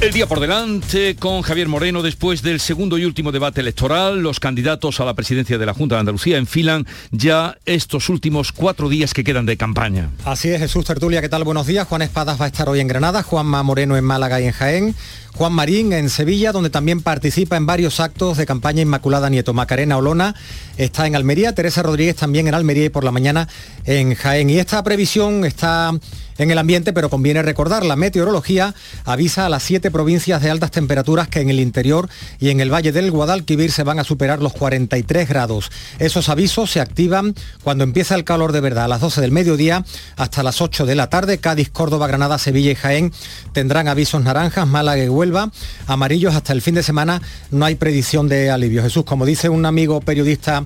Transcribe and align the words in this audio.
El 0.00 0.14
día 0.14 0.26
por 0.26 0.40
delante 0.40 1.14
con 1.16 1.42
Javier 1.42 1.68
Moreno 1.68 2.00
después 2.00 2.40
del 2.40 2.58
segundo 2.58 2.96
y 2.96 3.04
último 3.04 3.32
debate 3.32 3.60
electoral. 3.60 4.22
Los 4.22 4.40
candidatos 4.40 4.98
a 4.98 5.04
la 5.04 5.12
presidencia 5.12 5.58
de 5.58 5.66
la 5.66 5.74
Junta 5.74 5.96
de 5.96 6.00
Andalucía 6.00 6.38
enfilan 6.38 6.86
ya 7.10 7.58
estos 7.66 8.08
últimos 8.08 8.50
cuatro 8.50 8.88
días 8.88 9.12
que 9.12 9.24
quedan 9.24 9.44
de 9.44 9.58
campaña. 9.58 10.08
Así 10.24 10.48
es, 10.48 10.58
Jesús 10.58 10.86
Tertulia, 10.86 11.20
¿qué 11.20 11.28
tal? 11.28 11.44
Buenos 11.44 11.66
días. 11.66 11.86
Juan 11.86 12.00
Espadas 12.00 12.40
va 12.40 12.46
a 12.46 12.48
estar 12.48 12.66
hoy 12.70 12.80
en 12.80 12.88
Granada, 12.88 13.22
Juanma 13.22 13.62
Moreno 13.62 13.94
en 13.94 14.04
Málaga 14.04 14.40
y 14.40 14.46
en 14.46 14.52
Jaén. 14.52 14.94
Juan 15.34 15.52
Marín 15.52 15.92
en 15.92 16.08
Sevilla, 16.08 16.52
donde 16.52 16.70
también 16.70 17.02
participa 17.02 17.58
en 17.58 17.66
varios 17.66 18.00
actos 18.00 18.38
de 18.38 18.46
campaña 18.46 18.80
Inmaculada 18.80 19.28
Nieto. 19.28 19.52
Macarena 19.52 19.98
Olona 19.98 20.34
está 20.78 21.06
en 21.06 21.14
Almería, 21.14 21.54
Teresa 21.54 21.82
Rodríguez 21.82 22.16
también 22.16 22.48
en 22.48 22.54
Almería 22.54 22.86
y 22.86 22.88
por 22.88 23.04
la 23.04 23.12
mañana 23.12 23.48
en 23.84 24.14
Jaén. 24.14 24.48
Y 24.48 24.58
esta 24.58 24.82
previsión 24.82 25.44
está 25.44 25.92
en 26.40 26.50
el 26.50 26.56
ambiente, 26.56 26.94
pero 26.94 27.10
conviene 27.10 27.42
recordar, 27.42 27.84
la 27.84 27.96
meteorología 27.96 28.74
avisa 29.04 29.44
a 29.44 29.50
las 29.50 29.62
siete 29.62 29.90
provincias 29.90 30.40
de 30.40 30.48
altas 30.48 30.70
temperaturas 30.70 31.28
que 31.28 31.40
en 31.40 31.50
el 31.50 31.60
interior 31.60 32.08
y 32.38 32.48
en 32.48 32.60
el 32.60 32.72
valle 32.72 32.92
del 32.92 33.10
Guadalquivir 33.10 33.70
se 33.70 33.82
van 33.82 33.98
a 33.98 34.04
superar 34.04 34.40
los 34.40 34.54
43 34.54 35.28
grados. 35.28 35.70
Esos 35.98 36.30
avisos 36.30 36.70
se 36.70 36.80
activan 36.80 37.34
cuando 37.62 37.84
empieza 37.84 38.14
el 38.14 38.24
calor 38.24 38.52
de 38.52 38.60
verdad, 38.60 38.84
a 38.84 38.88
las 38.88 39.02
12 39.02 39.20
del 39.20 39.32
mediodía 39.32 39.84
hasta 40.16 40.42
las 40.42 40.62
8 40.62 40.86
de 40.86 40.94
la 40.94 41.10
tarde. 41.10 41.36
Cádiz, 41.36 41.68
Córdoba, 41.68 42.06
Granada, 42.06 42.38
Sevilla 42.38 42.70
y 42.70 42.74
Jaén 42.74 43.12
tendrán 43.52 43.86
avisos 43.86 44.22
naranjas, 44.22 44.66
Málaga 44.66 45.04
y 45.04 45.10
Huelva, 45.10 45.50
amarillos 45.86 46.34
hasta 46.34 46.54
el 46.54 46.62
fin 46.62 46.74
de 46.74 46.82
semana. 46.82 47.20
No 47.50 47.66
hay 47.66 47.74
predicción 47.74 48.28
de 48.28 48.50
alivio. 48.50 48.82
Jesús, 48.82 49.04
como 49.04 49.26
dice 49.26 49.50
un 49.50 49.66
amigo 49.66 50.00
periodista 50.00 50.64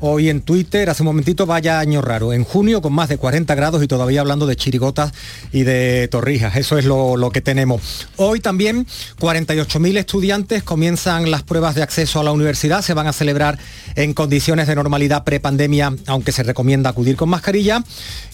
hoy 0.00 0.28
en 0.28 0.40
Twitter, 0.40 0.90
hace 0.90 1.02
un 1.02 1.06
momentito, 1.06 1.46
vaya 1.46 1.78
año 1.78 2.02
raro. 2.02 2.32
En 2.32 2.44
junio 2.44 2.82
con 2.82 2.92
más 2.92 3.08
de 3.08 3.18
40 3.18 3.54
grados 3.54 3.82
y 3.82 3.88
todavía 3.88 4.20
hablando 4.20 4.46
de 4.46 4.56
chirigotas 4.56 5.12
y 5.52 5.62
de 5.62 6.08
torrijas. 6.08 6.56
Eso 6.56 6.78
es 6.78 6.84
lo, 6.84 7.16
lo 7.16 7.30
que 7.30 7.40
tenemos. 7.40 8.08
Hoy 8.16 8.40
también 8.40 8.86
48.000 9.20 9.98
estudiantes 9.98 10.62
comienzan 10.62 11.30
las 11.30 11.42
pruebas 11.42 11.74
de 11.74 11.82
acceso 11.82 12.20
a 12.20 12.24
la 12.24 12.32
universidad. 12.32 12.82
Se 12.82 12.94
van 12.94 13.06
a 13.06 13.12
celebrar 13.12 13.58
en 13.94 14.14
condiciones 14.14 14.66
de 14.66 14.74
normalidad 14.74 15.24
prepandemia, 15.24 15.94
aunque 16.06 16.32
se 16.32 16.42
recomienda 16.42 16.90
acudir 16.90 17.16
con 17.16 17.28
mascarilla. 17.28 17.82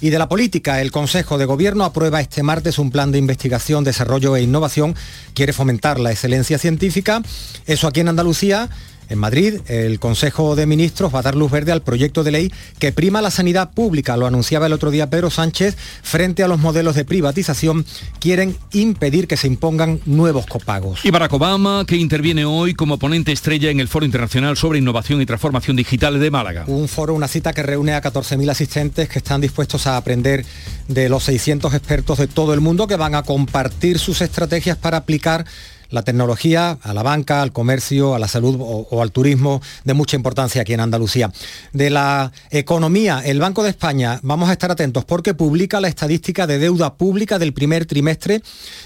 Y 0.01 0.11
de 0.11 0.19
la 0.19 0.29
política, 0.29 0.81
el 0.81 0.91
Consejo 0.91 1.39
de 1.39 1.45
Gobierno 1.45 1.85
aprueba 1.85 2.21
este 2.21 2.43
martes 2.43 2.79
un 2.79 2.91
plan 2.91 3.13
de 3.13 3.19
investigación, 3.19 3.85
desarrollo 3.85 4.37
e 4.37 4.43
innovación. 4.43 4.95
Quiere 5.35 5.53
fomentar 5.53 6.01
la 6.01 6.11
excelencia 6.11 6.59
científica. 6.59 7.23
Eso 7.67 7.87
aquí 7.87 8.01
en 8.01 8.09
Andalucía 8.09 8.69
en 9.13 9.19
Madrid, 9.19 9.61
el 9.67 10.01
Consejo 10.01 10.57
de 10.57 10.67
Ministros 10.67 11.15
va 11.15 11.19
a 11.21 11.23
dar 11.23 11.35
luz 11.35 11.51
verde 11.51 11.71
al 11.71 11.83
proyecto 11.83 12.25
de 12.25 12.31
ley 12.31 12.53
que 12.79 12.93
prima 12.93 13.21
la 13.21 13.31
sanidad 13.31 13.71
pública. 13.71 14.17
Lo 14.17 14.27
anunciaba 14.27 14.67
el 14.67 14.73
otro 14.73 14.91
día 14.91 15.11
Pedro 15.11 15.31
Sánchez. 15.31 15.77
Frente 16.03 16.43
a 16.43 16.49
los 16.49 16.59
modelos 16.59 16.97
de 16.97 17.05
privatización, 17.05 17.85
quieren 18.19 18.57
impedir 18.73 19.29
que 19.29 19.37
se 19.37 19.47
impongan 19.47 20.01
nuevos 20.07 20.47
copagos. 20.47 21.05
Y 21.05 21.11
Barack 21.11 21.33
Obama, 21.35 21.85
que 21.87 21.97
interviene 21.97 22.45
hoy 22.45 22.75
como 22.75 22.99
ponente 22.99 23.33
estrella 23.33 23.71
en 23.71 23.81
el 23.81 23.89
Foro 23.89 24.07
Internacional 24.07 24.57
sobre 24.57 24.79
Innovación 24.79 25.21
y 25.21 25.27
Transformación 25.27 25.77
Digital 25.77 26.19
de 26.19 26.31
Málaga. 26.31 26.65
Un 26.67 26.89
foro, 26.89 27.15
una 27.15 27.29
cita 27.29 27.53
que 27.53 27.63
reúne 27.63 27.93
a 27.93 28.03
14.000 28.03 28.51
asistentes 28.51 29.09
que 29.09 29.19
están 29.19 29.41
dispuestos 29.43 29.87
a 29.87 29.99
aprender 29.99 30.45
de 30.89 31.09
los 31.09 31.25
600 31.25 31.75
expertos 31.75 32.19
de 32.19 32.29
todo 32.29 32.55
el 32.55 32.61
mundo 32.61 32.87
que 32.87 32.97
van 32.97 33.15
a 33.15 33.23
compartir 33.23 33.99
sus 33.99 34.23
estrategias 34.23 34.79
para 34.79 34.97
aplicar 34.97 35.45
la 35.93 36.03
tecnología 36.03 36.79
a 36.83 36.95
la 36.95 37.05
banca, 37.05 37.43
al 37.43 37.53
comercio, 37.53 38.15
a 38.15 38.19
la 38.19 38.27
salud 38.27 38.57
o, 38.59 39.03
al 39.03 39.13
turismo 39.13 39.63
de 39.85 39.95
mucha 39.95 40.17
importancia 40.17 40.63
aquí 40.63 40.73
en 40.73 40.81
Andalucía. 40.81 41.31
De 41.73 41.91
la 41.91 42.33
economía, 42.51 43.23
el 43.25 43.39
Banco 43.39 43.63
de 43.63 43.71
España, 43.71 44.19
vamos 44.23 44.49
a 44.49 44.53
estar 44.53 44.73
atentos 44.73 45.05
porque 45.05 45.35
publica 45.35 45.81
la 45.81 45.89
estadística 45.89 46.47
de 46.47 46.59
deuda 46.59 46.95
pública 46.95 47.39
del 47.39 47.53
primer 47.53 47.87
trimestre 47.87 48.43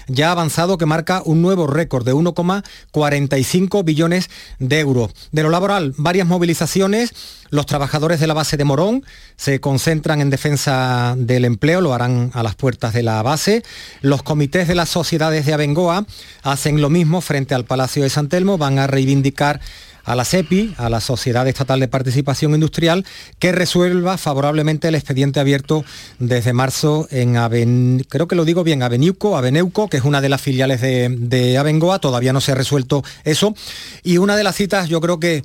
ya 0.07 0.31
avanzado 0.31 0.77
que 0.77 0.85
marca 0.85 1.21
un 1.25 1.41
nuevo 1.41 1.65
récord 1.65 2.05
de 2.05 2.13
1,45 2.13 3.83
billones 3.83 4.29
de 4.59 4.79
euros. 4.79 5.11
De 5.31 5.43
lo 5.43 5.49
laboral, 5.49 5.93
varias 5.97 6.27
movilizaciones. 6.27 7.13
Los 7.49 7.65
trabajadores 7.65 8.19
de 8.19 8.27
la 8.27 8.33
base 8.33 8.57
de 8.57 8.63
Morón 8.63 9.03
se 9.35 9.59
concentran 9.59 10.21
en 10.21 10.29
defensa 10.29 11.15
del 11.17 11.45
empleo, 11.45 11.81
lo 11.81 11.93
harán 11.93 12.31
a 12.33 12.43
las 12.43 12.55
puertas 12.55 12.93
de 12.93 13.03
la 13.03 13.21
base. 13.23 13.63
Los 14.01 14.23
comités 14.23 14.67
de 14.67 14.75
las 14.75 14.89
sociedades 14.89 15.45
de 15.45 15.53
Abengoa 15.53 16.05
hacen 16.43 16.81
lo 16.81 16.89
mismo 16.89 17.21
frente 17.21 17.55
al 17.55 17.65
Palacio 17.65 18.03
de 18.03 18.09
San 18.09 18.29
Telmo, 18.29 18.57
van 18.57 18.79
a 18.79 18.87
reivindicar 18.87 19.61
a 20.07 20.15
la 20.15 20.23
SEPI, 20.23 20.73
a 20.77 20.89
la 20.89 21.01
Sociedad 21.01 21.45
Estatal 21.49 21.81
de 21.81 21.89
Participación 21.89 22.53
Industrial, 22.53 23.05
que 23.39 23.51
resuelva 23.51 24.17
favorablemente 24.17 24.87
el 24.87 24.95
expediente 24.95 25.41
abierto 25.41 25.83
desde 26.17 26.53
marzo 26.53 27.09
en 27.11 27.35
Aven... 27.35 28.05
creo 28.07 28.25
que 28.25 28.37
lo 28.37 28.45
digo 28.45 28.63
bien, 28.63 28.83
Aveniuco, 28.83 29.37
Aveneuco, 29.37 29.89
que 29.89 29.97
es 29.97 30.05
una 30.05 30.21
de 30.21 30.29
las 30.29 30.41
filiales 30.41 30.79
de, 30.79 31.09
de 31.09 31.57
Abengoa, 31.57 31.99
todavía 31.99 32.31
no 32.31 32.39
se 32.39 32.53
ha 32.53 32.55
resuelto 32.55 33.03
eso. 33.25 33.53
Y 34.01 34.17
una 34.17 34.37
de 34.37 34.45
las 34.45 34.55
citas, 34.55 34.87
yo 34.87 35.01
creo 35.01 35.19
que 35.19 35.43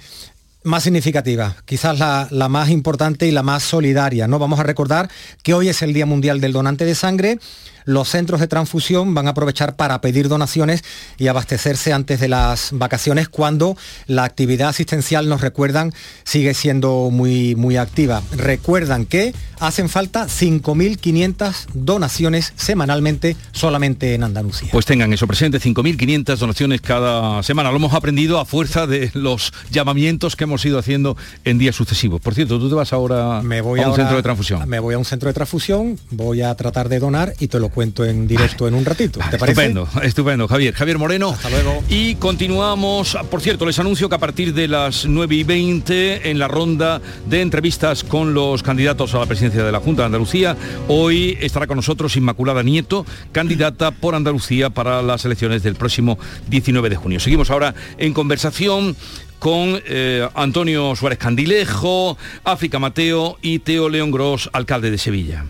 más 0.65 0.85
significativa, 0.85 1.57
quizás 1.65 1.99
la, 1.99 2.29
la, 2.31 2.49
más 2.49 2.71
importante 2.71 3.27
y 3.27 3.31
la 3.31 3.43
más 3.43 3.63
solidaria. 3.63 4.29
¿no? 4.29 4.39
Vamos 4.39 4.61
a 4.61 4.63
recordar 4.63 5.11
que 5.43 5.55
hoy 5.55 5.69
es 5.69 5.83
el 5.83 5.93
Día 5.93 6.07
Mundial 6.07 6.41
del 6.41 6.53
Donante 6.53 6.85
de 6.85 6.95
Sangre. 6.95 7.39
Los 7.85 8.09
centros 8.09 8.41
de 8.41 8.49
transfusión 8.49 9.15
van 9.15 9.27
a 9.27 9.31
aprovechar 9.31 9.77
para 9.77 10.01
pedir 10.01 10.29
donaciones 10.29 10.85
y 11.19 11.29
abastecerse 11.29 11.93
antes 11.93 12.21
de 12.21 12.29
las 12.29 12.71
vacaciones 12.73 13.29
cuando 13.29 13.77
la 14.07 14.25
actividad 14.25 14.69
asistencial, 14.69 15.29
nos 15.29 15.41
recuerdan, 15.41 15.93
sigue 16.25 16.55
siendo 16.55 17.11
muy, 17.11 17.55
muy 17.55 17.77
activa. 17.77 18.23
Recuerdan 18.33 19.07
que 19.07 19.35
hacen 19.61 19.89
falta 19.89 20.27
5.500 20.27 21.67
donaciones 21.75 22.53
semanalmente 22.57 23.37
solamente 23.53 24.15
en 24.15 24.25
Andalucía. 24.25 24.71
Pues 24.73 24.87
tengan 24.87 25.13
eso 25.13 25.27
presente, 25.27 25.61
5.500 25.61 26.37
donaciones 26.37 26.81
cada 26.81 27.43
semana. 27.43 27.71
Lo 27.71 27.77
hemos 27.77 27.95
aprendido 27.95 28.41
a 28.41 28.45
fuerza 28.45 28.87
de 28.87 29.11
los 29.15 29.53
llamamientos 29.71 30.37
que 30.37 30.45
hemos 30.45 30.65
ido 30.65 30.79
haciendo 30.79 31.17
en 31.45 31.59
días 31.59 31.77
sucesivos. 31.77 32.21
Por 32.21 32.35
cierto, 32.35 32.59
tú 32.59 32.69
te 32.69 32.75
vas 32.75 32.93
ahora 32.93 33.43
me 33.43 33.61
voy 33.61 33.81
a 33.81 33.83
un 33.83 33.91
ahora, 33.91 34.03
centro 34.03 34.17
de 34.17 34.23
transfusión. 34.23 34.69
Me 34.69 34.81
voy 34.81 34.95
a 34.95 34.99
un 34.99 35.05
centro 35.05 35.29
de 35.29 35.35
transfusión, 35.35 35.99
voy 36.11 36.43
a 36.43 36.55
tratar 36.55 36.89
de 36.89 36.99
donar 36.99 37.35
y 37.39 37.49
te 37.49 37.59
lo 37.59 37.69
cuento 37.73 38.05
en 38.05 38.27
directo 38.29 38.65
vale. 38.65 38.77
en 38.77 38.81
un 38.81 38.85
ratito. 38.85 39.21
¿Te 39.31 39.37
vale, 39.37 39.53
estupendo, 39.53 39.89
estupendo, 40.03 40.49
Javier. 40.49 40.75
Javier 40.75 40.99
Moreno. 40.99 41.31
Hasta 41.31 41.51
luego. 41.51 41.83
Y 41.89 42.15
continuamos. 42.17 43.17
Por 43.31 43.41
cierto, 43.41 43.67
les 43.67 43.79
anuncio 43.79 44.09
que 44.09 44.15
a 44.15 44.19
partir 44.19 44.55
de 44.55 44.69
las 44.69 45.07
9 45.07 45.35
y 45.35 45.45
20 45.45 46.31
en 46.31 46.39
la 46.39 46.49
ronda 46.49 47.01
de 47.27 47.41
entrevistas 47.41 48.05
con 48.05 48.35
los 48.35 48.63
candidatos 48.63 49.15
a 49.15 49.19
la 49.19 49.27
presidencia 49.27 49.65
de 49.65 49.73
la 49.73 49.81
Junta 49.81 50.03
de 50.03 50.07
Andalucía, 50.07 50.57
hoy 50.89 51.37
estará 51.41 51.67
con 51.67 51.77
nosotros 51.77 52.17
Inmaculada 52.17 52.63
Nieto, 52.63 53.07
candidata 53.33 53.91
por 53.91 54.15
Andalucía 54.15 54.71
para 54.71 55.03
las 55.03 55.25
elecciones 55.25 55.63
del 55.63 55.75
próximo 55.75 56.19
19 56.49 56.91
de 56.91 56.97
junio. 56.97 57.21
Seguimos 57.21 57.51
ahora 57.51 57.75
en 57.99 58.13
conversación 58.13 58.97
con 59.39 59.81
eh, 59.87 60.29
Antonio 60.35 60.95
Suárez 60.95 61.19
Candilejo, 61.19 62.17
África 62.45 62.79
Mateo 62.79 63.39
y 63.43 63.59
Teo 63.59 63.89
León 63.89 64.13
Gros, 64.13 64.49
alcalde 64.53 64.91
de 64.91 64.99
Sevilla. 64.99 65.45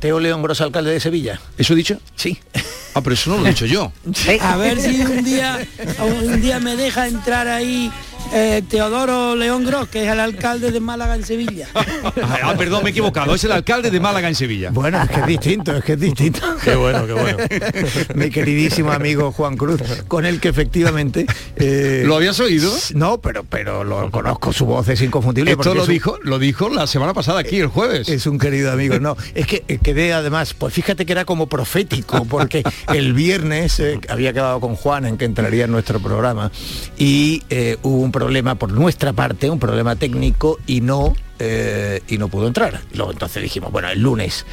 Teo 0.00 0.20
León 0.20 0.42
Gros, 0.42 0.60
alcalde 0.60 0.92
de 0.92 1.00
Sevilla. 1.00 1.40
¿Eso 1.56 1.72
he 1.72 1.76
dicho? 1.76 1.98
Sí. 2.14 2.38
Ah, 2.94 3.00
pero 3.02 3.14
eso 3.14 3.30
no 3.30 3.38
lo 3.38 3.46
he 3.46 3.50
dicho 3.50 3.66
yo. 3.66 3.92
A 4.40 4.56
ver 4.56 4.80
si 4.80 5.00
un 5.02 5.24
día, 5.24 5.66
un 6.00 6.40
día 6.40 6.60
me 6.60 6.76
deja 6.76 7.06
entrar 7.06 7.48
ahí 7.48 7.90
eh, 8.32 8.62
Teodoro 8.68 9.34
León 9.34 9.64
Gros, 9.64 9.88
que 9.88 10.04
es 10.04 10.10
el 10.10 10.20
alcalde 10.20 10.70
de 10.70 10.80
Málaga 10.80 11.14
en 11.14 11.24
Sevilla. 11.24 11.68
ah, 11.74 12.54
perdón, 12.56 12.82
me 12.82 12.90
he 12.90 12.92
equivocado, 12.92 13.34
es 13.34 13.44
el 13.44 13.52
alcalde 13.52 13.90
de 13.90 14.00
Málaga 14.00 14.28
en 14.28 14.34
Sevilla. 14.34 14.70
Bueno, 14.70 15.02
es 15.02 15.10
que 15.10 15.20
es 15.20 15.26
distinto, 15.26 15.76
es 15.76 15.84
que 15.84 15.92
es 15.94 16.00
distinto. 16.00 16.40
qué 16.64 16.74
bueno, 16.74 17.06
qué 17.06 17.12
bueno. 17.12 17.38
Mi 18.14 18.30
queridísimo 18.30 18.92
amigo 18.92 19.32
Juan 19.32 19.56
Cruz, 19.56 19.82
con 20.08 20.26
el 20.26 20.40
que 20.40 20.48
efectivamente... 20.48 21.26
Eh, 21.56 22.04
¿Lo 22.06 22.16
habías 22.16 22.38
oído? 22.40 22.72
No, 22.94 23.20
pero, 23.20 23.44
pero 23.44 23.84
lo 23.84 24.10
conozco, 24.10 24.52
su 24.52 24.66
voz 24.66 24.88
es 24.88 25.00
inconfundible. 25.02 25.52
Esto 25.52 25.74
lo 25.74 25.82
es 25.82 25.88
dijo, 25.88 26.18
lo 26.22 26.38
dijo 26.38 26.68
la 26.68 26.86
semana 26.86 27.14
pasada 27.14 27.40
aquí, 27.40 27.58
el 27.60 27.68
jueves. 27.68 28.08
Es 28.08 28.26
un 28.26 28.38
querido 28.38 28.72
amigo, 28.72 28.98
no. 28.98 29.16
Es 29.34 29.46
que 29.46 29.64
eh, 29.68 29.78
quedé 29.82 30.12
además, 30.12 30.54
pues 30.54 30.74
fíjate 30.74 31.06
que 31.06 31.12
era 31.12 31.24
como 31.24 31.46
profético, 31.48 32.24
porque 32.24 32.62
el 32.92 33.12
viernes 33.12 33.80
eh, 33.80 34.00
había 34.08 34.32
quedado 34.32 34.60
con 34.60 34.76
Juan 34.76 35.06
en 35.06 35.16
que 35.16 35.24
entraría 35.24 35.64
en 35.64 35.70
nuestro 35.70 36.00
programa 36.00 36.50
y 36.96 37.42
eh, 37.50 37.76
hubo 37.82 38.02
un 38.02 38.07
problema 38.12 38.54
por 38.54 38.72
nuestra 38.72 39.12
parte, 39.12 39.50
un 39.50 39.58
problema 39.58 39.96
técnico 39.96 40.58
y 40.66 40.80
no 40.80 41.14
eh, 41.38 42.02
y 42.08 42.18
no 42.18 42.28
pudo 42.28 42.46
entrar. 42.46 42.80
Luego 42.94 43.12
entonces 43.12 43.42
dijimos, 43.42 43.70
bueno, 43.72 43.88
el 43.88 44.00
lunes. 44.00 44.46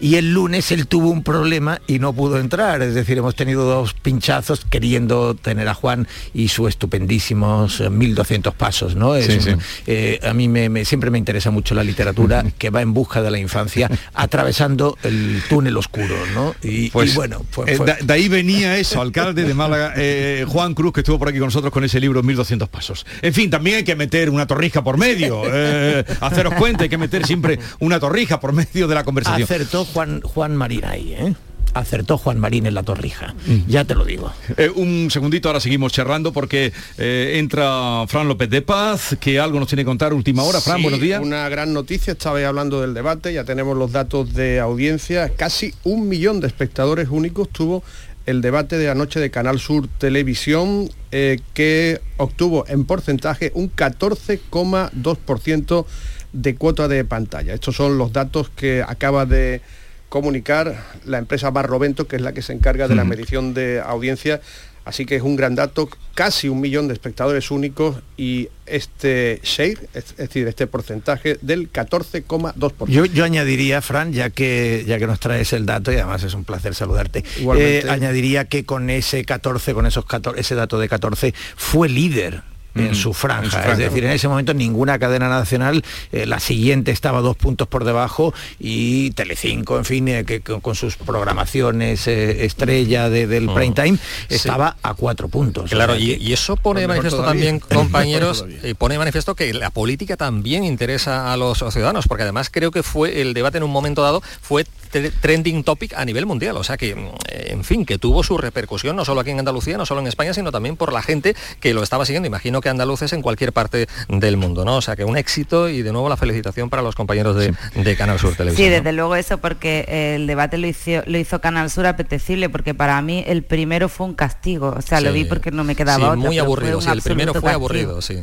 Y 0.00 0.14
el 0.16 0.32
lunes 0.32 0.70
él 0.72 0.86
tuvo 0.86 1.08
un 1.10 1.22
problema 1.22 1.80
y 1.86 1.98
no 1.98 2.12
pudo 2.12 2.38
entrar. 2.38 2.80
Es 2.82 2.94
decir, 2.94 3.18
hemos 3.18 3.34
tenido 3.34 3.64
dos 3.64 3.94
pinchazos 3.94 4.64
queriendo 4.64 5.34
tener 5.34 5.68
a 5.68 5.74
Juan 5.74 6.08
y 6.32 6.48
sus 6.48 6.68
estupendísimos 6.70 7.80
1200 7.90 8.54
pasos, 8.54 8.94
¿no? 8.96 9.14
Es 9.14 9.26
Sí, 9.26 9.32
un- 9.34 9.42
sí. 9.60 9.66
eh, 9.86 10.20
a 10.22 10.32
mí 10.32 10.48
me, 10.48 10.68
me- 10.68 10.84
siempre 10.84 11.10
me 11.10 11.18
interesa 11.18 11.50
mucho 11.50 11.74
la 11.74 11.84
literatura 11.84 12.44
que 12.58 12.70
va 12.70 12.82
en 12.82 12.94
busca 12.94 13.20
de 13.22 13.30
la 13.30 13.38
infancia, 13.38 13.90
atravesando 14.14 14.96
el 15.02 15.42
túnel 15.48 15.76
oscuro, 15.76 16.14
¿no? 16.34 16.54
Y, 16.62 16.90
Pues, 16.90 17.12
y 17.12 17.16
bueno, 17.16 17.44
fue- 17.50 17.72
eh, 17.72 17.78
de 18.02 18.12
ahí 18.12 18.28
venía 18.28 18.78
eso, 18.78 19.00
alcalde 19.00 19.44
de 19.44 19.54
Málaga, 19.54 19.92
eh, 19.96 20.44
Juan 20.48 20.74
Cruz, 20.74 20.92
que 20.92 21.00
estuvo 21.00 21.18
por 21.18 21.28
aquí 21.28 21.38
con 21.38 21.48
nosotros 21.48 21.72
con 21.72 21.84
ese 21.84 22.00
libro 22.00 22.22
1200 22.22 22.68
pasos. 22.68 23.04
En 23.22 23.34
fin, 23.34 23.50
también 23.50 23.76
hay 23.78 23.84
que 23.84 23.96
meter 23.96 24.30
una 24.30 24.46
torrija 24.46 24.82
por 24.84 24.96
medio, 24.98 25.42
eh, 25.46 26.04
haceros 26.30 26.54
cuenta, 26.54 26.84
hay 26.84 26.88
que 26.88 26.98
meter 26.98 27.26
siempre 27.26 27.58
una 27.78 28.00
torrija 28.00 28.40
por 28.40 28.52
medio 28.52 28.88
de 28.88 28.94
la 28.94 29.04
conversación. 29.04 29.44
Acertó 29.44 29.84
Juan, 29.84 30.20
Juan 30.22 30.56
Marín 30.56 30.84
ahí, 30.84 31.14
¿eh? 31.14 31.34
acertó 31.74 32.16
Juan 32.18 32.38
Marín 32.38 32.66
en 32.66 32.74
la 32.74 32.82
torrija. 32.82 33.34
Mm. 33.46 33.68
Ya 33.68 33.84
te 33.84 33.94
lo 33.94 34.04
digo. 34.04 34.30
Eh, 34.56 34.70
un 34.74 35.08
segundito, 35.10 35.48
ahora 35.48 35.60
seguimos 35.60 35.92
charlando 35.92 36.32
porque 36.32 36.72
eh, 36.98 37.34
entra 37.36 38.04
Fran 38.08 38.26
López 38.28 38.50
de 38.50 38.62
Paz, 38.62 39.16
que 39.20 39.38
algo 39.38 39.60
nos 39.60 39.68
tiene 39.68 39.82
que 39.82 39.86
contar 39.86 40.12
última 40.12 40.42
hora. 40.42 40.60
Fran, 40.60 40.82
buenos 40.82 41.00
días. 41.00 41.22
Una 41.22 41.48
gran 41.48 41.72
noticia, 41.72 42.12
estaba 42.12 42.44
hablando 42.46 42.80
del 42.80 42.94
debate, 42.94 43.32
ya 43.32 43.44
tenemos 43.44 43.76
los 43.76 43.92
datos 43.92 44.34
de 44.34 44.58
audiencia. 44.60 45.30
Casi 45.36 45.72
un 45.84 46.08
millón 46.08 46.40
de 46.40 46.48
espectadores 46.48 47.08
únicos 47.10 47.48
tuvo 47.50 47.84
el 48.26 48.42
debate 48.42 48.76
de 48.78 48.90
anoche 48.90 49.18
de 49.18 49.30
Canal 49.30 49.58
Sur 49.58 49.88
Televisión, 49.98 50.90
eh, 51.10 51.40
que 51.54 52.02
obtuvo 52.16 52.64
en 52.68 52.84
porcentaje 52.84 53.50
un 53.54 53.74
14,2% 53.74 55.86
de 56.32 56.54
cuota 56.54 56.88
de 56.88 57.04
pantalla. 57.04 57.54
Estos 57.54 57.76
son 57.76 57.98
los 57.98 58.12
datos 58.12 58.50
que 58.50 58.82
acaba 58.86 59.26
de 59.26 59.60
comunicar 60.08 60.84
la 61.06 61.18
empresa 61.18 61.50
Barrovento, 61.50 62.06
que 62.06 62.16
es 62.16 62.22
la 62.22 62.32
que 62.32 62.42
se 62.42 62.52
encarga 62.52 62.88
de 62.88 62.96
la 62.96 63.04
medición 63.04 63.54
de 63.54 63.80
audiencia. 63.80 64.40
Así 64.84 65.04
que 65.04 65.14
es 65.16 65.22
un 65.22 65.36
gran 65.36 65.54
dato, 65.54 65.88
casi 66.14 66.48
un 66.48 66.60
millón 66.60 66.88
de 66.88 66.94
espectadores 66.94 67.50
únicos 67.50 67.98
y 68.16 68.48
este 68.64 69.40
share, 69.44 69.78
es, 69.92 70.16
decir, 70.16 70.48
este 70.48 70.66
porcentaje 70.66 71.38
del 71.42 71.70
14,2%. 71.70 72.88
Yo, 72.88 73.04
yo 73.04 73.24
añadiría, 73.24 73.82
Fran, 73.82 74.12
ya 74.12 74.30
que, 74.30 74.84
ya 74.88 74.98
que 74.98 75.06
nos 75.06 75.20
traes 75.20 75.52
el 75.52 75.66
dato 75.66 75.92
y 75.92 75.96
además 75.96 76.24
es 76.24 76.34
un 76.34 76.44
placer 76.44 76.74
saludarte, 76.74 77.22
eh, 77.56 77.84
añadiría 77.88 78.46
que 78.46 78.64
con 78.64 78.88
ese 78.88 79.24
14, 79.24 79.74
con 79.74 79.86
esos 79.86 80.06
14, 80.06 80.40
ese 80.40 80.54
dato 80.54 80.78
de 80.78 80.88
14, 80.88 81.34
fue 81.56 81.88
líder 81.88 82.42
en, 82.74 82.94
su 82.94 83.12
franja. 83.12 83.72
Es 83.72 83.78
decir, 83.78 84.04
en 84.04 84.10
ese 84.10 84.28
momento 84.28 84.54
ninguna 84.54 84.98
cadena 84.98 85.28
nacional, 85.28 85.82
eh, 86.12 86.26
la 86.26 86.40
siguiente 86.40 86.90
estaba 86.90 87.20
dos 87.20 87.36
puntos 87.36 87.68
por 87.68 87.84
debajo 87.84 88.32
y 88.58 89.10
Telecinco, 89.12 89.78
en 89.78 89.84
fin, 89.84 90.08
eh, 90.08 90.24
que, 90.24 90.40
con, 90.40 90.74
sus 90.74 90.96
programaciones 90.96 92.06
eh, 92.06 92.44
estrella 92.44 93.10
del 93.10 93.48
mm. 93.48 93.54
prime 93.54 93.74
time, 93.74 93.98
estaba 94.28 94.76
a 94.82 94.94
cuatro 94.94 95.28
puntos. 95.28 95.70
Claro, 95.70 95.96
y, 95.96 96.32
eso 96.32 96.56
pone 96.56 96.80
de 96.82 96.88
manifiesto 96.88 97.24
también, 97.24 97.58
compañeros, 97.74 98.44
pone 98.78 98.94
de 98.94 98.98
manifiesto 98.98 99.34
que 99.34 99.52
la 99.52 99.70
política 99.70 100.16
también 100.16 100.64
interesa 100.64 101.32
a 101.32 101.36
los 101.36 101.58
ciudadanos, 101.58 102.06
porque 102.06 102.22
además 102.22 102.50
creo 102.50 102.70
que 102.70 102.82
fue 102.82 103.20
el 103.20 103.34
debate 103.34 103.58
en 103.58 103.64
un 103.64 103.70
momento 103.70 104.02
dado, 104.02 104.22
fue 104.40 104.64
trending 104.90 105.64
topic 105.64 105.94
a 105.94 106.04
nivel 106.04 106.26
mundial. 106.26 106.56
O 106.56 106.64
sea 106.64 106.76
que, 106.76 106.94
mm, 106.94 107.08
en 107.28 107.64
fin, 107.64 107.84
que 107.84 107.98
tuvo 107.98 108.22
su 108.22 108.38
repercusión 108.38 108.96
no 108.96 109.04
solo 109.04 109.20
aquí 109.20 109.30
en 109.30 109.38
Andalucía, 109.38 109.78
no 109.78 109.86
solo 109.86 110.00
en 110.00 110.06
España, 110.06 110.34
sino 110.34 110.52
también 110.52 110.76
por 110.76 110.92
la 110.92 111.02
gente 111.02 111.34
que 111.60 111.74
lo 111.74 111.82
estaba 111.82 112.04
siguiendo. 112.04 112.26
Imagino 112.26 112.60
que 112.60 112.68
andaluces 112.68 113.12
en 113.12 113.22
cualquier 113.22 113.52
parte 113.52 113.88
del 114.08 114.36
mundo, 114.36 114.64
¿no? 114.64 114.76
O 114.76 114.82
sea 114.82 114.96
que 114.96 115.04
un 115.04 115.16
éxito 115.16 115.68
y 115.68 115.82
de 115.82 115.92
nuevo 115.92 116.08
la 116.08 116.16
felicitación 116.16 116.70
para 116.70 116.82
los 116.82 116.94
compañeros 116.94 117.36
de, 117.36 117.54
Canal 117.96 118.18
Sur 118.18 118.34
Televisión. 118.34 118.68
Sí, 118.68 118.70
desde 118.70 118.92
luego 118.92 119.16
eso, 119.16 119.38
porque 119.38 120.14
el 120.14 120.26
debate 120.26 120.58
lo 120.58 120.66
hizo, 120.66 121.02
lo 121.06 121.18
hizo 121.18 121.40
Canal 121.40 121.70
Sur 121.70 121.86
apetecible, 121.86 122.48
porque 122.48 122.72
para 122.72 123.00
mí 123.02 123.24
el 123.26 123.42
primero 123.42 123.88
fue 123.88 124.06
un 124.06 124.14
castigo. 124.14 124.74
O 124.76 124.82
sea, 124.82 125.00
lo 125.00 125.12
vi 125.12 125.24
porque 125.24 125.50
no 125.50 125.64
me 125.64 125.74
quedaba 125.74 126.14
sí, 126.14 126.20
Muy 126.20 126.38
aburrido, 126.38 126.80
sí, 126.80 126.88
el 126.88 127.02
primero 127.02 127.34
fue 127.34 127.52
aburrido, 127.52 128.00
sí 128.00 128.22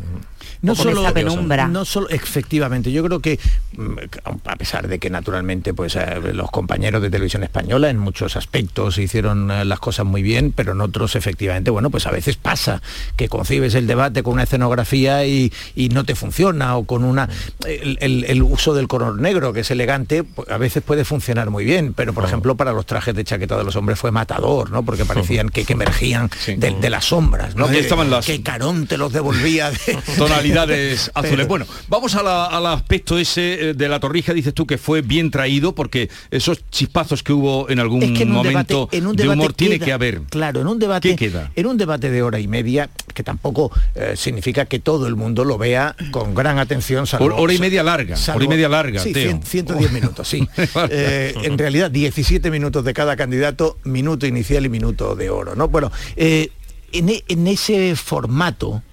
no 0.61 0.75
solo, 0.75 1.13
penumbra. 1.13 1.67
No 1.67 1.85
solo, 1.85 2.09
efectivamente, 2.09 2.91
yo 2.91 3.03
creo 3.03 3.19
que 3.19 3.39
mm, 3.75 3.97
a 4.45 4.55
pesar 4.55 4.87
de 4.87 4.99
que 4.99 5.09
naturalmente 5.09 5.73
pues 5.73 5.95
eh, 5.95 6.19
los 6.33 6.51
compañeros 6.51 7.01
de 7.01 7.09
televisión 7.09 7.43
española 7.43 7.89
en 7.89 7.97
muchos 7.97 8.35
aspectos 8.35 8.97
hicieron 8.97 9.51
eh, 9.51 9.65
las 9.65 9.79
cosas 9.79 10.05
muy 10.05 10.21
bien, 10.21 10.51
pero 10.55 10.73
en 10.73 10.81
otros 10.81 11.15
efectivamente, 11.15 11.71
bueno, 11.71 11.89
pues 11.89 12.07
a 12.07 12.11
veces 12.11 12.37
pasa 12.37 12.81
que 13.15 13.29
concibes 13.29 13.75
el 13.75 13.87
debate 13.87 14.23
con 14.23 14.33
una 14.33 14.43
escenografía 14.43 15.25
y, 15.25 15.51
no 15.97 16.03
te 16.03 16.15
funciona 16.15 16.75
o 16.75 16.83
con 16.83 17.03
una 17.03 17.29
el, 17.65 18.43
uso 18.43 18.75
del 18.75 18.87
color 18.87 19.19
negro 19.19 19.53
que 19.53 19.61
es 19.61 19.71
elegante, 19.71 20.23
pues, 20.23 20.49
a 20.49 20.57
veces 20.57 20.83
puede 20.83 21.05
funcionar 21.05 21.49
muy 21.49 21.63
bien, 21.63 21.93
pero 21.93 22.13
por 22.13 22.25
ejemplo 22.25 22.55
para 22.55 22.73
los 22.73 22.85
trajes 22.85 23.15
de 23.15 23.23
chaqueta 23.23 23.57
de 23.57 23.63
los 23.63 23.75
hombres 23.75 23.97
fue 23.97 24.11
matador, 24.11 24.69
¿no? 24.69 24.83
Porque 24.83 25.05
parecían 25.05 25.49
que, 25.49 25.65
emergían 25.67 26.29
de, 26.57 26.89
las 26.89 27.05
sombras, 27.05 27.55
¿no? 27.55 27.67
Que, 27.67 27.79
estaban 27.79 28.11
las... 28.11 28.25
que 28.25 28.41
Carón 28.41 28.85
te 28.85 28.97
los 28.97 29.13
devolvía 29.13 29.71
de 29.71 29.77
azules. 31.13 31.47
Bueno, 31.47 31.65
vamos 31.87 32.15
al 32.15 32.65
aspecto 32.65 33.17
ese 33.17 33.69
eh, 33.69 33.73
de 33.73 33.89
la 33.89 33.99
torrija, 33.99 34.33
dices 34.33 34.53
tú 34.53 34.65
que 34.65 34.77
fue 34.77 35.01
bien 35.01 35.31
traído, 35.31 35.73
porque 35.73 36.09
esos 36.31 36.69
chispazos 36.69 37.23
que 37.23 37.33
hubo 37.33 37.69
en 37.69 37.79
algún 37.79 38.13
momento 38.27 38.89
de 38.91 39.29
humor 39.29 39.53
tiene 39.53 39.79
que 39.79 39.93
haber. 39.93 40.21
Claro, 40.29 40.61
en 40.61 40.67
un 40.67 40.79
debate. 40.79 41.15
queda? 41.15 41.51
En 41.55 41.65
un 41.65 41.77
debate 41.77 42.11
de 42.11 42.21
hora 42.21 42.39
y 42.39 42.47
media, 42.47 42.89
que 43.13 43.23
tampoco 43.23 43.71
eh, 43.95 44.13
significa 44.15 44.65
que 44.65 44.79
todo 44.79 45.07
el 45.07 45.15
mundo 45.15 45.43
lo 45.45 45.57
vea 45.57 45.95
con 46.11 46.33
gran 46.35 46.59
atención. 46.59 47.05
hora 47.19 47.53
y 47.53 47.59
media 47.59 47.83
larga, 47.83 48.15
hora 48.33 48.45
y 48.45 48.47
media 48.47 48.69
larga, 48.69 49.01
sí, 49.01 49.13
110 49.13 49.91
minutos, 49.91 50.27
sí. 50.27 50.47
Eh, 50.89 51.33
en 51.43 51.57
realidad, 51.57 51.91
17 51.91 52.49
minutos 52.49 52.83
de 52.85 52.93
cada 52.93 53.15
candidato, 53.15 53.77
minuto 53.83 54.25
inicial 54.25 54.65
y 54.65 54.69
minuto 54.69 55.15
de 55.15 55.29
oro, 55.29 55.55
¿no? 55.55 55.67
Bueno, 55.67 55.91
en, 56.15 56.49
en 56.91 57.47
ese 57.47 57.95
formato 57.95 58.83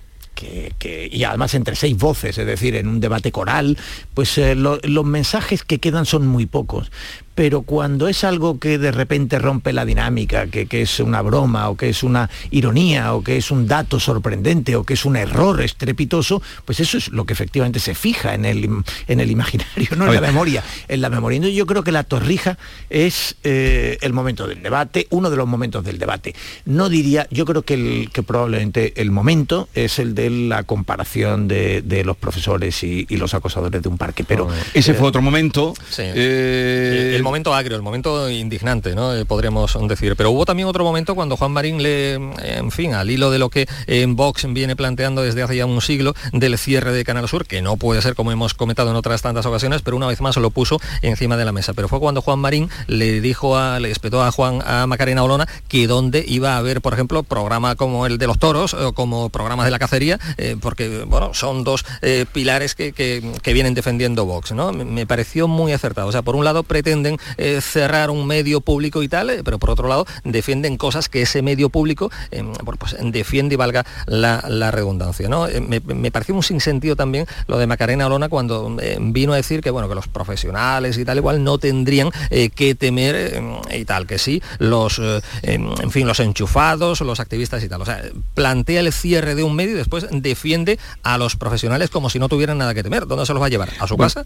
y 0.43 1.25
además 1.25 1.55
entre 1.55 1.77
seis 1.77 1.97
voces, 1.97 2.39
es 2.39 2.47
decir, 2.47 2.77
en 2.77 2.89
un 2.89 3.01
debate 3.01 3.33
coral, 3.33 3.79
pues 4.15 4.37
eh, 4.39 4.55
los 4.55 5.05
mensajes 5.05 5.65
que 5.65 5.79
quedan 5.79 6.07
son 6.07 6.27
muy 6.27 6.47
pocos 6.47 6.91
pero 7.35 7.63
cuando 7.63 8.09
es 8.09 8.25
algo 8.25 8.59
que 8.59 8.79
de 8.79 8.93
repente 8.93 9.39
rompe 9.39 9.73
la 9.73 9.85
dinámica, 9.85 10.47
que, 10.47 10.67
es 10.71 11.01
una 11.01 11.23
broma 11.23 11.69
o 11.69 11.77
que 11.77 11.89
es 11.89 12.03
una 12.03 12.31
ironía 12.51 13.15
o 13.15 13.23
que 13.23 13.37
es 13.37 13.51
un 13.51 13.67
dato 13.67 14.01
sorprendente 14.01 14.77
o 14.77 14.85
que 14.85 14.95
es 14.95 15.05
un 15.05 15.17
error 15.17 15.61
estrepitoso, 15.61 16.43
pues 16.65 16.81
eso 16.81 16.99
es 16.99 17.09
lo 17.09 17.25
que 17.25 17.33
efectivamente 17.33 17.81
se 17.81 17.95
fija 17.95 18.35
en 18.35 18.45
el, 18.45 18.69
en 19.09 19.21
el 19.21 19.31
imaginario, 19.31 19.89
no 19.97 20.07
en 20.07 20.15
la 20.15 20.21
memoria. 20.21 20.63
En 20.89 21.01
la 21.01 21.11
memoria. 21.11 21.37
Entonces 21.37 21.57
yo 21.57 21.67
creo 21.67 21.83
que 21.83 21.93
la 21.93 22.05
torrija 22.05 22.59
es 22.91 23.37
eh, 23.43 23.99
el 24.01 24.13
momento 24.13 24.47
del 24.47 24.63
debate, 24.63 25.07
uno 25.11 25.31
de 25.31 25.37
los 25.37 25.49
momentos 25.49 25.85
del 25.85 25.99
debate. 25.99 26.35
No 26.65 26.89
diría, 26.89 27.27
yo 27.31 27.45
creo 27.45 27.63
que, 27.63 27.75
el, 27.75 28.11
que 28.13 28.23
probablemente 28.23 29.01
el 29.01 29.11
momento 29.11 29.69
es 29.75 29.99
el 29.99 30.15
de 30.15 30.31
la 30.31 30.63
comparación 30.63 31.49
de, 31.49 32.03
los 32.05 32.17
profesores 32.17 32.83
y, 32.83 33.07
los 33.15 33.33
acosadores 33.33 33.81
de 33.81 33.89
un 33.89 33.97
parque, 33.97 34.25
pero... 34.25 34.49
Ese 34.75 34.93
fue 34.95 35.07
otro 35.07 35.23
momento. 35.23 35.73
Eh, 35.99 37.21
momento 37.25 37.55
agrio, 37.55 37.77
el 37.77 37.83
momento 37.83 38.31
indignante, 38.31 38.95
¿no? 38.95 39.15
Eh, 39.15 39.25
podríamos 39.25 39.77
decir. 39.89 40.15
Pero 40.17 40.31
hubo 40.31 40.45
también 40.45 40.69
otro 40.69 40.85
momento 40.85 41.15
cuando 41.15 41.37
Juan 41.37 41.51
Marín 41.51 41.83
le, 41.83 42.15
en 42.15 42.71
fin, 42.71 42.95
al 42.95 43.11
hilo 43.11 43.31
de 43.31 43.39
lo 43.41 43.51
que 43.51 43.67
en 43.87 44.15
Vox 44.15 44.47
viene 44.49 44.77
planteando 44.77 45.23
desde 45.23 45.43
hace 45.43 45.57
ya 45.57 45.67
un 45.67 45.81
siglo 45.81 46.15
del 46.33 46.57
cierre 46.59 46.93
de 46.93 47.05
Canal 47.05 47.29
Sur, 47.29 47.47
que 47.47 47.63
no 47.63 47.77
puede 47.77 48.03
ser 48.03 48.15
como 48.15 48.31
hemos 48.31 48.55
comentado 48.55 48.91
en 48.91 48.97
otras 48.97 49.23
tantas 49.23 49.47
ocasiones, 49.47 49.83
pero 49.83 49.97
una 49.97 50.07
vez 50.07 50.21
más 50.21 50.37
lo 50.37 50.51
puso 50.51 50.81
encima 51.03 51.37
de 51.37 51.45
la 51.45 51.53
mesa. 51.53 51.73
Pero 51.73 51.89
fue 51.89 51.99
cuando 51.99 52.23
Juan 52.23 52.39
Marín 52.39 52.69
le 52.87 53.21
dijo 53.21 53.57
a, 53.57 53.81
le 53.81 53.91
espetó 53.91 54.23
a 54.23 54.31
Juan 54.31 54.63
a 54.65 54.87
Macarena 54.87 55.25
Olona 55.25 55.49
que 55.69 55.87
dónde 55.87 56.25
iba 56.27 56.55
a 56.55 56.59
haber, 56.59 56.81
por 56.81 56.93
ejemplo, 56.93 57.23
programa 57.23 57.75
como 57.75 58.07
el 58.07 58.19
de 58.19 58.27
los 58.27 58.39
toros 58.39 58.75
o 58.75 58.93
como 58.93 59.31
programas 59.31 59.65
de 59.65 59.71
la 59.71 59.79
cacería, 59.79 60.21
eh, 60.37 60.57
porque 60.61 61.05
bueno, 61.05 61.33
son 61.33 61.65
dos 61.65 61.85
eh, 62.03 62.27
pilares 62.31 62.75
que, 62.75 62.93
que, 62.93 63.53
vienen 63.55 63.75
defendiendo 63.75 64.25
Vox, 64.27 64.51
¿no? 64.51 64.73
Me 64.73 65.07
pareció 65.07 65.47
muy 65.47 65.73
acertado. 65.73 66.09
O 66.09 66.13
sea, 66.13 66.23
por 66.23 66.35
un 66.35 66.45
lado 66.45 66.65
pretenden 66.65 67.14
eh, 67.37 67.61
cerrar 67.61 68.11
un 68.11 68.27
medio 68.27 68.61
público 68.61 69.03
y 69.03 69.09
tal, 69.09 69.31
eh, 69.31 69.43
pero 69.45 69.59
por 69.59 69.71
otro 69.71 69.89
lado 69.89 70.07
defienden 70.25 70.77
cosas 70.77 71.09
que 71.09 71.23
ese 71.23 71.43
medio 71.43 71.69
público 71.69 72.11
eh, 72.31 72.45
pues, 72.79 72.97
defiende 73.01 73.55
y 73.55 73.57
valga 73.57 73.85
la, 74.07 74.71
redundancia. 74.71 75.29
¿no? 75.29 75.47
me, 75.69 76.11
pareció 76.11 76.35
un 76.35 76.43
sinsentido 76.43 76.97
también 76.97 77.27
lo 77.47 77.59
de 77.59 77.67
Macarena 77.67 78.07
Olona 78.07 78.29
cuando 78.29 78.77
vino 78.99 79.33
a 79.33 79.37
decir 79.37 79.61
que 79.61 79.71
bueno 79.71 79.89
que 79.89 79.95
los 79.95 80.09
profesionales 80.09 80.97
y 80.97 81.05
tal 81.05 81.19
igual 81.19 81.45
no 81.45 81.59
tendrían 81.59 82.11
que 82.55 82.75
temer 82.75 83.43
y 83.73 83.85
tal, 83.85 84.07
que 84.07 84.19
sí, 84.19 84.43
los 84.59 85.01
en 85.43 85.91
fin, 85.91 86.07
los 86.07 86.21
enchufados, 86.21 87.01
los 87.03 87.21
activistas 87.21 87.63
y 87.63 87.69
tal. 87.69 87.83
O 87.83 87.85
sea, 87.85 88.03
plantea 88.35 88.81
el 88.81 88.93
cierre 88.93 89.35
de 89.35 89.43
un 89.43 89.55
medio 89.55 89.73
y 89.73 89.77
después 89.77 90.07
defiende 90.11 90.79
a 91.03 91.19
los 91.19 91.37
profesionales 91.37 91.91
como 91.91 92.11
si 92.11 92.19
no 92.19 92.29
tuvieran 92.29 92.59
nada 92.59 92.75
que 92.75 92.83
temer. 92.83 93.07
¿Dónde 93.07 93.27
se 93.27 93.33
los 93.33 93.43
va 93.43 93.47
a 93.47 93.51
llevar? 93.51 93.71
¿A 93.79 93.87
su 93.87 93.97
casa? 93.97 94.25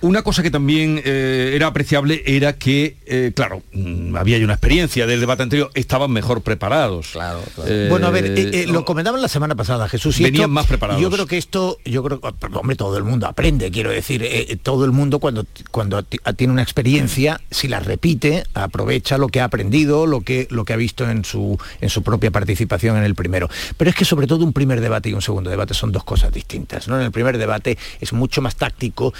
Una 0.00 0.22
cosa 0.22 0.42
que 0.42 0.50
también 0.50 1.02
era 1.04 1.66
apreciable 1.66 2.13
era 2.26 2.54
que, 2.54 2.96
eh, 3.06 3.32
claro, 3.34 3.62
mm, 3.72 4.16
había 4.16 4.38
ya 4.38 4.44
una 4.44 4.54
experiencia 4.54 5.06
del 5.06 5.20
debate 5.20 5.42
anterior, 5.42 5.70
estaban 5.74 6.10
mejor 6.10 6.42
preparados. 6.42 7.08
Claro, 7.12 7.40
eh, 7.66 7.88
bueno, 7.90 8.06
a 8.06 8.10
ver, 8.10 8.26
eh, 8.36 8.66
lo 8.68 8.84
comentaban 8.84 9.20
la 9.20 9.28
semana 9.28 9.54
pasada, 9.54 9.88
Jesús. 9.88 10.20
Y 10.20 10.24
venían 10.24 10.50
más 10.50 10.66
preparados. 10.66 11.02
Yo 11.02 11.10
creo 11.10 11.26
que 11.26 11.38
esto, 11.38 11.78
yo 11.84 12.02
creo, 12.04 12.20
hombre, 12.54 12.76
todo 12.76 12.96
el 12.96 13.04
mundo 13.04 13.26
aprende, 13.26 13.70
quiero 13.70 13.90
decir, 13.90 14.24
todo 14.62 14.84
el 14.84 14.92
mundo 14.92 15.18
cuando, 15.18 15.46
cuando 15.70 16.02
tiene 16.02 16.52
una 16.52 16.62
experiencia, 16.62 17.40
si 17.50 17.68
la 17.68 17.80
repite, 17.80 18.44
aprovecha 18.54 19.18
lo 19.18 19.28
que 19.28 19.40
ha 19.40 19.44
aprendido, 19.44 20.06
lo 20.06 20.20
que, 20.20 20.46
lo 20.50 20.64
que 20.64 20.72
ha 20.72 20.76
visto 20.76 21.08
en 21.10 21.24
su, 21.24 21.58
en 21.80 21.90
su 21.90 22.02
propia 22.02 22.30
participación 22.30 22.96
en 22.96 23.04
el 23.04 23.14
primero. 23.14 23.48
Pero 23.76 23.90
es 23.90 23.96
que 23.96 24.04
sobre 24.04 24.26
todo 24.26 24.44
un 24.44 24.52
primer 24.52 24.80
debate 24.80 25.08
y 25.08 25.14
un 25.14 25.22
segundo 25.22 25.50
debate 25.50 25.74
son 25.74 25.90
dos 25.90 26.04
cosas 26.04 26.32
distintas. 26.32 26.86
¿no? 26.88 26.96
En 26.96 27.06
el 27.06 27.12
primer 27.12 27.38
debate 27.38 27.78
es 28.00 28.12
mucho 28.12 28.40
más 28.42 28.56
táctico. 28.56 29.12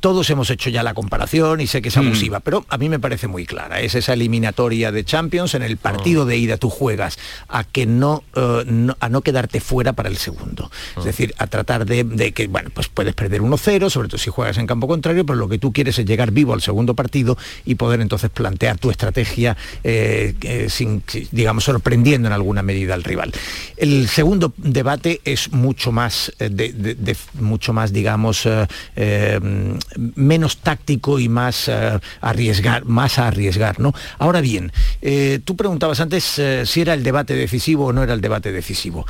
Todos 0.00 0.30
hemos 0.30 0.50
hecho 0.50 0.70
ya 0.70 0.82
la 0.82 0.94
comparación 0.94 1.60
y 1.60 1.66
sé 1.66 1.82
que 1.82 1.88
es 1.88 1.96
abusivo 1.96 2.29
pero 2.38 2.64
a 2.68 2.78
mí 2.78 2.88
me 2.88 3.00
parece 3.00 3.26
muy 3.26 3.46
clara. 3.46 3.80
Es 3.80 3.96
esa 3.96 4.12
eliminatoria 4.12 4.92
de 4.92 5.04
Champions, 5.04 5.54
en 5.54 5.62
el 5.62 5.76
partido 5.76 6.26
de 6.26 6.36
ida 6.36 6.56
tú 6.56 6.70
juegas 6.70 7.18
a 7.48 7.64
que 7.64 7.86
no, 7.86 8.22
eh, 8.36 8.92
a 9.00 9.08
no 9.08 9.22
quedarte 9.22 9.60
fuera 9.60 9.92
para 9.94 10.08
el 10.08 10.16
segundo. 10.16 10.70
Es 10.96 11.04
decir, 11.04 11.34
a 11.38 11.48
tratar 11.48 11.86
de, 11.86 12.32
que, 12.32 12.46
bueno, 12.46 12.70
pues 12.72 12.88
puedes 12.88 13.14
perder 13.14 13.42
1-0, 13.42 13.90
sobre 13.90 14.08
todo 14.08 14.18
si 14.18 14.30
juegas 14.30 14.58
en 14.58 14.68
campo 14.68 14.86
contrario, 14.86 15.26
pero 15.26 15.38
lo 15.38 15.48
que 15.48 15.58
tú 15.58 15.72
quieres 15.72 15.98
es 15.98 16.06
llegar 16.06 16.30
vivo 16.30 16.54
al 16.54 16.62
segundo 16.62 16.94
partido 16.94 17.36
y 17.64 17.74
poder 17.74 18.00
entonces 18.00 18.30
plantear 18.30 18.78
tu 18.78 18.90
estrategia 18.90 19.56
eh, 19.82 20.66
sin, 20.68 21.02
digamos, 21.32 21.64
sorprendiendo 21.64 22.28
en 22.28 22.34
alguna 22.34 22.62
medida 22.62 22.94
al 22.94 23.02
rival. 23.02 23.32
El 23.76 24.08
segundo 24.08 24.52
debate 24.56 25.20
es 25.24 25.50
mucho 25.52 25.90
más, 25.90 26.32
de, 26.38 27.16
mucho 27.34 27.72
más 27.72 27.92
digamos, 27.92 28.46
menos 30.14 30.56
táctico 30.58 31.18
y 31.18 31.28
más 31.28 31.70
arriesgar, 32.20 32.84
más 32.84 33.18
a 33.18 33.28
arriesgar. 33.28 33.80
¿no? 33.80 33.94
Ahora 34.18 34.40
bien, 34.40 34.72
tú 35.44 35.56
preguntabas 35.56 36.00
antes 36.00 36.40
si 36.64 36.80
era 36.80 36.94
el 36.94 37.02
debate 37.02 37.34
decisivo 37.34 37.86
o 37.86 37.92
no 37.92 38.02
era 38.02 38.14
el 38.14 38.20
debate 38.20 38.52
decisivo. 38.52 39.06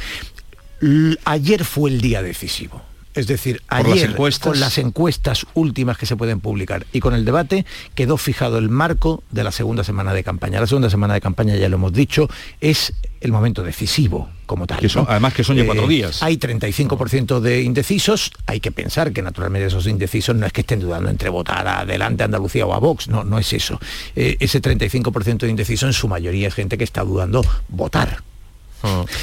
ayer 1.24 1.64
fue 1.64 1.90
el 1.90 2.00
día 2.00 2.22
decisivo. 2.22 2.89
Es 3.14 3.26
decir, 3.26 3.62
ayer 3.68 4.14
con 4.14 4.60
las 4.60 4.78
encuestas 4.78 5.44
últimas 5.54 5.98
que 5.98 6.06
se 6.06 6.16
pueden 6.16 6.40
publicar 6.40 6.86
y 6.92 7.00
con 7.00 7.12
el 7.14 7.24
debate 7.24 7.66
quedó 7.94 8.16
fijado 8.16 8.58
el 8.58 8.68
marco 8.68 9.24
de 9.30 9.42
la 9.42 9.50
segunda 9.50 9.82
semana 9.82 10.12
de 10.12 10.22
campaña. 10.22 10.60
La 10.60 10.66
segunda 10.68 10.90
semana 10.90 11.14
de 11.14 11.20
campaña, 11.20 11.56
ya 11.56 11.68
lo 11.68 11.76
hemos 11.76 11.92
dicho, 11.92 12.28
es 12.60 12.92
el 13.20 13.32
momento 13.32 13.64
decisivo 13.64 14.28
como 14.46 14.66
tal. 14.66 14.78
Además 15.08 15.34
que 15.34 15.42
son 15.42 15.56
ya 15.56 15.66
cuatro 15.66 15.84
eh, 15.86 15.88
días. 15.88 16.22
Hay 16.22 16.36
35% 16.36 17.40
de 17.40 17.62
indecisos, 17.62 18.30
hay 18.46 18.60
que 18.60 18.70
pensar 18.70 19.12
que 19.12 19.22
naturalmente 19.22 19.66
esos 19.66 19.86
indecisos 19.86 20.36
no 20.36 20.46
es 20.46 20.52
que 20.52 20.60
estén 20.60 20.78
dudando 20.78 21.10
entre 21.10 21.30
votar 21.30 21.66
adelante 21.66 22.22
a 22.22 22.26
Andalucía 22.26 22.64
o 22.64 22.74
a 22.74 22.78
Vox, 22.78 23.08
no, 23.08 23.24
no 23.24 23.38
es 23.38 23.52
eso. 23.52 23.80
Eh, 24.14 24.36
ese 24.38 24.62
35% 24.62 25.38
de 25.38 25.48
indecisos 25.48 25.88
en 25.88 25.92
su 25.92 26.06
mayoría 26.06 26.48
es 26.48 26.54
gente 26.54 26.78
que 26.78 26.84
está 26.84 27.02
dudando 27.02 27.44
votar. 27.68 28.22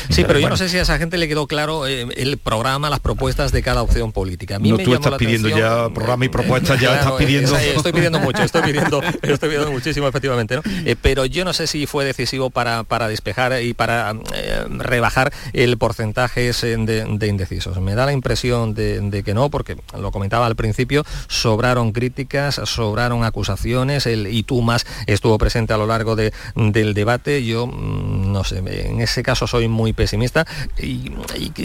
Sí, 0.09 0.23
pero 0.25 0.39
yo 0.39 0.49
no 0.49 0.57
sé 0.57 0.69
si 0.69 0.77
a 0.77 0.81
esa 0.81 0.97
gente 0.97 1.17
le 1.17 1.27
quedó 1.27 1.47
claro 1.47 1.87
eh, 1.87 2.07
el 2.15 2.37
programa, 2.37 2.89
las 2.89 2.99
propuestas 2.99 3.51
de 3.51 3.63
cada 3.63 3.81
opción 3.81 4.11
política. 4.11 4.57
A 4.57 4.59
mí 4.59 4.69
no, 4.69 4.77
tú 4.77 4.93
estás 4.93 5.15
pidiendo 5.15 5.49
ya 5.49 5.89
programa 5.89 6.25
y 6.25 6.29
propuestas, 6.29 6.79
ya 6.79 6.95
estás 6.95 7.13
pidiendo... 7.13 7.55
estoy 7.57 7.91
pidiendo 7.91 8.19
mucho, 8.19 8.43
estoy 8.43 8.61
pidiendo, 8.61 9.01
estoy 9.21 9.49
pidiendo 9.49 9.71
muchísimo, 9.71 10.07
efectivamente, 10.07 10.55
¿no? 10.55 10.61
Eh, 10.85 10.95
pero 11.01 11.25
yo 11.25 11.45
no 11.45 11.53
sé 11.53 11.67
si 11.67 11.87
fue 11.87 12.05
decisivo 12.05 12.49
para, 12.49 12.83
para 12.83 13.07
despejar 13.07 13.61
y 13.61 13.73
para 13.73 14.15
eh, 14.33 14.65
rebajar 14.69 15.33
el 15.53 15.77
porcentaje 15.77 16.51
de, 16.51 17.27
indecisos. 17.27 17.79
Me 17.79 17.95
da 17.95 18.05
la 18.05 18.13
impresión 18.13 18.73
de, 18.73 19.23
que 19.25 19.33
no, 19.33 19.49
porque 19.49 19.77
lo 19.99 20.11
comentaba 20.11 20.45
al 20.45 20.55
principio, 20.55 21.03
sobraron 21.27 21.91
críticas, 21.91 22.61
sobraron 22.65 23.23
acusaciones, 23.23 24.05
el 24.05 24.27
y 24.27 24.43
tú 24.43 24.61
más 24.61 24.85
estuvo 25.07 25.37
presente 25.37 25.73
a 25.73 25.77
lo 25.77 25.87
largo 25.87 26.15
del 26.15 26.93
debate. 26.93 27.45
Yo, 27.45 27.67
mm, 27.67 28.31
no 28.31 28.43
sé, 28.43 28.59
en 28.59 29.01
ese 29.01 29.23
caso 29.23 29.46
soy 29.47 29.67
muy 29.67 29.93
pesimista 29.93 30.45
y, 30.77 31.09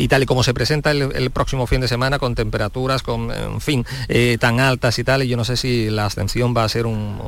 tal 0.09 0.23
y 0.23 0.27
como 0.27 0.43
se 0.43 0.55
presenta 0.55 0.91
el, 0.91 1.31
próximo 1.31 1.67
fin 1.67 1.81
de 1.81 1.89
semana 1.89 2.19
con 2.19 2.35
temperaturas, 2.35 3.03
con, 3.03 3.31
en 3.31 3.61
fin, 3.61 3.85
eh, 4.09 4.37
tan 4.39 4.61
altas 4.61 4.99
y 4.99 5.05
tal, 5.05 5.23
y 5.23 5.29
yo 5.29 5.37
no 5.37 5.45
sé 5.45 5.57
si 5.57 5.91
la 5.91 6.07
ascensión 6.07 6.55
va 6.57 6.65
a 6.65 6.69
ser 6.69 6.87
un, 6.87 7.19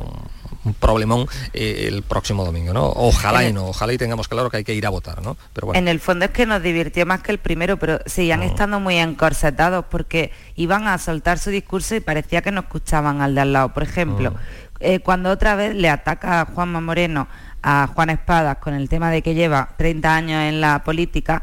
problemón 0.73 1.27
eh, 1.53 1.85
el 1.87 2.03
próximo 2.03 2.43
domingo, 2.43 2.73
¿no? 2.73 2.85
Ojalá 2.87 3.47
y 3.47 3.53
no, 3.53 3.67
ojalá 3.67 3.93
y 3.93 3.97
tengamos 3.97 4.27
claro 4.27 4.49
que 4.49 4.57
hay 4.57 4.63
que 4.63 4.73
ir 4.73 4.85
a 4.85 4.89
votar, 4.89 5.21
¿no? 5.21 5.37
Pero 5.53 5.73
En 5.75 5.87
el 5.87 5.99
fondo 5.99 6.25
es 6.25 6.31
que 6.31 6.45
nos 6.45 6.61
divirtió 6.61 7.05
más 7.05 7.21
que 7.21 7.31
el 7.31 7.37
primero, 7.37 7.77
pero 7.77 7.99
seguían 8.05 8.43
estando 8.43 8.79
muy 8.79 8.97
encorsetados 8.97 9.85
porque 9.89 10.31
iban 10.55 10.87
a 10.87 10.97
soltar 10.97 11.39
su 11.39 11.49
discurso 11.49 11.95
y 11.95 11.99
parecía 11.99 12.41
que 12.41 12.51
no 12.51 12.61
escuchaban 12.61 13.21
al 13.21 13.35
de 13.35 13.41
al 13.41 13.53
lado. 13.53 13.73
Por 13.73 13.83
ejemplo, 13.83 14.33
eh, 14.79 14.99
cuando 14.99 15.29
otra 15.29 15.55
vez 15.55 15.75
le 15.75 15.89
ataca 15.89 16.41
a 16.41 16.45
Juanma 16.45 16.81
Moreno 16.81 17.27
a 17.67 17.87
Juan 17.87 18.11
Espadas 18.11 18.59
con 18.59 18.75
el 18.75 18.87
tema 18.87 19.09
de 19.09 19.23
que 19.23 19.33
lleva 19.33 19.69
30 19.75 20.15
años 20.15 20.43
en 20.43 20.61
la 20.61 20.83
política, 20.83 21.41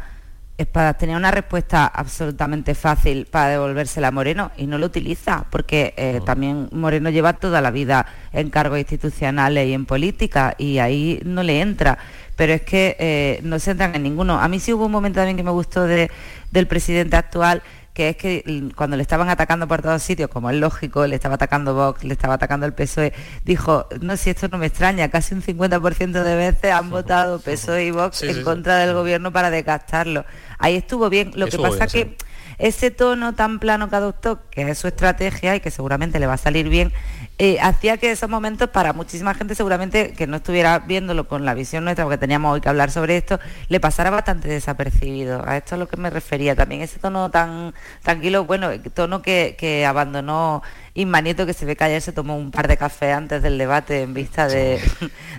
Espadas 0.57 0.97
tenía 0.97 1.17
una 1.17 1.33
respuesta 1.33 1.87
absolutamente 1.87 2.76
fácil 2.76 3.26
para 3.26 3.49
devolvérsela 3.49 4.09
a 4.09 4.11
Moreno 4.12 4.52
y 4.57 4.69
no 4.69 4.79
lo 4.79 4.87
utiliza, 4.87 5.45
porque 5.50 5.95
eh, 5.97 6.21
también 6.25 6.69
Moreno 6.71 7.11
lleva 7.11 7.33
toda 7.33 7.61
la 7.61 7.73
vida 7.73 8.07
en 8.33 8.50
cargos 8.50 8.79
institucionales 8.79 9.67
y 9.67 9.73
en 9.73 9.85
política 9.85 10.55
y 10.59 10.79
ahí 10.79 11.21
no 11.25 11.43
le 11.43 11.61
entra. 11.61 11.99
Pero 12.37 12.52
es 12.52 12.62
que 12.62 12.97
eh, 13.00 13.41
no 13.43 13.59
se 13.59 13.73
entran 13.73 13.97
en 13.97 14.05
ninguno. 14.05 14.38
A 14.38 14.47
mí 14.47 14.61
sí 14.61 14.73
hubo 14.73 14.87
un 14.87 14.93
momento 14.93 15.19
también 15.19 15.37
que 15.37 15.43
me 15.43 15.50
gustó 15.50 15.87
del 15.87 16.67
presidente 16.69 17.17
actual, 17.17 17.62
que 17.92 18.08
es 18.08 18.16
que 18.16 18.70
cuando 18.75 18.96
le 18.96 19.02
estaban 19.02 19.28
atacando 19.28 19.68
por 19.68 19.82
todos 19.82 20.02
sitios, 20.02 20.30
como 20.30 20.50
es 20.50 20.56
lógico, 20.56 21.06
le 21.06 21.16
estaba 21.16 21.34
atacando 21.34 21.75
Vox, 21.75 22.04
le 22.04 22.14
estaba 22.14 22.34
atacando 22.34 22.64
el 22.64 22.72
PSOE, 22.72 23.12
dijo, 23.44 23.87
no, 24.00 24.16
si 24.16 24.30
esto 24.30 24.49
no 24.49 24.58
me 24.58 24.66
extraña, 24.66 25.11
casi 25.11 25.34
un 25.34 25.42
50% 25.42 26.22
de 26.22 26.37
veces 26.37 26.72
han 26.72 26.90
votado 26.90 27.38
PSOE 27.38 27.84
y 27.84 27.90
Vox 27.90 28.22
en 28.22 28.42
contra 28.42 28.78
del 28.78 28.94
gobierno 28.94 29.32
para 29.32 29.50
desgastarlo. 29.50 30.25
Ahí 30.58 30.76
estuvo 30.76 31.11
bien, 31.11 31.32
lo 31.34 31.46
que 31.49 31.58
pasa 31.58 31.87
que 31.87 32.16
ese 32.62 32.92
tono 32.92 33.35
tan 33.35 33.59
plano 33.59 33.90
que 33.90 33.97
adoptó, 33.97 34.49
que 34.49 34.62
es 34.62 34.78
su 34.78 34.87
estrategia 34.87 35.57
y 35.57 35.61
que 35.61 35.73
seguramente 35.73 36.21
le 36.21 36.28
va 36.28 36.35
a 36.35 36.38
salir 36.38 36.69
bien, 36.69 36.92
eh, 37.38 37.59
hacía 37.61 37.97
que 37.97 38.12
esos 38.12 38.31
momentos 38.31 38.71
para 38.71 38.92
muchísima 38.92 39.35
gente 39.35 39.57
seguramente 39.57 40.12
que 40.12 40.28
no 40.28 40.37
estuviera 40.37 40.78
viéndolo 40.78 41.26
con 41.26 41.45
la 41.45 41.54
visión 41.54 41.83
nuestra, 41.83 42.04
porque 42.04 42.19
teníamos 42.19 42.54
hoy 42.54 42.61
que 42.61 42.69
hablar 42.69 42.92
sobre 42.92 43.16
esto, 43.16 43.40
le 43.69 43.81
pasara 43.81 44.11
bastante 44.11 44.47
desapercibido. 44.47 45.42
A 45.45 45.57
esto 45.57 45.71
es 45.71 45.73
a 45.73 45.76
lo 45.78 45.88
que 45.88 45.97
me 45.97 46.09
refería 46.09 46.54
también, 46.54 46.83
ese 46.83 47.00
tono 47.00 47.33
tan 47.33 47.75
tranquilo, 48.00 48.45
bueno, 48.45 48.71
tono 48.95 49.23
que, 49.23 49.57
que 49.59 49.85
abandonó 49.85 50.62
Inmanieto 50.94 51.46
que 51.46 51.54
se 51.54 51.64
ve 51.64 51.75
que 51.75 51.84
ayer 51.84 52.02
se 52.02 52.12
tomó 52.12 52.37
un 52.37 52.50
par 52.50 52.68
de 52.68 52.76
café 52.76 53.12
antes 53.12 53.42
del 53.42 53.56
debate 53.56 54.02
en 54.02 54.12
vista 54.12 54.46
de, 54.46 54.78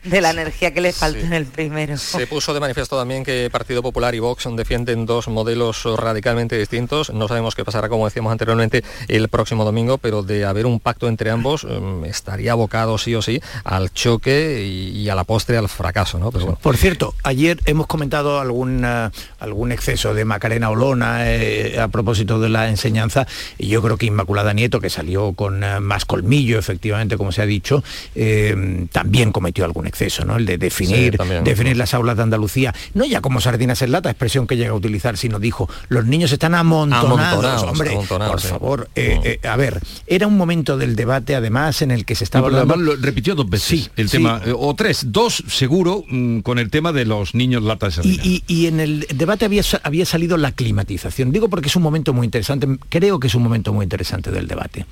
la 0.04 0.32
energía 0.32 0.74
que 0.74 0.82
le 0.82 0.92
faltó 0.92 1.20
en 1.20 1.34
el 1.34 1.46
primero. 1.46 1.96
Se 1.98 2.26
puso 2.26 2.56
de 2.56 2.60
manifiesto 2.60 2.98
también 2.98 3.24
que 3.24 3.50
Partido 3.52 3.84
Popular 3.84 4.16
y 4.16 4.20
Vox 4.20 4.48
defienden 4.56 5.06
dos 5.06 5.28
modelos 5.28 5.84
radicalmente 5.98 6.58
distintos. 6.58 7.14
No 7.14 7.28
sabemos 7.28 7.54
qué 7.54 7.64
pasará, 7.64 7.88
como 7.88 8.06
decíamos 8.06 8.32
anteriormente, 8.32 8.84
el 9.08 9.30
próximo 9.30 9.64
domingo, 9.64 10.00
pero 10.00 10.24
de 10.24 10.44
haber 10.44 10.66
un 10.66 10.80
pacto 10.80 11.08
entre 11.08 11.30
ambos 11.30 11.66
em, 11.66 12.04
estaría 12.06 12.54
abocado 12.54 12.98
sí 12.98 13.14
o 13.14 13.22
sí 13.22 13.40
al 13.64 13.94
choque 13.94 14.66
y, 14.66 15.08
a 15.10 15.16
la 15.16 15.24
postre 15.24 15.58
al 15.58 15.70
fracaso. 15.70 16.18
¿no? 16.18 16.32
Por 16.32 16.78
cierto, 16.78 17.14
ayer 17.22 17.60
hemos 17.66 17.86
comentado 17.86 18.40
algún, 18.40 18.84
algún 18.86 19.72
exceso 19.72 20.16
de 20.16 20.26
Macarena 20.26 20.72
Olona 20.72 21.30
eh, 21.32 21.80
a 21.80 21.90
propósito 21.90 22.40
de 22.40 22.50
la 22.50 22.70
enseñanza 22.70 23.28
y 23.60 23.68
yo 23.68 23.84
creo 23.84 23.98
que 23.98 24.08
Inmaculada 24.08 24.54
Nieto, 24.54 24.80
que 24.80 24.90
salió 24.90 25.34
con 25.34 25.43
eh, 25.52 25.80
más 25.80 26.06
colmillo, 26.06 26.60
efectivamente, 26.60 27.18
como 27.18 27.32
se 27.32 27.42
ha 27.42 27.46
dicho, 27.46 27.84
eh, 28.16 28.88
también 28.92 29.32
cometió 29.32 29.66
algún 29.66 29.88
exceso, 29.88 30.26
¿no? 30.26 30.38
El 30.38 30.46
de 30.46 30.58
definir, 30.58 31.18
definir 31.44 31.78
las 31.78 31.94
aulas 31.94 32.18
de 32.18 32.24
Andalucía, 32.24 32.74
no 32.94 33.06
ya 33.06 33.22
como 33.22 33.42
sardinas 33.42 33.82
en 33.82 33.92
lata, 33.92 34.10
expresión 34.10 34.48
que 34.48 34.58
llega 34.58 34.72
a 34.72 34.76
utilizar, 34.76 35.18
sino 35.18 35.40
dijo, 35.40 35.70
los 35.90 36.06
niños 36.06 36.32
están 36.32 36.56
amontonados, 36.56 37.64
hombre, 37.64 37.92
por 38.08 38.42
favor, 38.42 38.90
eh, 38.96 39.40
a 39.44 39.56
ver, 39.56 39.80
era 40.08 40.28
un 40.28 40.38
momento 40.38 40.78
del 40.78 40.96
debate, 40.96 41.36
además, 41.36 41.82
en 41.82 41.92
el 41.92 42.06
que 42.06 42.16
se 42.16 42.24
estaba 42.24 42.48
hablando... 42.48 42.76
Lo 42.76 42.96
repitió 42.96 43.36
dos 43.36 43.50
veces 43.50 43.92
el 43.96 44.10
tema, 44.10 44.42
o 44.56 44.76
tres, 44.76 45.06
dos 45.12 45.44
seguro, 45.48 46.04
mm, 46.08 46.40
con 46.40 46.60
el 46.60 46.70
tema 46.70 46.92
de 46.92 47.06
los 47.06 47.36
niños 47.36 47.64
latas 47.64 47.84
y, 48.04 48.44
y, 48.48 48.68
en 48.68 48.80
el 48.80 49.06
debate 49.14 49.46
había, 49.46 49.64
había 49.84 50.06
salido 50.06 50.38
la 50.38 50.52
climatización, 50.52 51.32
digo 51.32 51.50
porque 51.50 51.68
es 51.68 51.76
un 51.76 51.84
momento 51.84 52.14
muy 52.14 52.26
interesante, 52.26 52.68
creo 52.90 53.20
que 53.20 53.28
es 53.28 53.36
un 53.36 53.44
momento 53.44 53.74
muy 53.74 53.84
interesante 53.84 54.32
del 54.32 54.48
debate. 54.48 54.86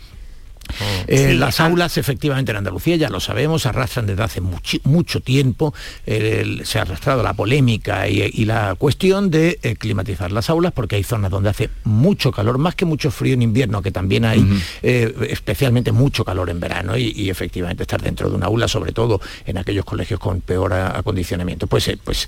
Eh, 1.08 1.34
las 1.34 1.60
aulas 1.60 1.98
efectivamente 1.98 2.52
en 2.52 2.58
Andalucía, 2.58 2.96
ya 2.96 3.10
lo 3.10 3.20
sabemos, 3.20 3.66
arrastran 3.66 4.06
desde 4.06 4.24
hace 4.24 4.42
mucho, 4.42 5.20
tiempo, 5.22 5.74
se 6.06 6.80
ha 6.80 6.82
arrastrado 6.82 7.24
la 7.24 7.34
polémica 7.34 8.08
y, 8.08 8.46
la 8.46 8.76
cuestión 8.76 9.30
de 9.30 9.60
eh, 9.62 9.76
climatizar 9.76 10.32
las 10.32 10.50
aulas 10.50 10.72
porque 10.74 10.96
hay 10.96 11.04
zonas 11.04 11.32
donde 11.32 11.50
hace 11.50 11.70
mucho 11.84 12.32
calor, 12.32 12.58
más 12.58 12.76
que 12.76 12.86
mucho 12.86 13.12
frío 13.12 13.34
en 13.34 13.42
invierno, 13.42 13.82
que 13.82 13.92
también 13.92 14.26
hay 14.26 14.46
eh, 14.82 15.14
especialmente 15.30 15.92
mucho 15.92 16.26
calor 16.26 16.50
en 16.50 16.60
verano 16.60 16.98
y, 16.98 17.30
efectivamente 17.30 17.84
estar 17.84 18.02
dentro 18.02 18.30
de 18.30 18.36
una 18.36 18.48
aula, 18.48 18.68
sobre 18.68 18.92
todo 18.92 19.22
en 19.46 19.58
aquellos 19.58 19.86
colegios 19.86 20.20
con 20.20 20.42
peor 20.42 20.74
acondicionamiento, 20.74 21.68
pues, 21.68 21.90
pues, 22.04 22.28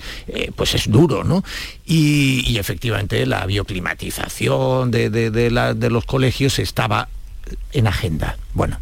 pues 0.55 0.75
es 0.75 0.89
duro, 0.89 1.23
¿no? 1.23 1.43
Y, 1.85 2.57
efectivamente 2.57 3.25
la 3.25 3.45
bioclimatización 3.45 4.91
de, 4.91 5.09
de 5.09 5.89
los 5.89 6.05
colegios 6.05 6.59
estaba 6.59 7.09
en 7.71 7.87
agenda. 7.87 8.37
Bueno, 8.53 8.77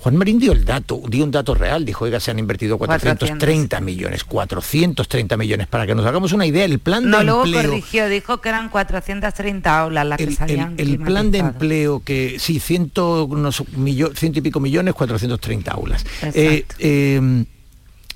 Juan 0.00 0.16
Marín 0.16 0.38
dio 0.38 0.52
el 0.52 0.64
dato, 0.64 1.02
dio 1.08 1.24
un 1.24 1.32
dato 1.32 1.54
real, 1.54 1.84
dijo, 1.84 2.04
oiga, 2.04 2.20
se 2.20 2.30
han 2.30 2.38
invertido 2.38 2.78
430 2.78 3.80
millones, 3.80 4.22
430 4.24 5.36
millones, 5.36 5.66
para 5.66 5.86
que 5.86 5.94
nos 5.94 6.06
hagamos 6.06 6.32
una 6.32 6.46
idea, 6.46 6.64
el 6.64 6.78
plan 6.78 7.10
no, 7.10 7.18
de 7.18 7.24
luego 7.24 7.42
corrigió, 7.42 8.08
dijo 8.08 8.40
que 8.40 8.48
eran 8.48 8.68
430 8.68 9.78
aulas 9.78 10.06
las 10.06 10.18
que 10.18 10.30
salían 10.30 10.74
El, 10.78 10.98
plan 11.00 11.32
de 11.32 11.38
empleo 11.38 12.00
que, 12.04 12.38
sí, 12.38 12.60
ciento, 12.60 13.24
unos 13.24 13.64
ciento 14.14 14.38
y 14.38 14.42
pico 14.42 14.60
millones, 14.60 14.94
430 14.94 15.72
aulas. 15.72 16.06
Eh, 16.32 16.64
em, 16.78 17.44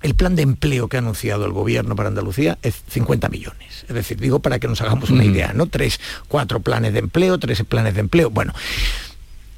el 0.02 0.14
plan 0.14 0.36
de 0.36 0.42
empleo 0.42 0.88
que 0.88 0.96
ha 0.96 1.00
anunciado 1.00 1.46
el 1.46 1.52
gobierno 1.52 1.96
para 1.96 2.08
Andalucía 2.08 2.58
es 2.62 2.82
50 2.90 3.28
millones. 3.28 3.84
Es 3.88 3.94
decir, 3.94 4.18
digo 4.20 4.38
para 4.38 4.58
que 4.60 4.68
nos 4.68 4.80
hagamos 4.80 5.10
una 5.10 5.24
idea, 5.24 5.52
¿no? 5.52 5.66
Tres, 5.66 6.00
cuatro 6.28 6.60
planes 6.60 6.92
de 6.92 7.00
empleo, 7.00 7.38
tres 7.38 7.62
planes 7.64 7.94
de 7.94 8.00
empleo. 8.00 8.30
Bueno, 8.30 8.52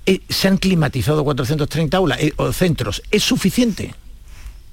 eh, 0.06 0.20
¿se 0.28 0.49
han 0.49 0.58
climatizado 0.58 1.25
430 1.25 1.96
aulas 1.96 2.20
eh, 2.20 2.32
o 2.37 2.52
centros? 2.52 3.02
¿Es 3.11 3.23
suficiente? 3.23 3.94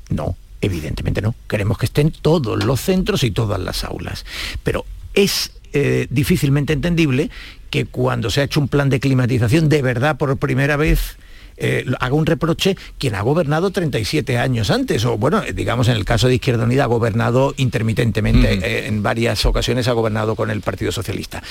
No, 0.10 0.36
evidentemente 0.62 1.22
no. 1.22 1.36
Queremos 1.48 1.78
que 1.78 1.86
estén 1.86 2.12
todos 2.12 2.64
los 2.64 2.82
centros 2.82 3.24
y 3.24 3.32
todas 3.32 3.60
las 3.60 3.84
aulas. 3.84 4.26
Pero 4.64 4.86
es 5.14 5.52
eh, 5.74 6.08
difícilmente 6.10 6.74
entendible 6.74 7.30
que 7.70 7.86
cuando 7.86 8.30
se 8.30 8.42
ha 8.42 8.44
hecho 8.44 8.60
un 8.60 8.68
plan 8.68 8.90
de 8.90 9.00
climatización 9.00 9.70
de 9.70 9.82
verdad 9.82 10.18
por 10.18 10.36
primera 10.38 10.76
vez 10.76 11.18
eh, 11.64 11.86
haga 12.00 12.16
un 12.16 12.26
reproche 12.26 12.76
quien 12.98 13.16
ha 13.16 13.22
gobernado 13.22 13.70
37 13.70 14.38
años 14.38 14.72
antes, 14.72 15.06
o 15.06 15.18
bueno, 15.18 15.42
digamos 15.54 15.88
en 15.88 15.96
el 15.96 16.06
caso 16.06 16.28
de 16.28 16.36
Izquierda 16.36 16.64
Unida 16.64 16.86
ha 16.86 16.88
gobernado 16.88 17.54
intermitentemente, 17.58 18.54
eh, 18.54 18.88
en 18.88 19.04
varias 19.04 19.46
ocasiones 19.46 19.88
ha 19.88 19.94
gobernado 19.94 20.36
con 20.36 20.50
el 20.50 20.62
Partido 20.62 20.92
Socialista. 20.92 21.44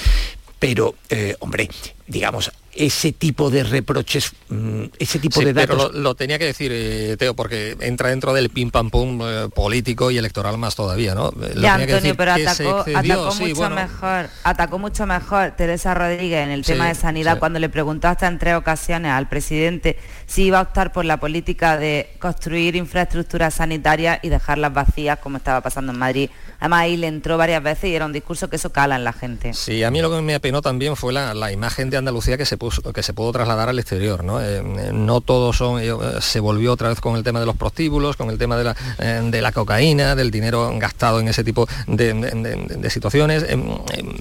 Pero, 0.60 0.94
eh, 1.08 1.34
hombre, 1.40 1.70
digamos, 2.06 2.52
ese 2.72 3.12
tipo 3.12 3.50
de 3.50 3.64
reproches, 3.64 4.32
mm, 4.48 4.84
ese 4.98 5.18
tipo 5.18 5.40
de 5.40 5.52
datos... 5.52 5.88
Pero 5.90 6.00
lo, 6.00 6.14
tenía 6.14 6.38
que 6.38 6.44
decir, 6.44 6.70
eh, 6.72 7.16
Teo, 7.18 7.34
porque 7.34 7.76
entra 7.80 8.10
dentro 8.10 8.32
del 8.32 8.50
pim 8.50 8.70
pam 8.70 8.90
pum 8.90 9.20
eh, 9.22 9.48
político 9.54 10.10
y 10.10 10.18
electoral 10.18 10.58
más 10.58 10.76
todavía, 10.76 11.14
¿no? 11.14 11.32
ya, 11.56 11.74
Antonio, 11.74 12.14
pero 12.14 12.32
atacó, 12.32 12.84
atacó 12.94 13.34
mucho 13.34 13.70
mejor, 13.70 14.30
atacó 14.44 14.78
mucho 14.78 15.06
mejor 15.06 15.52
Teresa 15.56 15.94
Rodríguez 15.94 16.44
en 16.44 16.50
el 16.50 16.64
tema 16.64 16.88
de 16.88 16.94
sanidad 16.94 17.38
cuando 17.38 17.58
le 17.58 17.70
preguntó 17.70 18.08
hasta 18.08 18.28
en 18.28 18.38
tres 18.38 18.54
ocasiones 18.54 19.12
al 19.12 19.28
presidente 19.28 19.98
si 20.26 20.44
iba 20.44 20.58
a 20.58 20.62
optar 20.62 20.92
por 20.92 21.04
la 21.04 21.18
política 21.18 21.76
de 21.76 22.10
construir 22.18 22.76
infraestructuras 22.76 23.54
sanitarias 23.54 24.20
y 24.22 24.28
dejarlas 24.28 24.72
vacías 24.72 25.18
como 25.18 25.38
estaba 25.38 25.60
pasando 25.60 25.92
en 25.92 25.98
Madrid. 25.98 26.30
Además 26.60 26.82
ahí 26.82 26.96
le 26.96 27.06
entró 27.06 27.36
varias 27.36 27.62
veces 27.62 27.90
y 27.90 27.94
era 27.94 28.06
un 28.06 28.12
discurso 28.12 28.48
que 28.48 28.56
eso 28.56 28.70
cala 28.70 28.96
en 28.96 29.04
la 29.04 29.12
gente. 29.12 29.54
Sí, 29.54 29.82
a 29.82 29.90
mí 29.90 30.00
lo 30.00 30.10
que 30.10 30.20
me 30.22 30.34
apenó 30.34 30.62
también 30.62 30.96
fue 30.96 31.12
la, 31.12 31.34
la 31.34 31.50
imagen 31.52 31.90
de 31.90 31.96
Andalucía 31.96 32.36
que 32.36 32.44
se 32.44 32.56
que 32.94 33.02
se 33.02 33.14
pudo 33.14 33.32
trasladar 33.32 33.68
al 33.68 33.78
exterior. 33.78 34.24
No, 34.24 34.40
eh, 34.42 34.62
no 34.92 35.20
todos 35.20 35.56
son, 35.56 35.80
eh, 35.82 35.92
se 36.20 36.40
volvió 36.40 36.72
otra 36.72 36.88
vez 36.88 37.00
con 37.00 37.16
el 37.16 37.22
tema 37.22 37.40
de 37.40 37.46
los 37.46 37.56
prostíbulos, 37.56 38.16
con 38.16 38.30
el 38.30 38.38
tema 38.38 38.56
de 38.56 38.64
la, 38.64 38.76
eh, 38.98 39.20
de 39.24 39.42
la 39.42 39.52
cocaína, 39.52 40.14
del 40.14 40.30
dinero 40.30 40.70
gastado 40.78 41.20
en 41.20 41.28
ese 41.28 41.44
tipo 41.44 41.66
de, 41.86 42.90
situaciones. 42.90 43.46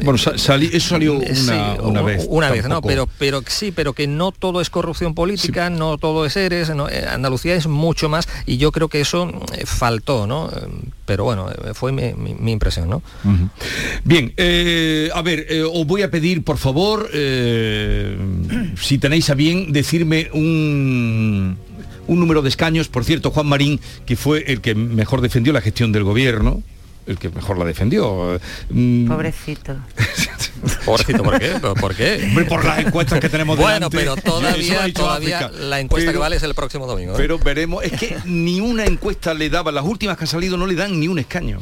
bueno, 0.04 0.16
eso 0.16 0.38
salió 0.38 1.20
una, 1.82 2.02
vez. 2.02 2.26
Una 2.30 2.50
vez, 2.50 2.68
¿no? 2.68 2.82
Pero, 2.82 3.08
pero 3.18 3.44
sí, 3.48 3.72
pero 3.72 3.94
que 3.94 4.08
no 4.08 4.32
todo 4.32 4.62
es 4.62 4.70
corrupción 4.70 5.16
política, 5.16 5.70
no 5.70 5.98
todo 5.98 6.26
es 6.26 6.36
eres, 6.38 6.70
Andalucía 6.70 7.56
es 7.56 7.68
mucho 7.68 8.10
más 8.10 8.28
y 8.46 8.58
yo 8.58 8.72
creo 8.72 8.88
que 8.88 9.02
eso 9.02 9.30
faltó, 9.66 10.28
¿no? 10.28 10.50
Pero 11.10 11.24
bueno, 11.24 11.48
fue 11.74 11.92
mi, 11.92 12.52
impresión, 12.52 12.88
¿no? 12.88 13.02
Bien, 14.04 14.32
a 15.12 15.22
ver, 15.24 15.48
os 15.74 15.88
voy 15.88 16.04
a 16.04 16.12
pedir, 16.12 16.44
por 16.44 16.60
favor, 16.60 17.10
si 17.12 19.00
tenéis 19.00 19.28
a 19.32 19.34
bien 19.34 19.72
decirme 19.72 20.30
un, 20.34 21.58
un 22.06 22.20
número 22.20 22.44
de 22.44 22.50
escaños. 22.50 22.90
Por 22.90 23.06
cierto, 23.06 23.32
Juan 23.32 23.48
Marín, 23.48 23.80
que 24.06 24.16
fue 24.16 24.44
el 24.52 24.62
que 24.62 24.76
mejor 24.76 25.22
defendió 25.22 25.52
la 25.52 25.62
gestión 25.62 25.92
del 25.92 26.04
gobierno, 26.04 26.62
el 27.10 27.18
que 27.18 27.30
mejor 27.30 27.58
la 27.58 27.66
defendió. 27.66 28.40
Mm. 28.70 29.08
Pobrecito. 29.08 29.78
Pobrecito, 30.86 31.24
¿por 31.24 31.40
qué? 31.40 31.50
¿Por 31.60 31.96
qué? 31.96 32.46
por 32.48 32.66
las 32.66 32.80
encuestas 32.80 33.20
que 33.20 33.30
tenemos 33.30 33.58
Bueno, 33.58 33.90
pero 33.90 34.16
todavía, 34.18 34.92
todavía 34.94 35.50
la 35.50 35.80
encuesta 35.80 36.12
que 36.12 36.18
vale 36.18 36.36
es 36.36 36.44
el 36.44 36.54
próximo 36.54 36.86
domingo. 36.86 37.14
¿eh? 37.14 37.18
Pero 37.18 37.40
veremos, 37.40 37.84
es 37.84 37.94
que 37.94 38.18
ni 38.26 38.60
una 38.60 38.86
encuesta 38.86 39.34
le 39.34 39.50
daba, 39.50 39.72
las 39.72 39.86
últimas 39.86 40.18
que 40.18 40.26
han 40.26 40.28
salido 40.28 40.58
no 40.58 40.68
le 40.68 40.76
dan 40.76 41.00
ni 41.00 41.08
un 41.08 41.20
escaño 41.20 41.60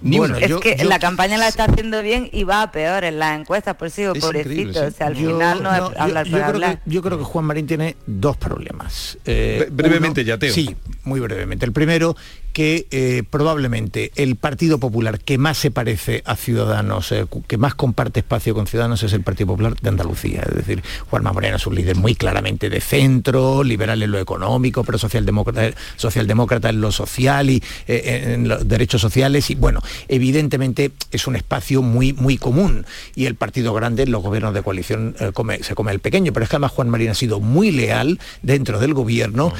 bueno, 0.00 0.36
es 0.36 0.54
que 0.56 0.84
la 0.84 0.98
campaña 0.98 1.36
la 1.38 1.48
está 1.48 1.64
haciendo 1.64 2.02
bien 2.02 2.28
y 2.32 2.44
va 2.44 2.62
a 2.62 2.70
peor 2.70 3.04
en 3.04 3.18
las 3.18 3.38
encuestas, 3.38 3.76
por 3.76 3.88
eso 3.88 4.12
pobrecito. 4.14 4.86
O 4.86 4.90
sea, 4.90 5.08
al 5.08 5.16
final 5.16 5.62
no, 5.62 5.74
es 5.74 5.98
hablar 5.98 6.26
yo, 6.26 6.38
creo 6.38 6.60
Que, 6.60 6.78
yo 6.86 7.02
creo 7.02 7.18
que 7.18 7.24
Juan 7.24 7.44
Marín 7.44 7.66
tiene 7.66 7.96
dos 8.06 8.36
problemas. 8.36 9.18
Eh, 9.24 9.68
brevemente, 9.70 10.24
ya 10.24 10.38
Teo. 10.38 10.52
Sí, 10.52 10.74
muy 11.04 11.20
brevemente. 11.20 11.64
El 11.66 11.72
primero, 11.72 12.16
que 12.56 12.86
eh, 12.90 13.22
probablemente 13.28 14.12
el 14.16 14.36
Partido 14.36 14.80
Popular 14.80 15.20
que 15.20 15.36
más 15.36 15.58
se 15.58 15.70
parece 15.70 16.22
a 16.24 16.36
Ciudadanos, 16.36 17.12
eh, 17.12 17.26
que 17.46 17.58
más 17.58 17.74
comparte 17.74 18.20
espacio 18.20 18.54
con 18.54 18.66
Ciudadanos 18.66 19.02
es 19.02 19.12
el 19.12 19.20
Partido 19.20 19.48
Popular 19.48 19.76
de 19.78 19.90
Andalucía. 19.90 20.42
Es 20.48 20.54
decir, 20.54 20.82
Juan 21.10 21.22
Moreno 21.22 21.56
es 21.56 21.66
un 21.66 21.74
líder 21.74 21.96
muy 21.96 22.14
claramente 22.14 22.70
de 22.70 22.80
centro, 22.80 23.62
liberal 23.62 24.02
en 24.02 24.10
lo 24.10 24.18
económico, 24.18 24.84
pero 24.84 24.96
socialdemócrata, 24.96 25.76
socialdemócrata 25.96 26.70
en 26.70 26.80
lo 26.80 26.92
social 26.92 27.50
y 27.50 27.62
eh, 27.88 28.32
en 28.32 28.48
los 28.48 28.66
derechos 28.66 29.02
sociales. 29.02 29.50
Y 29.50 29.54
bueno, 29.54 29.82
evidentemente 30.08 30.92
es 31.10 31.26
un 31.26 31.36
espacio 31.36 31.82
muy, 31.82 32.14
muy 32.14 32.38
común. 32.38 32.86
Y 33.14 33.26
el 33.26 33.34
Partido 33.34 33.74
Grande 33.74 34.04
en 34.04 34.12
los 34.12 34.22
gobiernos 34.22 34.54
de 34.54 34.62
coalición 34.62 35.14
se 35.18 35.74
come 35.74 35.92
el 35.92 36.00
pequeño. 36.00 36.32
Pero 36.32 36.44
es 36.44 36.48
que 36.48 36.56
además 36.56 36.72
Juan 36.72 36.88
Marín 36.88 37.10
ha 37.10 37.14
sido 37.14 37.38
muy 37.38 37.70
leal 37.70 38.18
dentro 38.40 38.78
del 38.78 38.94
gobierno. 38.94 39.52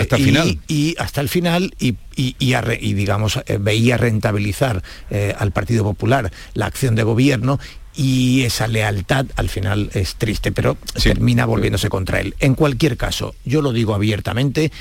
hasta 0.00 0.16
el 0.16 0.24
final. 0.24 0.60
Y 0.66 0.96
hasta 0.98 1.20
el 1.20 1.28
final. 1.28 1.72
y 1.78 1.94
y, 2.16 2.94
digamos, 2.94 3.40
eh, 3.46 3.58
veía 3.60 3.96
rentabilizar 3.96 4.82
eh, 5.10 5.34
al 5.38 5.52
Partido 5.52 5.84
Popular 5.84 6.30
la 6.54 6.66
acción 6.66 6.94
de 6.94 7.02
gobierno 7.02 7.58
y 7.94 8.42
esa 8.42 8.68
lealtad 8.68 9.26
al 9.36 9.48
final 9.48 9.90
es 9.94 10.16
triste, 10.16 10.52
pero 10.52 10.76
termina 11.02 11.44
volviéndose 11.44 11.88
contra 11.88 12.20
él. 12.20 12.34
En 12.40 12.54
cualquier 12.54 12.96
caso, 12.96 13.34
yo 13.44 13.60
lo 13.60 13.72
digo 13.72 13.94
abiertamente, 13.94 14.72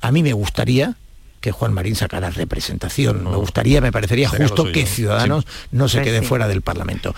a 0.00 0.12
mí 0.12 0.22
me 0.22 0.32
gustaría 0.32 0.96
que 1.40 1.52
Juan 1.52 1.72
Marín 1.72 1.94
sacara 1.94 2.30
representación. 2.30 3.24
Me 3.24 3.36
gustaría, 3.36 3.80
me 3.80 3.92
parecería 3.92 4.28
justo 4.28 4.70
que 4.72 4.86
Ciudadanos 4.86 5.46
no 5.70 5.88
se 5.88 6.02
queden 6.02 6.24
fuera 6.24 6.48
del 6.48 6.62
Parlamento. 6.62 7.14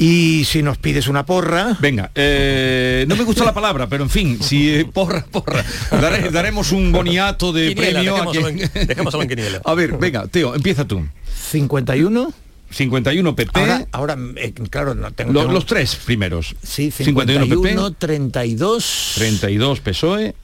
Y 0.00 0.46
si 0.46 0.62
nos 0.62 0.78
pides 0.78 1.08
una 1.08 1.26
porra... 1.26 1.76
Venga, 1.78 2.10
eh, 2.14 3.04
no 3.06 3.16
me 3.16 3.24
gusta 3.24 3.44
la 3.44 3.52
palabra, 3.52 3.86
pero 3.86 4.02
en 4.02 4.08
fin, 4.08 4.42
si 4.42 4.74
eh, 4.74 4.86
porra, 4.86 5.26
porra, 5.30 5.62
daremos 6.32 6.72
un 6.72 6.90
boniato 6.90 7.52
de 7.52 7.76
premio 7.76 8.16
a 8.16 8.32
En, 8.32 8.70
a 9.62 9.74
ver, 9.74 9.98
venga, 9.98 10.26
Teo, 10.26 10.54
empieza 10.54 10.86
tú. 10.86 11.06
51. 11.50 12.32
51 12.70 13.36
PP. 13.36 13.60
Ahora, 13.92 14.16
eh, 14.36 14.52
claro, 14.70 14.94
no 14.94 15.10
tengo, 15.12 15.42
los, 15.44 15.66
tres 15.66 15.96
primeros. 15.96 16.54
Sí, 16.62 16.90
51, 16.90 17.44
51 17.44 17.88
PP. 17.90 17.96
32. 17.98 19.12
32 19.16 19.80
PSOE. 19.80 20.34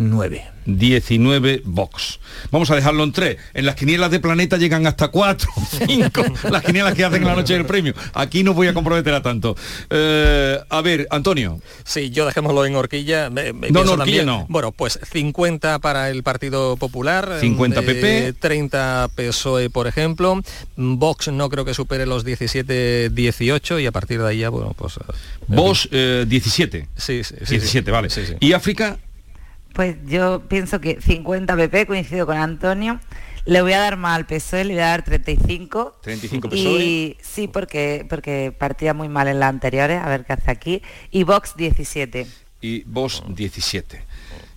19. 0.00 0.42
19 0.66 1.62
Vox. 1.64 2.20
Vamos 2.50 2.70
a 2.70 2.76
dejarlo 2.76 3.04
en 3.04 3.12
tres. 3.12 3.36
En 3.54 3.66
las 3.66 3.74
quinielas 3.74 4.10
de 4.10 4.20
Planeta 4.20 4.56
llegan 4.56 4.86
hasta 4.86 5.08
4, 5.08 5.50
5, 5.86 6.24
las 6.50 6.64
quinielas 6.64 6.94
que 6.94 7.04
hacen 7.04 7.24
la 7.24 7.34
noche 7.34 7.54
del 7.54 7.66
premio. 7.66 7.94
Aquí 8.14 8.42
no 8.42 8.54
voy 8.54 8.68
a 8.68 8.74
comprometer 8.74 9.12
a 9.12 9.22
tanto. 9.22 9.56
Eh, 9.90 10.58
a 10.68 10.80
ver, 10.80 11.06
Antonio. 11.10 11.60
Sí, 11.84 12.10
yo 12.10 12.26
dejémoslo 12.26 12.64
en 12.64 12.76
horquilla. 12.76 13.30
no, 13.30 13.40
en 13.40 13.76
horquilla 13.76 14.24
no. 14.24 14.46
Bueno, 14.48 14.72
pues 14.72 14.98
50 15.10 15.78
para 15.80 16.10
el 16.10 16.22
Partido 16.22 16.76
Popular. 16.76 17.38
50 17.40 17.82
PP. 17.82 18.34
30 18.38 19.10
PSOE, 19.14 19.70
por 19.70 19.86
ejemplo. 19.86 20.40
Vox 20.76 21.28
no 21.28 21.48
creo 21.50 21.64
que 21.64 21.74
supere 21.74 22.06
los 22.06 22.24
17, 22.24 23.10
18 23.10 23.80
y 23.80 23.86
a 23.86 23.92
partir 23.92 24.20
de 24.20 24.28
ahí 24.28 24.38
ya, 24.38 24.48
bueno, 24.48 24.74
pues... 24.76 24.96
Eh, 24.96 25.00
Vox 25.48 25.88
17. 25.90 26.78
Eh, 26.78 26.86
sí, 26.96 27.24
sí, 27.24 27.34
17, 27.48 27.90
vale. 27.90 28.08
¿Y 28.40 28.52
África? 28.52 28.98
Pues 29.74 29.96
yo 30.06 30.42
pienso 30.48 30.80
que 30.80 31.00
50 31.00 31.56
PP, 31.56 31.86
coincido 31.86 32.26
con 32.26 32.36
Antonio. 32.36 33.00
Le 33.46 33.62
voy 33.62 33.72
a 33.72 33.78
dar 33.78 33.96
más 33.96 34.16
al 34.16 34.26
PSOE, 34.26 34.64
le 34.64 34.74
voy 34.74 34.82
a 34.82 34.86
dar 34.86 35.04
35. 35.04 35.98
35 36.02 36.48
PSOE. 36.50 36.60
Y 36.60 37.16
sí, 37.22 37.48
porque, 37.48 38.06
porque 38.08 38.54
partía 38.56 38.92
muy 38.94 39.08
mal 39.08 39.28
en 39.28 39.40
las 39.40 39.48
anteriores, 39.48 40.02
a 40.02 40.08
ver 40.08 40.24
qué 40.24 40.34
hace 40.34 40.50
aquí. 40.50 40.82
Y 41.10 41.24
Vox 41.24 41.56
17. 41.56 42.26
Y 42.60 42.82
Vox 42.84 43.22
17. 43.26 44.02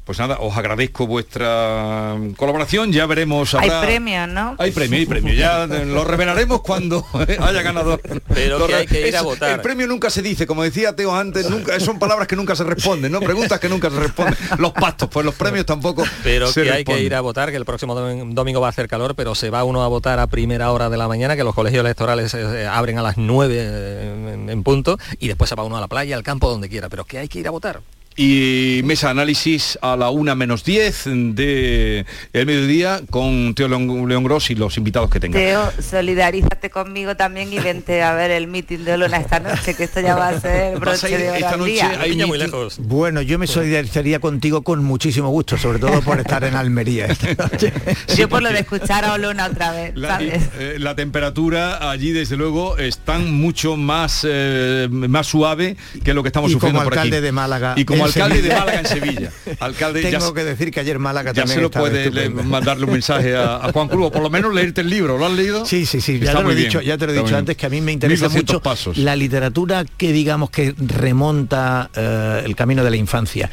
Pues 0.05 0.19
nada, 0.19 0.37
os 0.41 0.57
agradezco 0.57 1.07
vuestra 1.07 2.17
colaboración, 2.35 2.91
ya 2.91 3.05
veremos. 3.05 3.53
Hay 3.55 3.69
premio, 3.69 4.27
¿no? 4.27 4.55
Hay 4.59 4.71
premio, 4.71 4.99
hay 4.99 5.05
premio, 5.05 5.33
ya 5.33 5.65
lo 5.65 6.03
revelaremos 6.03 6.59
cuando 6.59 7.05
haya 7.13 7.61
ganador. 7.61 8.01
Pero 8.33 8.67
que 8.67 8.75
hay 8.75 8.85
que 8.85 9.07
ir 9.07 9.15
a 9.15 9.21
votar. 9.21 9.51
El 9.51 9.61
premio 9.61 9.87
nunca 9.87 10.09
se 10.09 10.21
dice, 10.21 10.45
como 10.45 10.63
decía 10.63 10.93
Teo 10.93 11.15
antes, 11.15 11.49
nunca, 11.49 11.79
son 11.79 11.99
palabras 11.99 12.27
que 12.27 12.35
nunca 12.35 12.53
se 12.53 12.65
responden, 12.65 13.13
¿no? 13.13 13.21
Preguntas 13.21 13.61
que 13.61 13.69
nunca 13.69 13.89
se 13.89 13.97
responden. 13.97 14.35
Los 14.57 14.73
pactos, 14.73 15.07
pues 15.07 15.25
los 15.25 15.35
premios 15.35 15.65
tampoco. 15.65 16.03
Pero 16.21 16.51
que 16.51 16.69
hay 16.69 16.83
que 16.83 17.01
ir 17.01 17.15
a 17.15 17.21
votar, 17.21 17.51
que 17.51 17.55
el 17.55 17.65
próximo 17.65 17.95
domingo 17.95 18.59
va 18.59 18.67
a 18.67 18.71
hacer 18.71 18.89
calor, 18.89 19.15
pero 19.15 19.35
se 19.35 19.49
va 19.49 19.63
uno 19.63 19.83
a 19.83 19.87
votar 19.87 20.19
a 20.19 20.27
primera 20.27 20.69
hora 20.71 20.89
de 20.89 20.97
la 20.97 21.07
mañana, 21.07 21.37
que 21.37 21.45
los 21.45 21.55
colegios 21.55 21.79
electorales 21.79 22.33
eh, 22.33 22.67
abren 22.67 22.97
a 22.97 23.01
las 23.01 23.17
9 23.17 24.49
en, 24.49 24.63
punto, 24.63 24.99
y 25.19 25.29
después 25.29 25.49
se 25.49 25.55
va 25.55 25.63
uno 25.63 25.77
a 25.77 25.81
la 25.81 25.87
playa, 25.87 26.17
al 26.17 26.23
campo, 26.23 26.49
donde 26.49 26.67
quiera, 26.67 26.89
pero 26.89 27.05
que 27.05 27.19
hay 27.19 27.29
que 27.29 27.39
ir 27.39 27.47
a 27.47 27.51
votar 27.51 27.79
y 28.15 28.81
mesa 28.83 29.09
análisis 29.09 29.77
a 29.81 29.95
la 29.95 30.09
una 30.09 30.35
menos 30.35 30.63
10 30.63 31.03
de 31.35 32.05
el 32.33 32.45
mediodía 32.45 33.01
con 33.09 33.53
Teo 33.55 33.67
León, 33.67 34.07
León 34.07 34.23
Gross 34.23 34.49
y 34.51 34.55
los 34.55 34.77
invitados 34.77 35.09
que 35.09 35.19
tenga. 35.19 35.37
Teo, 35.39 35.71
solidarízate 35.81 36.69
conmigo 36.69 37.15
también 37.15 37.51
y 37.51 37.59
vente 37.59 38.01
a 38.03 38.13
ver 38.13 38.31
el 38.31 38.47
meeting 38.47 38.79
de 38.79 38.93
Olona 38.93 39.17
esta 39.17 39.39
noche, 39.39 39.75
que 39.75 39.85
esto 39.85 39.99
ya 40.01 40.15
va 40.15 40.29
a 40.29 40.39
ser 40.41 40.79
¿Vas 40.79 41.03
a 41.03 41.09
ir 41.09 41.15
broche 41.15 41.17
de 41.17 41.29
oro 41.29 41.35
esta 41.37 41.49
al 41.51 41.59
noche 41.59 41.71
día. 41.71 41.97
Hay 42.01 42.25
muy 42.25 42.37
lejos. 42.37 42.77
Bueno, 42.79 43.21
yo 43.21 43.39
me 43.39 43.47
solidarizaría 43.47 44.19
contigo 44.19 44.61
con 44.61 44.83
muchísimo 44.83 45.29
gusto, 45.29 45.57
sobre 45.57 45.79
todo 45.79 46.01
por 46.01 46.19
estar 46.19 46.43
en 46.43 46.55
Almería 46.55 47.05
esta 47.07 47.33
noche. 47.43 47.73
Yo 48.15 48.29
por 48.29 48.41
lo 48.43 48.49
de 48.51 48.59
escuchar 48.59 49.05
a 49.05 49.13
Olona 49.13 49.47
otra 49.47 49.71
vez, 49.71 49.93
La, 49.95 50.09
¿sabes? 50.09 50.43
eh, 50.59 50.75
la 50.79 50.95
temperatura 50.95 51.89
allí 51.89 52.11
desde 52.11 52.37
luego 52.37 52.77
están 52.77 53.31
mucho 53.33 53.75
más 53.77 54.25
eh, 54.27 54.87
más 54.91 55.27
suave 55.27 55.75
que 56.03 56.13
lo 56.13 56.21
que 56.23 56.29
estamos 56.29 56.49
Y 56.49 56.53
sufriendo 56.53 56.79
como 56.79 56.89
por 56.89 56.93
aquí. 56.99 57.07
alcalde 57.07 57.21
de 57.21 57.31
Málaga 57.31 57.73
y 57.77 57.85
como 57.85 58.02
alcalde 58.05 58.41
de. 58.41 58.49
Málaga 58.53 58.79
en 58.79 58.85
Sevilla 58.85 59.31
alcalde 59.59 60.01
ya, 60.03 60.11
Tengo 60.19 60.33
que 60.33 60.43
decir 60.43 60.71
que 60.71 60.79
ayer 60.79 60.99
Málaga 60.99 61.31
ya 61.31 61.41
también 61.43 61.55
se 61.57 61.61
lo 61.61 61.67
estaba 61.67 61.87
puede 61.87 62.11
le- 62.11 62.29
mandarle 62.29 62.85
un 62.85 62.91
mensaje 62.91 63.35
a, 63.35 63.57
a 63.57 63.71
Juan 63.71 63.87
Cruz 63.87 64.07
o 64.07 64.11
por 64.11 64.21
lo 64.21 64.29
menos 64.29 64.53
leerte 64.53 64.81
el 64.81 64.89
libro 64.89 65.17
¿lo 65.17 65.25
has 65.25 65.31
leído? 65.33 65.65
Sí, 65.65 65.85
sí, 65.85 66.01
sí, 66.01 66.19
ya 66.19 66.35
te 66.35 66.43
lo 66.43 66.51
he 66.51 66.55
dicho, 66.55 66.81
ya 66.81 66.97
te 66.97 67.05
lo 67.07 67.13
he 67.13 67.17
dicho 67.21 67.35
antes 67.37 67.57
que 67.57 67.65
a 67.65 67.69
mí 67.69 67.81
me 67.81 67.91
interesa 67.91 68.25
1200 68.25 68.53
mucho 68.55 68.61
pasos. 68.63 68.97
la 68.97 69.15
literatura 69.15 69.85
que 69.97 70.11
digamos 70.11 70.49
que 70.49 70.73
remonta 70.77 71.89
eh, 71.95 72.41
el 72.45 72.55
camino 72.55 72.83
de 72.83 72.89
la 72.89 72.97
infancia 72.97 73.49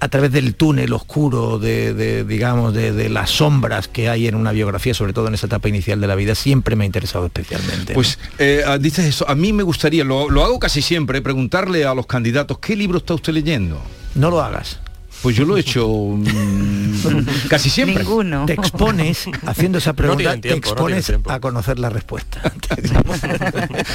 a 0.00 0.08
través 0.08 0.32
del 0.32 0.54
túnel 0.54 0.92
oscuro 0.92 1.58
de, 1.58 1.94
de, 1.94 2.24
digamos 2.24 2.72
de, 2.74 2.92
de 2.92 3.08
las 3.08 3.30
sombras 3.30 3.88
que 3.88 4.08
hay 4.08 4.26
en 4.28 4.34
una 4.34 4.52
biografía, 4.52 4.94
sobre 4.94 5.12
todo 5.12 5.28
en 5.28 5.34
esa 5.34 5.46
etapa 5.46 5.68
inicial 5.68 6.00
de 6.00 6.06
la 6.06 6.14
vida, 6.14 6.34
siempre 6.34 6.76
me 6.76 6.84
ha 6.84 6.86
interesado 6.86 7.26
especialmente. 7.26 7.94
Pues 7.94 8.18
eh, 8.38 8.62
ah, 8.66 8.78
dices 8.78 9.04
eso, 9.06 9.28
a 9.28 9.34
mí 9.34 9.52
me 9.52 9.62
gustaría, 9.62 10.04
lo, 10.04 10.30
lo 10.30 10.44
hago 10.44 10.58
casi 10.58 10.82
siempre, 10.82 11.20
preguntarle 11.22 11.84
a 11.84 11.94
los 11.94 12.06
candidatos, 12.06 12.58
¿qué 12.58 12.76
libro 12.76 12.98
está 12.98 13.14
usted 13.14 13.32
leyendo? 13.32 13.80
No 14.14 14.30
lo 14.30 14.42
hagas. 14.42 14.78
Pues 15.22 15.36
yo 15.36 15.44
lo 15.44 15.56
he 15.56 15.60
hecho 15.60 15.88
mm, 15.88 17.26
casi 17.48 17.70
siempre. 17.70 18.02
Ninguno. 18.02 18.44
Te 18.44 18.54
expones, 18.54 19.26
haciendo 19.46 19.78
esa 19.78 19.92
pregunta, 19.92 20.36
tiempo, 20.40 20.48
te 20.48 20.54
expones 20.54 21.12
a 21.28 21.40
conocer 21.40 21.78
la 21.78 21.90
respuesta. 21.90 22.42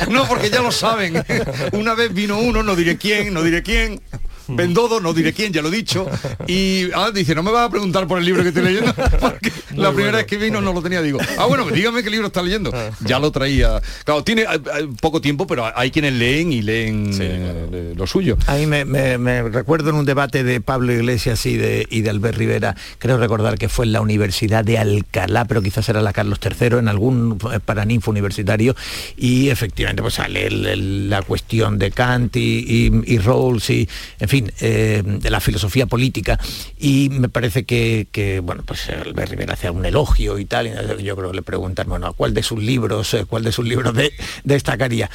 No, 0.10 0.28
porque 0.28 0.50
ya 0.50 0.62
lo 0.62 0.72
saben. 0.72 1.24
Una 1.74 1.94
vez 1.96 2.14
vino 2.14 2.40
uno, 2.40 2.64
no 2.64 2.76
diré 2.76 2.98
quién, 2.98 3.34
no 3.34 3.44
diré 3.44 3.62
quién. 3.64 4.00
Bendodo, 4.56 5.00
no 5.00 5.14
diré 5.14 5.34
quién, 5.34 5.52
ya 5.54 5.62
lo 5.62 5.70
he 5.70 5.76
dicho. 5.76 6.08
Y 6.48 6.90
ah, 6.96 7.12
dice, 7.14 7.36
no 7.36 7.44
me 7.44 7.52
vas 7.52 7.68
a 7.68 7.70
preguntar 7.70 8.08
por 8.08 8.20
el 8.20 8.26
libro 8.26 8.42
que 8.44 8.50
estoy 8.50 8.64
leyendo, 8.64 8.94
porque 9.20 9.52
la 9.76 9.92
primera 9.92 10.18
vez 10.18 10.26
que 10.26 10.38
vino 10.38 10.62
no 10.62 10.74
lo 10.74 10.82
tenía. 10.82 11.02
Digo, 11.02 11.20
ah, 11.38 11.46
bueno, 11.46 11.66
dígame 11.70 12.04
qué 12.04 12.10
libro 12.10 12.28
está 12.28 12.42
leyendo. 12.42 12.72
Ya 13.06 13.20
lo 13.20 13.32
traía. 13.32 13.82
Claro, 14.04 14.24
tiene 14.24 14.44
eh, 14.44 14.48
eh, 14.56 14.88
poco 15.02 15.22
tiempo, 15.22 15.46
pero 15.48 15.66
hay 15.76 15.92
quienes 15.92 16.14
leen 16.14 16.52
y 16.52 16.62
leen 16.62 17.14
Sí, 17.14 17.20
eh, 17.24 17.94
lo 17.96 18.08
suyo. 18.08 18.38
A 18.48 18.56
mí 18.56 18.66
me, 18.66 18.86
me- 18.86 19.18
me 19.18 19.44
recuerdo 19.44 19.90
en 19.90 19.96
un 19.96 20.06
debate 20.06 20.44
de 20.44 20.62
Pablo 20.62 20.92
Iglesias 20.94 21.46
y 21.46 21.58
de, 21.58 21.88
y 21.90 22.02
de 22.02 22.10
Albert 22.10 22.38
Rivera, 22.38 22.76
creo 23.00 23.18
recordar 23.18 23.58
que 23.58 23.70
fue 23.70 23.86
en 23.86 23.92
la 23.92 24.02
Universidad 24.02 24.64
de 24.64 24.78
Alcalá, 24.78 25.46
pero 25.46 25.62
quizás 25.62 25.88
era 25.90 26.02
la 26.02 26.14
Carlos 26.14 26.40
III, 26.44 26.78
en 26.80 26.88
algún 26.88 27.38
paraninfo 27.66 28.12
universitario, 28.12 28.76
y 29.18 29.50
efectivamente 29.50 30.02
pues 30.02 30.16
sale 30.16 30.48
el- 30.48 30.66
el- 30.66 31.10
la 31.10 31.22
cuestión 31.22 31.78
de 31.78 31.92
Kant 31.92 32.36
y, 32.36 32.40
y- 32.68 33.14
y 33.14 33.18
Rawls 33.20 33.70
y, 33.70 33.88
en 34.20 34.28
fin, 34.30 34.37
eh, 34.62 35.04
de 35.06 35.30
la 35.30 35.40
filosofía 35.40 35.86
política, 35.86 36.40
y 36.80 37.10
me 37.12 37.30
parece 37.30 37.66
que, 37.66 38.08
que, 38.12 38.40
bueno, 38.40 38.64
pues 38.66 38.90
Albert 38.90 39.32
Rivera 39.32 39.54
hacía 39.54 39.72
un 39.72 39.86
elogio 39.86 40.40
y 40.40 40.46
tal, 40.46 40.68
y 40.68 41.04
yo 41.04 41.16
creo 41.16 41.32
que 41.32 41.36
le 41.38 41.42
preguntan, 41.44 41.88
bueno, 41.90 42.08
¿a 42.08 42.14
cuál 42.14 42.34
de 42.34 42.44
sus 42.44 42.62
libros, 42.62 43.14
eh, 43.14 43.26
cuál 43.26 43.44
de 43.44 43.52
sus 43.52 43.66
libros 43.66 43.94
de- 43.94 44.12
destacaría? 44.44 45.10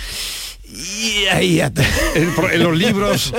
Y 0.75 1.27
ahí 1.27 1.61
en, 2.15 2.63
los 2.63 2.75
libros 2.79 3.35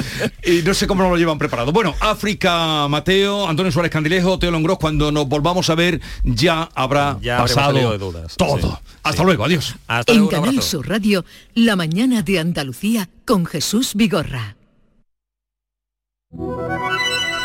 y 0.46 0.62
no 0.62 0.74
sé 0.76 0.86
cómo 0.86 1.02
nos 1.02 1.12
lo 1.13 1.17
llevan 1.17 1.39
preparado. 1.39 1.72
Bueno, 1.72 1.96
África, 2.00 2.88
Mateo, 2.88 3.48
Antonio 3.50 3.72
Suárez 3.72 3.91
Candilejo, 3.91 4.38
Teo 4.38 4.52
Longros, 4.52 4.78
cuando 4.78 5.12
nos 5.12 5.28
volvamos 5.28 5.67
a 5.72 5.76
ver 5.76 6.00
ya 6.24 6.69
habrá 6.76 7.17
Ya 7.24 7.38
pasado 7.38 7.91
de 7.91 7.98
dudas, 7.98 8.36
todo. 8.38 8.80
sí, 8.84 8.93
Hasta 9.02 9.22
sí. 9.22 9.26
luego, 9.26 9.46
adiós. 9.46 9.74
Hasta 9.88 10.12
En 10.12 10.19
luego, 10.19 10.32
Canal. 10.43 10.62
Sur 10.62 10.88
Radio, 10.88 11.26
La 11.56 11.76
mañana 11.76 12.22
de 12.22 12.38
Andalucía 12.38 13.10
con 13.26 13.48
Jesús 13.48 13.93
Vigorra. 13.96 14.56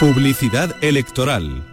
Publicidad 0.01 0.75
electoral. 0.83 1.68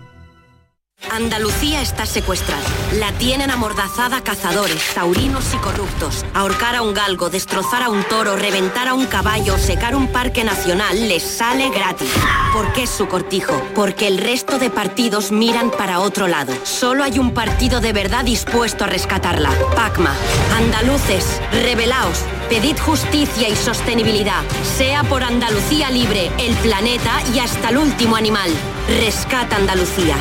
Andalucía 1.16 1.82
está 1.82 2.06
secuestrada. 2.06 2.64
La 2.96 3.14
tienen 3.14 3.50
amordazada 3.50 4.22
cazadores, 4.22 4.94
taurinos 4.94 5.54
y 5.54 5.58
corruptos. 5.58 6.26
Ahorcar 6.34 6.76
a 6.76 6.82
un 6.82 6.94
galgo, 6.94 7.30
destrozar 7.30 7.84
a 7.84 7.90
un 7.90 8.04
toro, 8.04 8.36
reventar 8.36 8.90
a 8.90 8.94
un 8.94 9.06
caballo, 9.06 9.58
secar 9.58 9.96
un 9.96 10.08
parque 10.08 10.44
nacional 10.44 11.08
les 11.08 11.24
sale 11.24 11.70
gratis. 11.70 12.10
¿Por 12.52 12.74
qué 12.74 12.86
su 12.86 13.08
cortijo? 13.08 13.54
Porque 13.74 14.08
el 14.08 14.18
resto 14.18 14.60
de 14.60 14.70
partidos 14.70 15.32
miran 15.32 15.72
para 15.72 16.02
otro 16.02 16.28
lado. 16.28 16.54
Solo 16.64 17.04
hay 17.04 17.18
un 17.18 17.34
partido 17.34 17.80
de 17.80 17.94
verdad 17.94 18.26
dispuesto 18.26 18.84
a 18.84 18.88
rescatarla. 18.88 19.52
Pacma. 19.74 20.14
Andaluces, 20.58 21.42
rebelaos. 21.64 22.20
Pedid 22.50 22.78
justicia 22.78 23.48
y 23.48 23.56
sostenibilidad. 23.56 24.44
Sea 24.78 25.04
por 25.04 25.24
Andalucía 25.24 25.90
libre, 25.92 26.30
el 26.40 26.54
planeta 26.58 27.22
y 27.34 27.40
hasta 27.40 27.70
el 27.70 27.78
último 27.78 28.18
animal. 28.18 28.52
Rescata 28.88 29.56
Andalucía. 29.56 30.16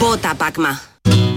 Vota 0.00 0.34
Pacma. 0.34 0.95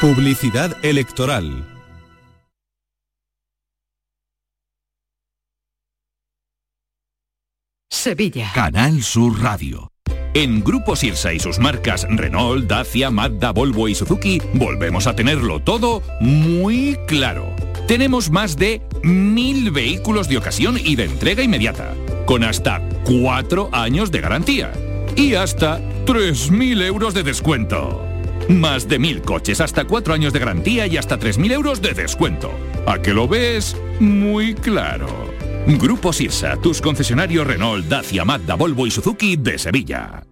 Publicidad 0.00 0.76
electoral. 0.84 1.66
Sevilla. 7.90 8.52
Canal 8.54 9.02
Sur 9.02 9.42
Radio. 9.42 9.90
En 10.34 10.62
Grupo 10.62 10.94
Sirsa 10.94 11.32
y 11.32 11.40
sus 11.40 11.58
marcas 11.58 12.06
Renault, 12.08 12.68
Dacia, 12.68 13.10
Mazda, 13.10 13.50
Volvo 13.50 13.88
y 13.88 13.96
Suzuki 13.96 14.40
volvemos 14.54 15.08
a 15.08 15.16
tenerlo 15.16 15.58
todo 15.58 16.00
muy 16.20 16.96
claro. 17.08 17.56
Tenemos 17.88 18.30
más 18.30 18.56
de 18.56 18.80
mil 19.02 19.72
vehículos 19.72 20.28
de 20.28 20.38
ocasión 20.38 20.76
y 20.78 20.94
de 20.94 21.06
entrega 21.06 21.42
inmediata, 21.42 21.92
con 22.24 22.44
hasta 22.44 22.80
cuatro 23.02 23.68
años 23.72 24.12
de 24.12 24.20
garantía 24.20 24.72
y 25.16 25.34
hasta 25.34 25.80
3.000 26.04 26.84
euros 26.84 27.14
de 27.14 27.24
descuento. 27.24 28.07
Más 28.48 28.88
de 28.88 28.98
mil 28.98 29.20
coches, 29.20 29.60
hasta 29.60 29.84
cuatro 29.84 30.14
años 30.14 30.32
de 30.32 30.38
garantía 30.38 30.86
y 30.86 30.96
hasta 30.96 31.18
3.000 31.18 31.52
euros 31.52 31.82
de 31.82 31.92
descuento. 31.92 32.50
¿A 32.86 33.00
que 33.00 33.12
lo 33.12 33.28
ves? 33.28 33.76
Muy 34.00 34.54
claro. 34.54 35.08
Grupo 35.66 36.14
Sirsa, 36.14 36.56
tus 36.56 36.80
concesionarios 36.80 37.46
Renault, 37.46 37.86
Dacia, 37.86 38.24
Mazda, 38.24 38.54
Volvo 38.54 38.86
y 38.86 38.90
Suzuki 38.90 39.36
de 39.36 39.58
Sevilla. 39.58 40.27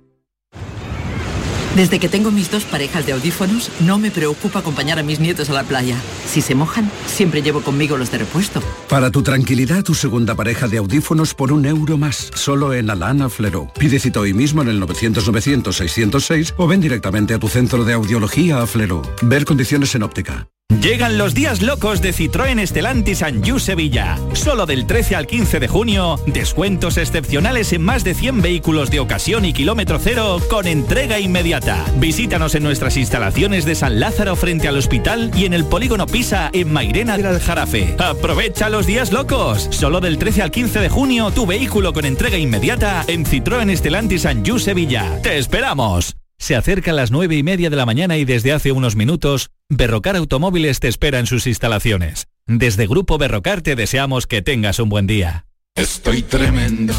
Desde 1.76 1.98
que 1.98 2.08
tengo 2.08 2.30
mis 2.30 2.50
dos 2.50 2.64
parejas 2.64 3.04
de 3.04 3.12
audífonos, 3.12 3.70
no 3.80 3.98
me 3.98 4.10
preocupa 4.10 4.60
acompañar 4.60 4.98
a 4.98 5.02
mis 5.02 5.20
nietos 5.20 5.50
a 5.50 5.52
la 5.52 5.62
playa. 5.62 5.98
Si 6.26 6.40
se 6.40 6.54
mojan, 6.54 6.90
siempre 7.06 7.42
llevo 7.42 7.60
conmigo 7.60 7.98
los 7.98 8.10
de 8.10 8.16
repuesto. 8.16 8.62
Para 8.88 9.10
tu 9.10 9.22
tranquilidad, 9.22 9.84
tu 9.84 9.94
segunda 9.94 10.34
pareja 10.34 10.68
de 10.68 10.78
audífonos 10.78 11.34
por 11.34 11.52
un 11.52 11.66
euro 11.66 11.98
más, 11.98 12.30
solo 12.34 12.72
en 12.72 12.88
Alana 12.88 13.28
Flero. 13.28 13.70
Pide 13.78 13.98
cita 13.98 14.20
hoy 14.20 14.32
mismo 14.32 14.62
en 14.62 14.68
el 14.68 14.80
900-900-606 14.80 16.54
o 16.56 16.66
ven 16.66 16.80
directamente 16.80 17.34
a 17.34 17.38
tu 17.38 17.48
centro 17.48 17.84
de 17.84 17.92
audiología 17.92 18.62
a 18.62 18.66
Flero. 18.66 19.02
Ver 19.20 19.44
condiciones 19.44 19.94
en 19.94 20.02
óptica. 20.02 20.48
Llegan 20.87 21.18
los 21.18 21.35
días 21.35 21.62
locos 21.62 22.00
de 22.00 22.14
Citroën 22.14 22.64
Stellantis 22.64 23.24
Anjou 23.24 23.59
Sevilla. 23.59 24.16
Solo 24.35 24.66
del 24.66 24.87
13 24.87 25.16
al 25.16 25.26
15 25.26 25.59
de 25.59 25.66
junio, 25.66 26.20
descuentos 26.29 26.96
excepcionales 26.96 27.72
en 27.72 27.83
más 27.83 28.05
de 28.05 28.14
100 28.14 28.40
vehículos 28.40 28.88
de 28.88 29.00
ocasión 29.00 29.44
y 29.44 29.52
kilómetro 29.52 29.98
cero 29.98 30.40
con 30.48 30.68
entrega 30.68 31.18
inmediata. 31.18 31.85
Visítanos 31.96 32.55
en 32.55 32.62
nuestras 32.62 32.96
instalaciones 32.96 33.64
de 33.64 33.74
San 33.74 33.98
Lázaro 33.98 34.37
frente 34.37 34.68
al 34.68 34.76
hospital 34.76 35.33
y 35.35 35.46
en 35.46 35.55
el 35.55 35.64
polígono 35.64 36.07
Pisa 36.07 36.50
en 36.52 36.72
Mairena 36.72 37.16
del 37.16 37.26
Aljarafe. 37.26 37.96
Aprovecha 37.98 38.68
los 38.68 38.87
días 38.87 39.11
locos. 39.11 39.66
Solo 39.72 39.98
del 40.00 40.18
13 40.18 40.42
al 40.42 40.52
15 40.52 40.79
de 40.79 40.88
junio, 40.88 41.33
tu 41.33 41.46
vehículo 41.46 41.92
con 41.92 42.05
entrega 42.05 42.38
inmediata 42.38 43.05
en 43.09 43.26
Citroën 43.26 43.76
Stellantis 43.76 44.24
Anjou 44.24 44.61
Sevilla. 44.61 45.20
¡Te 45.20 45.37
esperamos! 45.37 46.16
Se 46.38 46.55
acerca 46.55 46.90
a 46.90 46.94
las 46.94 47.11
9 47.11 47.37
y 47.37 47.42
media 47.42 47.70
de 47.70 47.77
la 47.77 47.87
mañana 47.87 48.18
y 48.18 48.25
desde 48.25 48.53
hace 48.53 48.72
unos 48.72 48.94
minutos, 48.94 49.51
Berrocar 49.68 50.16
Automóviles 50.16 50.81
te 50.81 50.88
espera 50.88 51.18
en 51.18 51.27
sus 51.27 51.46
instalaciones. 51.46 52.27
Desde 52.46 52.87
Grupo 52.87 53.18
Berrocar 53.18 53.62
te 53.62 53.75
deseamos 53.75 54.27
que 54.27 54.42
tengas 54.42 54.79
un 54.79 54.88
buen 54.88 55.07
día. 55.07 55.46
Estoy 55.75 56.22
tremendo, 56.22 56.94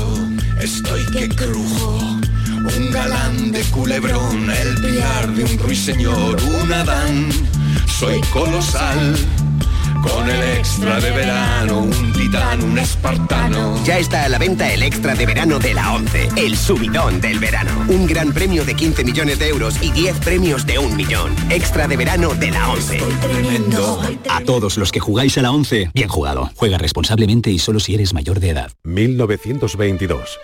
estoy 0.62 1.04
que 1.12 1.30
crujo. 1.30 2.00
Un 2.78 2.92
galán 2.92 3.52
de 3.52 3.62
culebrón, 3.66 4.50
el 4.50 4.82
piar 4.82 5.34
de 5.34 5.44
un 5.46 5.58
ruiseñor, 5.60 6.42
un 6.44 6.74
Adán. 6.74 7.30
Soy 7.88 8.20
colosal 8.34 9.16
con 10.02 10.30
el 10.30 10.58
extra 10.58 11.00
de 11.00 11.12
verano, 11.12 11.80
un 11.80 12.14
titán, 12.14 12.64
un 12.64 12.78
espartano. 12.78 13.84
Ya 13.84 13.98
está 13.98 14.24
a 14.26 14.30
la 14.30 14.38
venta 14.38 14.72
el 14.72 14.84
extra 14.84 15.16
de 15.16 15.26
verano 15.26 15.60
de 15.60 15.74
la 15.74 15.94
11, 15.94 16.30
el 16.36 16.56
subidón 16.58 17.20
del 17.22 17.40
verano. 17.40 17.72
Un 17.88 18.06
gran 18.08 18.32
premio 18.34 18.64
de 18.66 18.76
15 18.76 19.04
millones 19.04 19.40
de 19.40 19.50
euros 19.50 19.76
y 19.82 19.92
10 19.92 20.20
premios 20.20 20.66
de 20.66 20.80
un 20.80 20.96
millón. 20.96 21.36
Extra 21.50 21.88
de 21.88 21.98
verano 21.98 22.34
de 22.34 22.52
la 22.52 22.70
11. 22.70 23.00
A 24.30 24.42
todos 24.42 24.78
los 24.78 24.92
que 24.92 25.00
jugáis 25.00 25.38
a 25.38 25.42
la 25.42 25.52
11, 25.52 25.92
bien 25.94 26.10
jugado. 26.10 26.52
Juega 26.56 26.78
responsablemente 26.78 27.50
y 27.52 27.60
solo 27.60 27.80
si 27.80 27.96
eres 27.96 28.14
mayor 28.14 28.40
de 28.40 28.50
edad. 28.50 28.72
1922, 28.84 30.40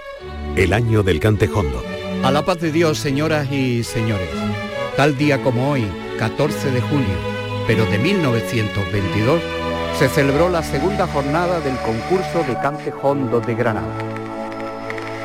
el 0.56 0.74
año 0.74 1.04
del 1.04 1.20
cantejondo. 1.20 1.84
A 2.24 2.32
la 2.32 2.46
paz 2.46 2.60
de 2.60 2.72
Dios, 2.72 3.00
señoras 3.00 3.52
y 3.52 3.84
señores. 3.84 4.30
Tal 4.96 5.18
día 5.18 5.42
como 5.42 5.72
hoy, 5.72 5.86
14 6.20 6.72
de 6.72 6.82
julio, 6.82 7.33
pero 7.68 7.86
de 7.86 7.98
1922, 7.98 9.42
se 9.98 10.10
celebró 10.10 10.50
la 10.50 10.64
segunda 10.64 11.08
jornada 11.08 11.60
del 11.60 11.78
concurso 11.78 12.44
de 12.48 12.56
cante 12.60 12.94
hondo 13.02 13.40
de 13.40 13.56
Granada. 13.56 13.94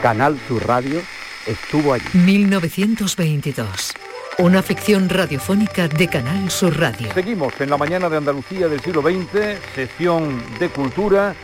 Canal 0.02 0.38
Sur 0.46 0.66
Radio 0.66 1.00
estuvo 1.46 1.94
allí. 1.94 2.04
1922. 2.12 3.94
Una 4.38 4.62
ficción 4.62 5.08
radiofónica 5.08 5.88
de 5.88 6.06
Canal 6.06 6.48
Sur 6.50 6.78
Radio. 6.78 7.12
Seguimos 7.12 7.60
en 7.60 7.70
la 7.70 7.76
mañana 7.76 8.08
de 8.08 8.18
Andalucía 8.18 8.68
del 8.68 8.80
siglo 8.80 9.02
XX, 9.02 9.58
sesión 9.74 10.40
de 10.60 10.68
cultura. 10.68 11.34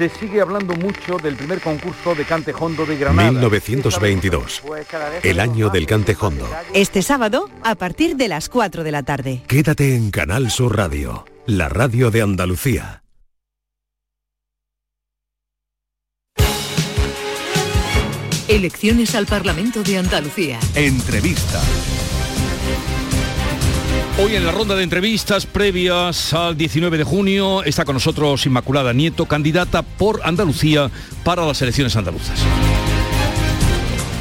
Se 0.00 0.08
sigue 0.08 0.40
hablando 0.40 0.74
mucho 0.76 1.18
del 1.18 1.36
primer 1.36 1.60
concurso 1.60 2.14
de 2.14 2.24
cante 2.24 2.54
hondo 2.58 2.86
de 2.86 2.96
Granada. 2.96 3.32
1922, 3.32 4.62
el 5.22 5.38
año 5.38 5.68
del 5.68 5.86
cante 5.86 6.16
hondo. 6.18 6.48
Este 6.72 7.02
sábado, 7.02 7.50
a 7.62 7.74
partir 7.74 8.16
de 8.16 8.28
las 8.28 8.48
4 8.48 8.82
de 8.82 8.92
la 8.92 9.02
tarde. 9.02 9.42
Quédate 9.46 9.94
en 9.94 10.10
Canal 10.10 10.50
Sur 10.50 10.74
Radio, 10.74 11.26
la 11.44 11.68
radio 11.68 12.10
de 12.10 12.22
Andalucía. 12.22 13.02
Elecciones 18.48 19.14
al 19.14 19.26
Parlamento 19.26 19.82
de 19.82 19.98
Andalucía. 19.98 20.58
Entrevista. 20.74 21.60
Hoy 24.22 24.36
en 24.36 24.44
la 24.44 24.52
ronda 24.52 24.76
de 24.76 24.82
entrevistas 24.82 25.46
previas 25.46 26.34
al 26.34 26.54
19 26.54 26.98
de 26.98 27.04
junio 27.04 27.64
está 27.64 27.86
con 27.86 27.94
nosotros 27.94 28.44
Inmaculada 28.44 28.92
Nieto, 28.92 29.24
candidata 29.24 29.80
por 29.80 30.20
Andalucía 30.24 30.90
para 31.24 31.46
las 31.46 31.62
elecciones 31.62 31.96
andaluzas. 31.96 32.38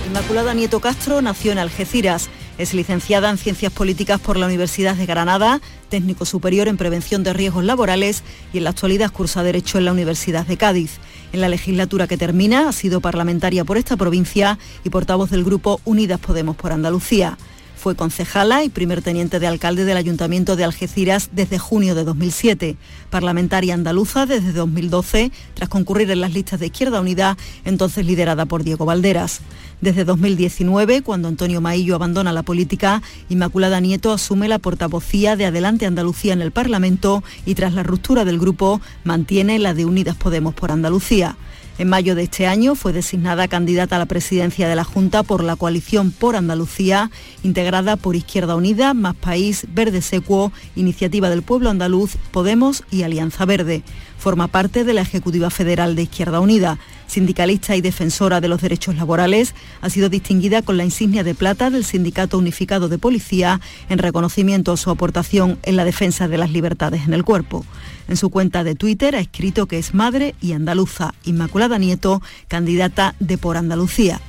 Inmaculada 0.08 0.54
Nieto 0.54 0.80
Castro 0.80 1.22
nació 1.22 1.52
en 1.52 1.58
Algeciras. 1.58 2.30
Es 2.58 2.74
licenciada 2.74 3.30
en 3.30 3.38
Ciencias 3.38 3.74
Políticas 3.74 4.22
por 4.22 4.38
la 4.38 4.46
Universidad 4.46 4.96
de 4.96 5.06
Granada, 5.06 5.60
técnico 5.90 6.24
superior 6.24 6.70
en 6.70 6.78
Prevención 6.78 7.24
de 7.24 7.34
Riesgos 7.34 7.66
Laborales 7.66 8.24
y 8.54 8.60
en 8.60 8.64
la 8.64 8.70
actualidad 8.70 9.12
cursa 9.12 9.44
Derecho 9.44 9.80
en 9.80 9.86
la 9.86 9.92
Universidad 9.92 10.48
de 10.48 10.56
Cádiz. 10.56 10.92
En 11.34 11.42
la 11.42 11.50
legislatura 11.50 12.08
que 12.08 12.18
termina 12.18 12.70
ha 12.70 12.72
sido 12.72 13.02
parlamentaria 13.02 13.66
por 13.66 13.78
esta 13.78 13.98
provincia 13.98 14.60
y 14.86 14.92
portavoz 14.92 15.30
del 15.30 15.44
grupo 15.44 15.82
Unidas 15.84 16.22
Podemos 16.22 16.56
por 16.56 16.72
Andalucía. 16.72 17.38
Fue 17.80 17.96
concejala 17.96 18.66
y 18.66 18.70
primer 18.70 19.02
teniente 19.02 19.40
de 19.40 19.48
alcalde 19.48 19.86
del 19.86 19.96
Ayuntamiento 19.96 20.58
de 20.58 20.66
Algeciras 20.66 21.30
desde 21.32 21.60
junio 21.60 21.96
de 21.96 22.04
2007, 22.04 22.76
parlamentaria 23.10 23.74
andaluza 23.74 24.26
desde 24.26 24.52
2012, 24.52 25.32
tras 25.54 25.70
concurrir 25.70 26.12
en 26.12 26.20
las 26.20 26.34
listas 26.34 26.60
de 26.60 26.66
Izquierda 26.66 27.00
Unida, 27.00 27.38
entonces 27.64 28.06
liderada 28.06 28.46
por 28.46 28.66
Diego 28.66 28.84
Valderas. 28.84 29.40
Desde 29.80 30.04
2019, 30.04 31.04
cuando 31.04 31.30
Antonio 31.30 31.62
Maillo 31.62 31.96
abandona 31.96 32.34
la 32.34 32.44
política, 32.44 33.02
Inmaculada 33.30 33.80
Nieto 33.80 34.12
asume 34.12 34.50
la 34.50 34.60
portavocía 34.60 35.38
de 35.38 35.46
Adelante 35.46 35.86
Andalucía 35.86 36.34
en 36.34 36.42
el 36.42 36.52
Parlamento 36.52 37.24
y 37.46 37.56
tras 37.56 37.74
la 37.74 37.84
ruptura 37.84 38.26
del 38.26 38.40
grupo 38.40 38.82
mantiene 39.06 39.58
la 39.58 39.74
de 39.74 39.86
Unidas 39.86 40.18
Podemos 40.18 40.54
por 40.54 40.74
Andalucía. 40.74 41.38
En 41.80 41.88
mayo 41.88 42.14
de 42.14 42.24
este 42.24 42.46
año 42.46 42.76
fue 42.76 42.92
designada 42.92 43.48
candidata 43.48 43.96
a 43.96 44.00
la 44.00 44.06
presidencia 44.06 44.68
de 44.68 44.76
la 44.76 44.84
Junta 44.84 45.24
por 45.24 45.42
la 45.42 45.56
coalición 45.56 46.12
por 46.12 46.36
Andalucía, 46.36 47.10
integrada 47.42 47.96
por 47.96 48.18
Izquierda 48.18 48.58
Unida, 48.58 48.94
Más 48.94 49.16
País, 49.16 49.66
Verde 49.74 50.02
Secuo, 50.02 50.52
Iniciativa 50.76 51.30
del 51.30 51.42
Pueblo 51.42 51.70
Andaluz, 51.70 52.18
Podemos 52.32 52.84
y 52.92 53.04
Alianza 53.04 53.46
Verde. 53.46 53.84
Forma 54.18 54.50
parte 54.50 54.84
de 54.84 54.94
la 54.94 55.04
Ejecutiva 55.04 55.50
Federal 55.50 55.96
de 55.96 56.02
Izquierda 56.02 56.42
Unida. 56.42 56.80
Sindicalista 57.10 57.76
y 57.76 57.82
defensora 57.82 58.40
de 58.40 58.48
los 58.48 58.62
derechos 58.62 58.96
laborales, 58.96 59.56
ha 59.82 59.90
sido 59.90 60.10
distinguida 60.10 60.62
con 60.62 60.78
la 60.78 60.86
insignia 60.86 61.24
de 61.24 61.34
plata 61.34 61.72
del 61.72 61.84
Sindicato 61.84 62.38
Unificado 62.38 62.88
de 62.88 63.00
Policía 63.00 63.60
en 63.90 63.98
reconocimiento 63.98 64.74
a 64.74 64.78
su 64.78 64.92
aportación 64.92 65.58
en 65.64 65.76
la 65.76 65.86
defensa 65.86 66.28
de 66.28 66.38
las 66.38 66.52
libertades 66.52 67.08
en 67.08 67.14
el 67.14 67.24
cuerpo. 67.24 67.66
En 68.08 68.16
su 68.16 68.30
cuenta 68.30 68.64
de 68.64 68.76
Twitter 68.76 69.16
ha 69.16 69.20
escrito 69.20 69.66
que 69.66 69.80
es 69.80 69.96
madre 69.96 70.36
y 70.40 70.54
andaluza, 70.54 71.14
Inmaculada 71.26 71.80
Nieto, 71.80 72.22
candidata 72.48 73.16
de 73.20 73.40
Por 73.40 73.58
Andalucía. 73.58 74.22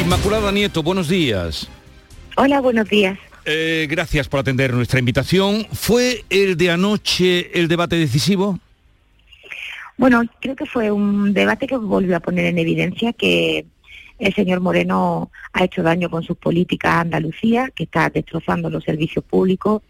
Inmaculada 0.00 0.50
Nieto, 0.50 0.82
buenos 0.82 1.08
días. 1.08 1.68
Hola, 2.36 2.60
buenos 2.60 2.88
días. 2.88 3.18
Eh, 3.44 3.86
gracias 3.90 4.28
por 4.28 4.40
atender 4.40 4.72
nuestra 4.72 4.98
invitación. 4.98 5.66
¿Fue 5.72 6.24
el 6.30 6.56
de 6.56 6.70
anoche 6.70 7.58
el 7.58 7.68
debate 7.68 7.96
decisivo? 7.96 8.58
Bueno, 10.02 10.24
creo 10.40 10.56
que 10.56 10.66
fue 10.66 10.90
un 10.90 11.32
debate 11.32 11.68
que 11.68 11.76
volvió 11.76 12.16
a 12.16 12.20
poner 12.20 12.46
en 12.46 12.58
evidencia 12.58 13.12
que 13.12 13.66
el 14.18 14.34
señor 14.34 14.58
Moreno 14.58 15.30
ha 15.52 15.62
hecho 15.62 15.84
daño 15.84 16.10
con 16.10 16.24
sus 16.24 16.36
políticas 16.36 16.90
a 16.90 17.00
Andalucía, 17.02 17.70
que 17.72 17.84
está 17.84 18.10
destrozando 18.10 18.68
los 18.68 18.82
servicios 18.82 19.24
públicos, 19.24 19.80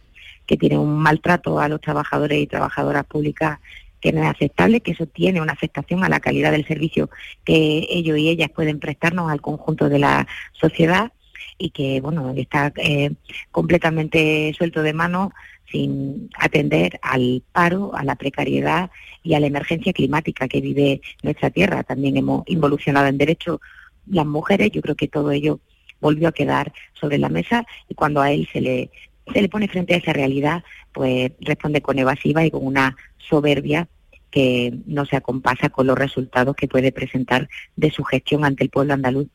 que 0.44 0.58
tiene 0.58 0.76
un 0.76 0.98
maltrato 0.98 1.58
a 1.58 1.66
los 1.66 1.80
trabajadores 1.80 2.42
y 2.42 2.46
trabajadoras 2.46 3.06
públicas 3.06 3.58
que 4.02 4.12
no 4.12 4.22
es 4.22 4.28
aceptable, 4.28 4.82
que 4.82 4.90
eso 4.90 5.06
tiene 5.06 5.40
una 5.40 5.54
afectación 5.54 6.04
a 6.04 6.10
la 6.10 6.20
calidad 6.20 6.52
del 6.52 6.66
servicio 6.66 7.08
que 7.42 7.86
ellos 7.88 8.18
y 8.18 8.28
ellas 8.28 8.50
pueden 8.50 8.80
prestarnos 8.80 9.30
al 9.30 9.40
conjunto 9.40 9.88
de 9.88 9.98
la 9.98 10.26
sociedad 10.52 11.10
y 11.56 11.70
que 11.70 12.02
bueno 12.02 12.34
está 12.36 12.70
eh, 12.76 13.12
completamente 13.50 14.52
suelto 14.58 14.82
de 14.82 14.92
mano 14.92 15.32
sin 15.72 16.30
atender 16.38 17.00
al 17.02 17.42
paro, 17.50 17.96
a 17.96 18.04
la 18.04 18.14
precariedad 18.14 18.90
y 19.22 19.34
a 19.34 19.40
la 19.40 19.46
emergencia 19.46 19.92
climática 19.92 20.46
que 20.46 20.60
vive 20.60 21.00
nuestra 21.22 21.50
tierra. 21.50 21.82
También 21.82 22.16
hemos 22.16 22.44
involucionado 22.46 23.06
en 23.06 23.18
derecho 23.18 23.60
las 24.06 24.26
mujeres, 24.26 24.70
yo 24.70 24.82
creo 24.82 24.94
que 24.94 25.08
todo 25.08 25.30
ello 25.30 25.60
volvió 26.00 26.28
a 26.28 26.32
quedar 26.32 26.72
sobre 26.92 27.18
la 27.18 27.28
mesa 27.28 27.64
y 27.88 27.94
cuando 27.94 28.20
a 28.20 28.30
él 28.30 28.48
se 28.52 28.60
le 28.60 28.90
se 29.32 29.40
le 29.40 29.48
pone 29.48 29.68
frente 29.68 29.94
a 29.94 29.98
esa 29.98 30.12
realidad, 30.12 30.64
pues 30.92 31.32
responde 31.40 31.80
con 31.80 31.98
evasiva 31.98 32.44
y 32.44 32.50
con 32.50 32.66
una 32.66 32.96
soberbia 33.18 33.88
que 34.30 34.74
no 34.86 35.06
se 35.06 35.16
acompasa 35.16 35.68
con 35.68 35.86
los 35.86 35.98
resultados 35.98 36.56
que 36.56 36.66
puede 36.66 36.90
presentar 36.90 37.48
de 37.76 37.90
su 37.90 38.02
gestión 38.02 38.44
ante 38.44 38.64
el 38.64 38.70
pueblo 38.70 38.94
andaluz. 38.94 39.28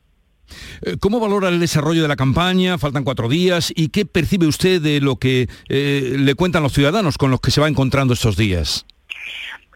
Eh, 0.82 0.96
¿Cómo 0.98 1.20
valora 1.20 1.48
el 1.48 1.60
desarrollo 1.60 2.02
de 2.02 2.08
la 2.08 2.16
campaña? 2.16 2.78
Faltan 2.78 3.04
cuatro 3.04 3.28
días. 3.28 3.72
¿Y 3.74 3.88
qué 3.88 4.04
percibe 4.04 4.46
usted 4.46 4.80
de 4.80 5.00
lo 5.00 5.16
que 5.16 5.48
eh, 5.68 6.16
le 6.18 6.34
cuentan 6.34 6.62
los 6.62 6.72
ciudadanos 6.72 7.18
con 7.18 7.30
los 7.30 7.40
que 7.40 7.50
se 7.50 7.60
va 7.60 7.68
encontrando 7.68 8.14
estos 8.14 8.36
días? 8.36 8.86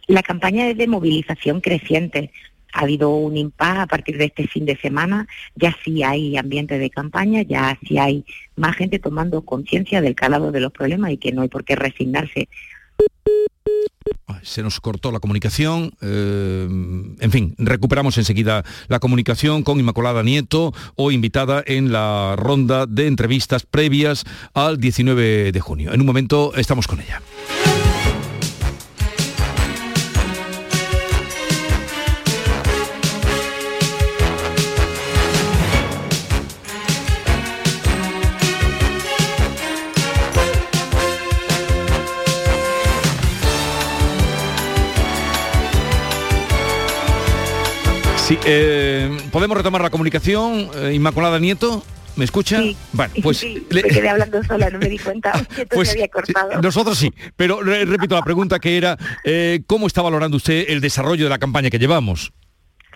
La 0.08 0.22
campaña 0.22 0.68
es 0.68 0.76
de 0.76 0.86
movilización 0.86 1.60
creciente 1.60 2.30
ha 2.72 2.80
habido 2.80 3.10
un 3.10 3.36
impas 3.36 3.80
a 3.80 3.86
partir 3.86 4.16
de 4.16 4.26
este 4.26 4.46
fin 4.48 4.64
de 4.64 4.76
semana, 4.76 5.26
ya 5.54 5.76
sí 5.84 6.02
hay 6.02 6.36
ambiente 6.36 6.78
de 6.78 6.90
campaña, 6.90 7.42
ya 7.42 7.78
sí 7.86 7.98
hay 7.98 8.24
más 8.56 8.76
gente 8.76 8.98
tomando 8.98 9.42
conciencia 9.42 10.00
del 10.00 10.14
calado 10.14 10.52
de 10.52 10.60
los 10.60 10.72
problemas 10.72 11.12
y 11.12 11.18
que 11.18 11.32
no 11.32 11.42
hay 11.42 11.48
por 11.48 11.64
qué 11.64 11.76
resignarse. 11.76 12.48
Se 14.42 14.62
nos 14.62 14.80
cortó 14.80 15.12
la 15.12 15.20
comunicación. 15.20 15.92
Eh, 16.00 16.66
en 17.20 17.30
fin, 17.30 17.54
recuperamos 17.58 18.18
enseguida 18.18 18.64
la 18.88 18.98
comunicación 18.98 19.62
con 19.62 19.78
Inmaculada 19.78 20.22
Nieto, 20.22 20.72
hoy 20.96 21.14
invitada 21.14 21.62
en 21.66 21.92
la 21.92 22.34
ronda 22.36 22.86
de 22.86 23.06
entrevistas 23.06 23.64
previas 23.64 24.24
al 24.54 24.78
19 24.78 25.52
de 25.52 25.60
junio. 25.60 25.92
En 25.92 26.00
un 26.00 26.06
momento 26.06 26.52
estamos 26.56 26.86
con 26.86 27.00
ella. 27.00 27.22
Sí, 48.32 48.38
eh, 48.46 49.14
¿podemos 49.30 49.58
retomar 49.58 49.82
la 49.82 49.90
comunicación, 49.90 50.70
eh, 50.76 50.92
Inmaculada 50.94 51.38
Nieto? 51.38 51.82
¿Me 52.16 52.24
escucha? 52.24 52.62
Sí, 52.62 52.74
pues 53.22 53.36
sí, 53.36 53.66
me 53.70 53.82
quedé 53.82 54.08
hablando 54.08 54.42
sola, 54.42 54.70
no 54.70 54.78
me 54.78 54.88
di 54.88 54.96
cuenta, 54.98 55.32
que 55.54 55.66
pues, 55.66 55.88
se 55.88 55.96
había 55.96 56.08
cortado. 56.08 56.62
Nosotros 56.62 56.96
sí, 56.96 57.12
pero 57.36 57.60
re- 57.62 57.84
repito 57.84 58.14
la 58.14 58.22
pregunta 58.22 58.58
que 58.58 58.78
era, 58.78 58.96
eh, 59.26 59.60
¿cómo 59.66 59.86
está 59.86 60.00
valorando 60.00 60.38
usted 60.38 60.64
el 60.68 60.80
desarrollo 60.80 61.24
de 61.24 61.28
la 61.28 61.36
campaña 61.38 61.68
que 61.68 61.78
llevamos? 61.78 62.32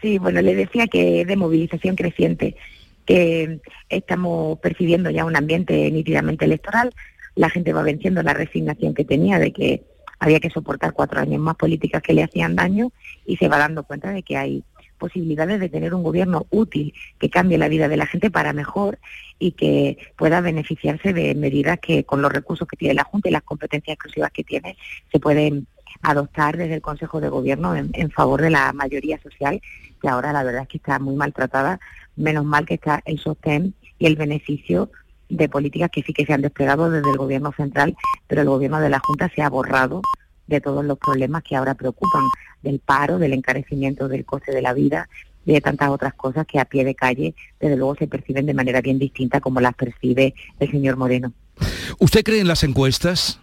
Sí, 0.00 0.16
bueno, 0.16 0.40
le 0.40 0.54
decía 0.54 0.86
que 0.86 1.26
de 1.26 1.36
movilización 1.36 1.96
creciente. 1.96 2.56
que 3.04 3.60
estamos 3.90 4.58
percibiendo 4.60 5.10
ya 5.10 5.26
un 5.26 5.36
ambiente 5.36 5.90
nítidamente 5.90 6.46
electoral, 6.46 6.94
la 7.34 7.50
gente 7.50 7.74
va 7.74 7.82
venciendo 7.82 8.22
la 8.22 8.32
resignación 8.32 8.94
que 8.94 9.04
tenía 9.04 9.38
de 9.38 9.52
que 9.52 9.82
había 10.18 10.40
que 10.40 10.48
soportar 10.48 10.94
cuatro 10.94 11.20
años 11.20 11.42
más 11.42 11.56
políticas 11.56 12.02
que 12.02 12.14
le 12.14 12.22
hacían 12.22 12.56
daño 12.56 12.90
y 13.26 13.36
se 13.36 13.48
va 13.48 13.58
dando 13.58 13.82
cuenta 13.82 14.10
de 14.12 14.22
que 14.22 14.38
hay 14.38 14.64
posibilidades 14.96 15.60
de 15.60 15.68
tener 15.68 15.94
un 15.94 16.02
gobierno 16.02 16.46
útil 16.50 16.94
que 17.18 17.30
cambie 17.30 17.58
la 17.58 17.68
vida 17.68 17.88
de 17.88 17.96
la 17.96 18.06
gente 18.06 18.30
para 18.30 18.52
mejor 18.52 18.98
y 19.38 19.52
que 19.52 19.98
pueda 20.16 20.40
beneficiarse 20.40 21.12
de 21.12 21.34
medidas 21.34 21.78
que 21.80 22.04
con 22.04 22.22
los 22.22 22.32
recursos 22.32 22.66
que 22.66 22.76
tiene 22.76 22.94
la 22.94 23.04
Junta 23.04 23.28
y 23.28 23.32
las 23.32 23.42
competencias 23.42 23.94
exclusivas 23.94 24.30
que 24.32 24.44
tiene 24.44 24.76
se 25.12 25.20
pueden 25.20 25.66
adoptar 26.02 26.56
desde 26.56 26.74
el 26.74 26.82
Consejo 26.82 27.20
de 27.20 27.28
Gobierno 27.28 27.74
en, 27.74 28.10
favor 28.10 28.42
de 28.42 28.50
la 28.50 28.72
mayoría 28.72 29.18
social, 29.20 29.60
que 30.00 30.08
ahora 30.08 30.32
la 30.32 30.42
verdad 30.42 30.62
es 30.62 30.68
que 30.68 30.78
está 30.78 30.98
muy 30.98 31.14
maltratada, 31.14 31.80
menos 32.16 32.44
mal 32.44 32.66
que 32.66 32.74
está 32.74 33.02
el 33.04 33.18
sostén 33.18 33.74
y 33.98 34.06
el 34.06 34.16
beneficio 34.16 34.90
de 35.28 35.48
políticas 35.48 35.90
que 35.90 36.02
sí 36.02 36.12
que 36.12 36.24
se 36.24 36.32
han 36.32 36.42
desplegado 36.42 36.90
desde 36.90 37.10
el 37.10 37.16
Gobierno 37.16 37.52
central, 37.52 37.96
pero 38.26 38.42
el 38.42 38.48
Gobierno 38.48 38.80
de 38.80 38.90
la 38.90 39.00
Junta 39.00 39.30
se 39.34 39.42
ha 39.42 39.48
borrado 39.48 40.02
de 40.46 40.60
todos 40.60 40.84
los 40.84 40.98
problemas 40.98 41.42
que 41.42 41.56
ahora 41.56 41.74
preocupan, 41.74 42.22
del 42.62 42.78
paro, 42.78 43.18
del 43.18 43.32
encarecimiento 43.32 44.08
del 44.08 44.24
coste 44.24 44.52
de 44.52 44.62
la 44.62 44.72
vida, 44.72 45.08
y 45.46 45.52
de 45.52 45.60
tantas 45.60 45.88
otras 45.88 46.12
cosas 46.14 46.44
que 46.46 46.58
a 46.58 46.64
pie 46.64 46.84
de 46.84 46.94
calle, 46.94 47.34
desde 47.60 47.76
luego, 47.76 47.94
se 47.94 48.08
perciben 48.08 48.46
de 48.46 48.54
manera 48.54 48.80
bien 48.80 48.98
distinta 48.98 49.40
como 49.40 49.60
las 49.60 49.74
percibe 49.74 50.34
el 50.58 50.70
señor 50.70 50.96
Moreno. 50.96 51.32
¿Usted 51.98 52.24
cree 52.24 52.40
en 52.40 52.48
las 52.48 52.64
encuestas? 52.64 53.40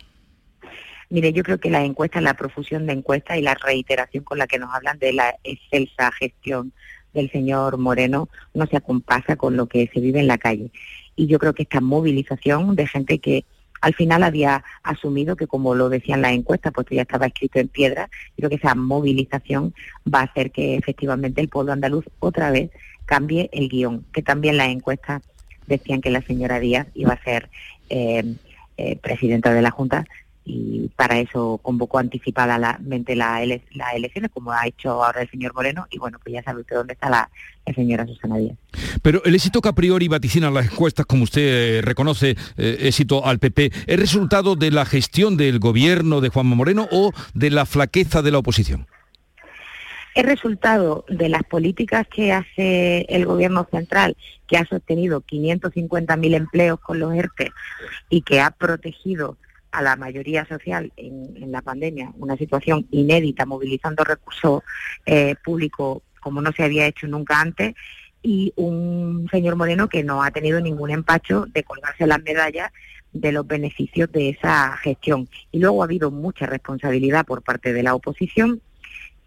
Mire, 1.10 1.32
yo 1.32 1.44
creo 1.44 1.60
que 1.60 1.70
las 1.70 1.86
encuestas, 1.86 2.22
la 2.22 2.34
profusión 2.34 2.86
de 2.86 2.94
encuestas 2.94 3.38
y 3.38 3.42
la 3.42 3.56
reiteración 3.56 4.24
con 4.24 4.38
la 4.38 4.48
que 4.48 4.60
nos 4.60 4.74
hablan 4.74 5.00
de 5.00 5.14
la 5.14 5.36
excelsa 5.44 6.12
gestión 6.12 6.74
del 7.14 7.32
señor 7.32 7.78
Moreno 7.78 8.30
no 8.54 8.66
se 8.66 8.78
acompasa 8.78 9.36
con 9.36 9.56
lo 9.56 9.68
que 9.68 9.90
se 9.94 10.00
vive 10.00 10.20
en 10.20 10.28
la 10.28 10.38
calle. 10.38 10.72
Y 11.16 11.28
yo 11.28 11.40
creo 11.40 11.54
que 11.54 11.64
esta 11.64 11.80
movilización 11.80 12.76
de 12.76 12.88
gente 12.88 13.20
que 13.20 13.46
al 13.84 13.94
final 13.96 14.24
había 14.24 14.64
asumido 14.82 15.36
que, 15.36 15.46
como 15.46 15.76
lo 15.76 15.90
decían 15.90 16.22
las 16.22 16.32
encuestas, 16.32 16.72
pues 16.72 16.88
ya 16.90 17.02
estaba 17.02 17.26
escrito 17.26 17.60
en 17.60 17.68
piedra. 17.68 18.10
Creo 18.38 18.50
que 18.50 18.56
esa 18.56 18.76
movilización 18.76 19.74
va 20.08 20.22
a 20.22 20.24
hacer 20.24 20.52
que 20.52 20.78
efectivamente 20.78 21.42
el 21.42 21.50
pueblo 21.50 21.74
andaluz 21.74 22.06
otra 22.20 22.50
vez 22.50 22.72
cambie 23.04 23.50
el 23.52 23.68
guion, 23.68 24.06
que 24.14 24.22
también 24.22 24.56
las 24.56 24.70
encuestas 24.70 25.22
decían 25.68 26.00
que 26.00 26.12
la 26.12 26.22
señora 26.22 26.62
Díaz 26.62 26.88
iba 26.94 27.12
a 27.12 27.24
ser 27.26 27.50
eh, 27.90 28.36
eh, 28.78 28.96
presidenta 29.02 29.54
de 29.54 29.62
la 29.62 29.72
Junta, 29.72 30.06
y 30.46 30.90
para 30.96 31.20
eso 31.20 31.60
convocó 31.62 32.00
anticipadamente 32.00 33.16
las 33.16 33.42
elecciones, 33.42 34.30
como 34.34 34.52
ha 34.52 34.68
hecho 34.68 35.04
ahora 35.04 35.22
el 35.22 35.30
señor 35.30 35.54
Moreno, 35.54 35.88
y 35.90 35.98
bueno, 35.98 36.20
pues 36.22 36.34
ya 36.34 36.44
sabe 36.44 36.62
usted 36.62 36.76
dónde 36.76 36.94
está 36.94 37.10
la, 37.10 37.30
señora 37.74 38.06
Susana 38.06 38.38
Díaz. 38.38 38.58
Pero 39.02 39.24
el 39.24 39.36
éxito 39.36 39.62
que 39.62 39.70
a 39.70 39.74
priori 39.74 40.10
vaticinan 40.10 40.54
las 40.54 40.66
encuestas, 40.72 41.06
como 41.06 41.24
usted 41.24 41.78
eh, 41.78 41.82
reconoce, 41.82 42.36
eh, 42.58 42.78
éxito 42.82 43.26
al 43.26 43.40
PP, 43.40 43.72
¿es 43.88 44.00
resultado 44.00 44.56
de 44.56 44.72
la 44.72 44.86
gestión 44.86 45.38
del 45.38 45.60
gobierno 45.60 46.20
de 46.20 46.30
Juanma 46.30 46.56
Moreno 46.56 46.88
o 46.92 47.12
de 47.34 47.50
la 47.50 47.66
flaqueza 47.66 48.22
de 48.22 48.32
la 48.32 48.40
oposición? 48.40 48.88
Es 50.16 50.26
resultado 50.26 51.06
de 51.08 51.30
las 51.30 51.44
políticas 51.44 52.06
que 52.08 52.34
hace 52.34 53.06
el 53.10 53.26
gobierno 53.26 53.68
central, 53.72 54.16
que 54.46 54.58
ha 54.58 54.66
sostenido 54.66 55.22
550.000 55.22 56.36
empleos 56.36 56.80
con 56.82 57.00
los 57.00 57.16
ERTE 57.16 57.52
y 58.10 58.22
que 58.22 58.40
ha 58.40 58.52
protegido 58.52 59.38
a 59.74 59.82
la 59.82 59.96
mayoría 59.96 60.46
social 60.46 60.94
en, 60.96 61.52
la 61.52 61.62
pandemia, 61.62 62.12
una 62.18 62.38
situación 62.38 62.88
inédita, 62.92 63.46
movilizando 63.46 64.04
recursos 64.04 64.64
eh, 65.06 65.36
públicos 65.44 66.04
como 66.22 66.42
no 66.42 66.52
se 66.54 66.64
había 66.64 66.86
hecho 66.86 67.08
nunca 67.08 67.42
antes, 67.42 67.76
y 68.22 68.54
un 68.56 69.28
señor 69.30 69.58
Moreno 69.58 69.90
que 69.90 70.04
no 70.04 70.24
ha 70.24 70.32
tenido 70.32 70.62
ningún 70.62 70.92
empacho 70.92 71.46
de 71.48 71.64
colgarse 71.64 72.08
las 72.08 72.24
medallas 72.24 72.72
de 73.12 73.32
los 73.32 73.46
beneficios 73.46 74.12
de 74.12 74.30
esa 74.30 74.78
gestión. 74.78 75.28
Y 75.52 75.60
luego 75.60 75.82
ha 75.82 75.86
habido 75.86 76.12
mucha 76.12 76.46
responsabilidad 76.46 77.26
por 77.26 77.42
parte 77.42 77.74
de 77.74 77.84
la 77.84 77.96
oposición, 77.96 78.62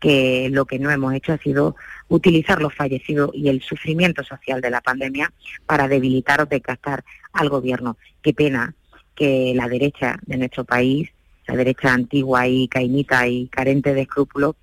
que 0.00 0.48
lo 0.50 0.64
que 0.64 0.78
no 0.78 0.90
hemos 0.90 1.12
hecho 1.12 1.32
ha 1.32 1.38
sido 1.38 1.74
utilizar 2.09 2.62
los 2.62 2.74
fallecidos 2.74 3.30
y 3.35 3.48
el 3.48 3.62
sufrimiento 3.62 4.22
social 4.22 4.61
de 4.61 4.70
la 4.70 4.80
pandemia 4.80 5.32
para 5.66 5.88
debilitar 5.88 6.40
o 6.40 6.46
desgastar 6.46 7.04
al 7.32 7.48
gobierno. 7.48 7.98
Qué 8.22 8.32
pena 8.32 8.74
que 9.16 9.52
la 9.57 9.68
derecha 9.68 10.18
de 10.26 10.37
nuestro 10.37 10.64
país, 10.64 11.11
la 11.46 11.57
derecha 11.57 11.92
antigua 11.92 12.46
y 12.46 12.68
caimita 12.68 13.26
y 13.26 13.48
carente 13.48 13.94
de 13.94 14.02
escrúpulos, 14.02 14.55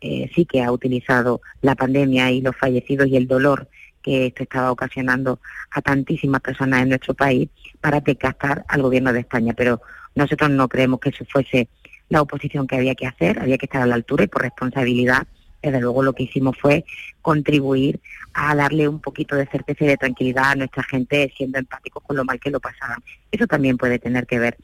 eh, 0.00 0.30
sí 0.34 0.44
que 0.44 0.62
ha 0.62 0.70
utilizado 0.70 1.40
la 1.62 1.74
pandemia 1.74 2.30
y 2.30 2.42
los 2.42 2.56
fallecidos 2.56 3.08
y 3.08 3.16
el 3.16 3.26
dolor 3.26 3.68
que 4.02 4.26
esto 4.26 4.42
estaba 4.42 4.70
ocasionando 4.70 5.40
a 5.70 5.80
tantísimas 5.80 6.42
personas 6.42 6.82
en 6.82 6.90
nuestro 6.90 7.14
país 7.14 7.48
para 7.80 8.00
desgastar 8.00 8.64
al 8.68 8.82
gobierno 8.82 9.12
de 9.12 9.20
España. 9.20 9.54
Pero 9.56 9.80
nosotros 10.14 10.50
no 10.50 10.68
creemos 10.68 11.00
que 11.00 11.08
eso 11.08 11.24
fuese 11.24 11.68
la 12.10 12.20
oposición 12.20 12.66
que 12.66 12.76
había 12.76 12.94
que 12.94 13.06
hacer, 13.06 13.38
había 13.38 13.56
que 13.56 13.64
estar 13.66 13.80
a 13.80 13.86
la 13.86 13.94
altura 13.94 14.24
y 14.24 14.28
por 14.28 14.42
responsabilidad 14.42 15.26
desde 15.64 15.80
luego 15.80 16.02
lo 16.02 16.12
que 16.12 16.24
hicimos 16.24 16.56
fue 16.60 16.84
contribuir 17.22 18.00
a 18.32 18.54
darle 18.54 18.88
un 18.88 19.00
poquito 19.00 19.36
de 19.36 19.46
certeza 19.46 19.84
y 19.84 19.88
de 19.88 19.96
tranquilidad 19.96 20.50
a 20.50 20.54
nuestra 20.56 20.82
gente 20.82 21.32
siendo 21.36 21.58
empáticos 21.58 22.02
con 22.02 22.16
lo 22.16 22.24
mal 22.24 22.40
que 22.40 22.50
lo 22.50 22.60
pasaban. 22.60 23.02
Eso 23.30 23.46
también 23.46 23.76
puede 23.76 23.98
tener 23.98 24.26
que 24.26 24.38
ver 24.38 24.56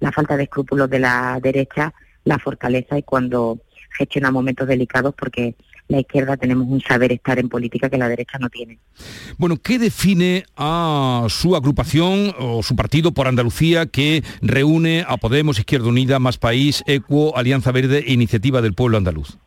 la 0.00 0.12
falta 0.12 0.36
de 0.36 0.44
escrúpulos 0.44 0.90
de 0.90 0.98
la 0.98 1.38
derecha, 1.42 1.92
la 2.24 2.38
fortaleza 2.38 2.98
y 2.98 3.02
cuando 3.02 3.60
gestiona 3.96 4.30
momentos 4.30 4.68
delicados 4.68 5.14
porque 5.16 5.54
la 5.88 6.00
izquierda 6.00 6.36
tenemos 6.36 6.66
un 6.68 6.80
saber 6.80 7.12
estar 7.12 7.38
en 7.38 7.48
política 7.48 7.90
que 7.90 7.98
la 7.98 8.08
derecha 8.08 8.38
no 8.38 8.48
tiene. 8.48 8.78
Bueno, 9.36 9.56
¿qué 9.58 9.78
define 9.78 10.44
a 10.56 11.26
su 11.28 11.56
agrupación 11.56 12.34
o 12.38 12.62
su 12.62 12.74
partido 12.74 13.12
por 13.12 13.28
Andalucía 13.28 13.86
que 13.86 14.22
reúne 14.40 15.04
a 15.06 15.16
Podemos, 15.16 15.58
Izquierda 15.58 15.88
Unida, 15.88 16.18
Más 16.18 16.38
País, 16.38 16.82
ECUO, 16.86 17.36
Alianza 17.36 17.72
Verde 17.72 18.04
e 18.06 18.12
Iniciativa 18.12 18.62
del 18.62 18.74
Pueblo 18.74 18.96
Andaluz? 18.96 19.38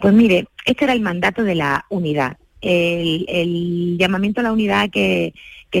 Pues 0.00 0.14
mire, 0.14 0.46
este 0.64 0.84
era 0.84 0.92
el 0.92 1.00
mandato 1.00 1.44
de 1.44 1.54
la 1.54 1.86
unidad, 1.88 2.36
el, 2.60 3.96
llamamiento 3.98 4.40
a 4.40 4.44
la 4.44 4.52
unidad 4.52 4.90
que, 4.90 5.34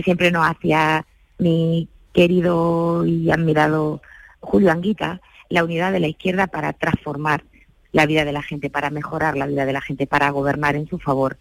siempre 0.04 0.30
nos 0.30 0.46
hacía 0.46 1.06
mi 1.38 1.88
querido 2.12 3.04
y 3.06 3.30
admirado 3.30 4.00
Julio 4.40 4.72
Anguita, 4.72 5.20
la 5.48 5.64
unidad 5.64 5.92
de 5.92 6.00
la 6.00 6.08
izquierda 6.08 6.46
para 6.46 6.72
transformar 6.72 7.44
la 7.92 8.06
vida 8.06 8.24
de 8.24 8.32
la 8.32 8.42
gente, 8.42 8.70
para 8.70 8.90
mejorar 8.90 9.36
la 9.36 9.46
vida 9.46 9.66
de 9.66 9.72
la 9.72 9.82
gente, 9.82 10.06
para 10.06 10.30
gobernar 10.30 10.76
en 10.76 10.88
su 10.88 10.98
favor. 10.98 11.38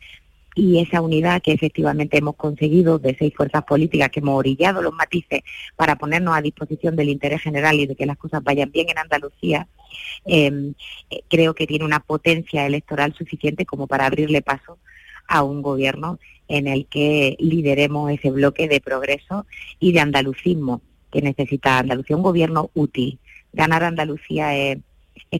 Y 0.53 0.79
esa 0.79 1.01
unidad 1.01 1.41
que 1.41 1.53
efectivamente 1.53 2.17
hemos 2.17 2.35
conseguido 2.35 2.99
de 2.99 3.15
seis 3.17 3.33
fuerzas 3.33 3.63
políticas 3.63 4.09
que 4.09 4.19
hemos 4.19 4.37
orillado 4.37 4.81
los 4.81 4.93
matices 4.93 5.43
para 5.77 5.95
ponernos 5.95 6.35
a 6.35 6.41
disposición 6.41 6.97
del 6.97 7.07
interés 7.07 7.41
general 7.41 7.79
y 7.79 7.87
de 7.87 7.95
que 7.95 8.05
las 8.05 8.17
cosas 8.17 8.43
vayan 8.43 8.69
bien 8.69 8.89
en 8.89 8.97
Andalucía, 8.97 9.67
eh, 10.25 10.73
creo 11.27 11.53
que 11.53 11.67
tiene 11.67 11.85
una 11.85 11.99
potencia 11.99 12.65
electoral 12.65 13.13
suficiente 13.13 13.65
como 13.65 13.87
para 13.87 14.05
abrirle 14.05 14.41
paso 14.41 14.77
a 15.27 15.43
un 15.43 15.61
gobierno 15.61 16.19
en 16.47 16.67
el 16.67 16.85
que 16.87 17.37
lideremos 17.39 18.11
ese 18.11 18.31
bloque 18.31 18.67
de 18.67 18.81
progreso 18.81 19.45
y 19.79 19.93
de 19.93 20.01
andalucismo 20.01 20.81
que 21.11 21.21
necesita 21.21 21.79
Andalucía, 21.79 22.15
un 22.15 22.23
gobierno 22.23 22.71
útil. 22.73 23.19
Ganar 23.53 23.83
Andalucía 23.83 24.55
es, 24.55 24.79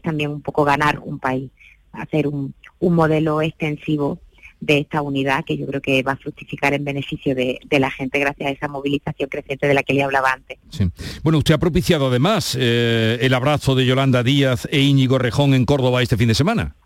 también 0.02 0.30
un 0.30 0.42
poco 0.42 0.64
ganar 0.64 1.00
un 1.00 1.18
país, 1.18 1.50
hacer 1.92 2.26
un, 2.26 2.54
un 2.78 2.94
modelo 2.94 3.40
extensivo 3.42 4.18
de 4.62 4.78
esta 4.78 5.02
unidad 5.02 5.44
que 5.44 5.56
yo 5.56 5.66
creo 5.66 5.82
que 5.82 6.04
va 6.04 6.12
a 6.12 6.16
fructificar 6.16 6.72
en 6.72 6.84
beneficio 6.84 7.34
de, 7.34 7.58
la 7.68 7.90
gente 7.90 8.20
gracias 8.20 8.48
a 8.48 8.52
esa 8.52 8.68
movilización 8.68 9.28
creciente 9.28 9.66
de 9.66 9.74
la 9.74 9.82
que 9.82 9.92
le 9.92 10.04
hablaba 10.04 10.32
antes. 10.32 10.56
Bueno, 11.24 11.38
usted 11.38 11.54
ha 11.54 11.58
propiciado 11.58 12.06
además 12.06 12.56
eh, 12.58 13.18
el 13.20 13.34
abrazo 13.34 13.74
de 13.74 13.84
Yolanda 13.84 14.22
Díaz 14.22 14.68
e 14.70 14.78
Íñigo 14.78 15.18
Rejón 15.18 15.54
en 15.54 15.64
Córdoba 15.64 16.00
este 16.00 16.16
fin 16.16 16.28
de 16.28 16.36
semana. 16.36 16.76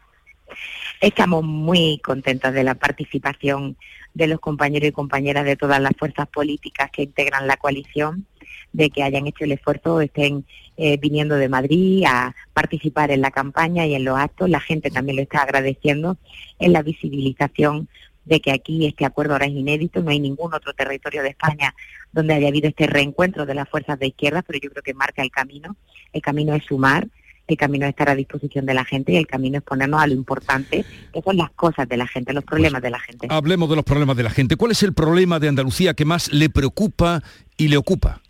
Estamos 1.02 1.44
muy 1.44 1.98
contentos 1.98 2.54
de 2.54 2.64
la 2.64 2.76
participación 2.76 3.76
de 4.14 4.26
los 4.26 4.40
compañeros 4.40 4.88
y 4.88 4.92
compañeras 4.92 5.44
de 5.44 5.56
todas 5.56 5.78
las 5.78 5.92
fuerzas 5.98 6.28
políticas 6.28 6.90
que 6.90 7.02
integran 7.02 7.46
la 7.46 7.58
coalición 7.58 8.24
de 8.72 8.88
que 8.88 9.02
hayan 9.02 9.26
hecho 9.26 9.44
el 9.44 9.52
esfuerzo, 9.52 10.00
estén 10.00 10.46
eh, 10.76 10.98
viniendo 10.98 11.36
de 11.36 11.48
Madrid 11.48 12.04
a 12.06 12.34
participar 12.52 13.10
en 13.10 13.20
la 13.20 13.30
campaña 13.30 13.86
y 13.86 13.94
en 13.94 14.04
los 14.04 14.18
actos. 14.18 14.48
La 14.50 14.60
gente 14.60 14.90
también 14.90 15.16
lo 15.16 15.22
está 15.22 15.42
agradeciendo 15.42 16.16
en 16.58 16.72
la 16.72 16.82
visibilización 16.82 17.88
de 18.24 18.40
que 18.40 18.50
aquí 18.50 18.86
este 18.86 19.04
acuerdo 19.04 19.34
ahora 19.34 19.46
es 19.46 19.52
inédito, 19.52 20.02
no 20.02 20.10
hay 20.10 20.18
ningún 20.18 20.52
otro 20.52 20.72
territorio 20.72 21.22
de 21.22 21.28
España 21.28 21.74
donde 22.12 22.34
haya 22.34 22.48
habido 22.48 22.68
este 22.68 22.86
reencuentro 22.86 23.46
de 23.46 23.54
las 23.54 23.68
fuerzas 23.68 23.98
de 23.98 24.08
izquierda, 24.08 24.42
pero 24.42 24.58
yo 24.60 24.70
creo 24.70 24.82
que 24.82 24.94
marca 24.94 25.22
el 25.22 25.30
camino. 25.30 25.76
El 26.12 26.22
camino 26.22 26.54
es 26.54 26.64
sumar, 26.64 27.06
el 27.46 27.56
camino 27.56 27.86
es 27.86 27.90
estar 27.90 28.08
a 28.08 28.16
disposición 28.16 28.66
de 28.66 28.74
la 28.74 28.84
gente 28.84 29.12
y 29.12 29.16
el 29.16 29.28
camino 29.28 29.58
es 29.58 29.64
ponernos 29.64 30.00
a 30.00 30.06
lo 30.08 30.14
importante, 30.14 30.84
que 31.12 31.22
son 31.22 31.36
las 31.36 31.50
cosas 31.50 31.88
de 31.88 31.96
la 31.96 32.08
gente, 32.08 32.32
los 32.32 32.42
problemas 32.42 32.82
de 32.82 32.90
la 32.90 32.98
gente. 32.98 33.28
Hablemos 33.30 33.70
de 33.70 33.76
los 33.76 33.84
problemas 33.84 34.16
de 34.16 34.24
la 34.24 34.30
gente. 34.30 34.56
¿Cuál 34.56 34.72
es 34.72 34.82
el 34.82 34.92
problema 34.92 35.38
de 35.38 35.48
Andalucía 35.48 35.94
que 35.94 36.04
más 36.04 36.32
le 36.32 36.50
preocupa 36.50 37.22
y 37.56 37.68
le 37.68 37.76
ocupa? 37.76 38.20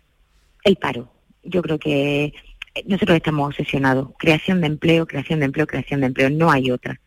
el 0.67 0.75
paro. 0.75 1.09
Yo 1.47 1.61
creo 1.61 1.79
que 1.79 2.33
nosotros 2.85 3.17
estamos 3.17 3.47
obsesionados. 3.47 4.09
Creación 4.19 4.61
de 4.61 4.67
empleo, 4.67 5.07
creación 5.07 5.39
de 5.39 5.45
empleo, 5.45 5.67
creación 5.67 6.01
de 6.01 6.07
empleo. 6.07 6.29
No 6.29 6.51
hay 6.51 6.71
otra. 6.71 6.99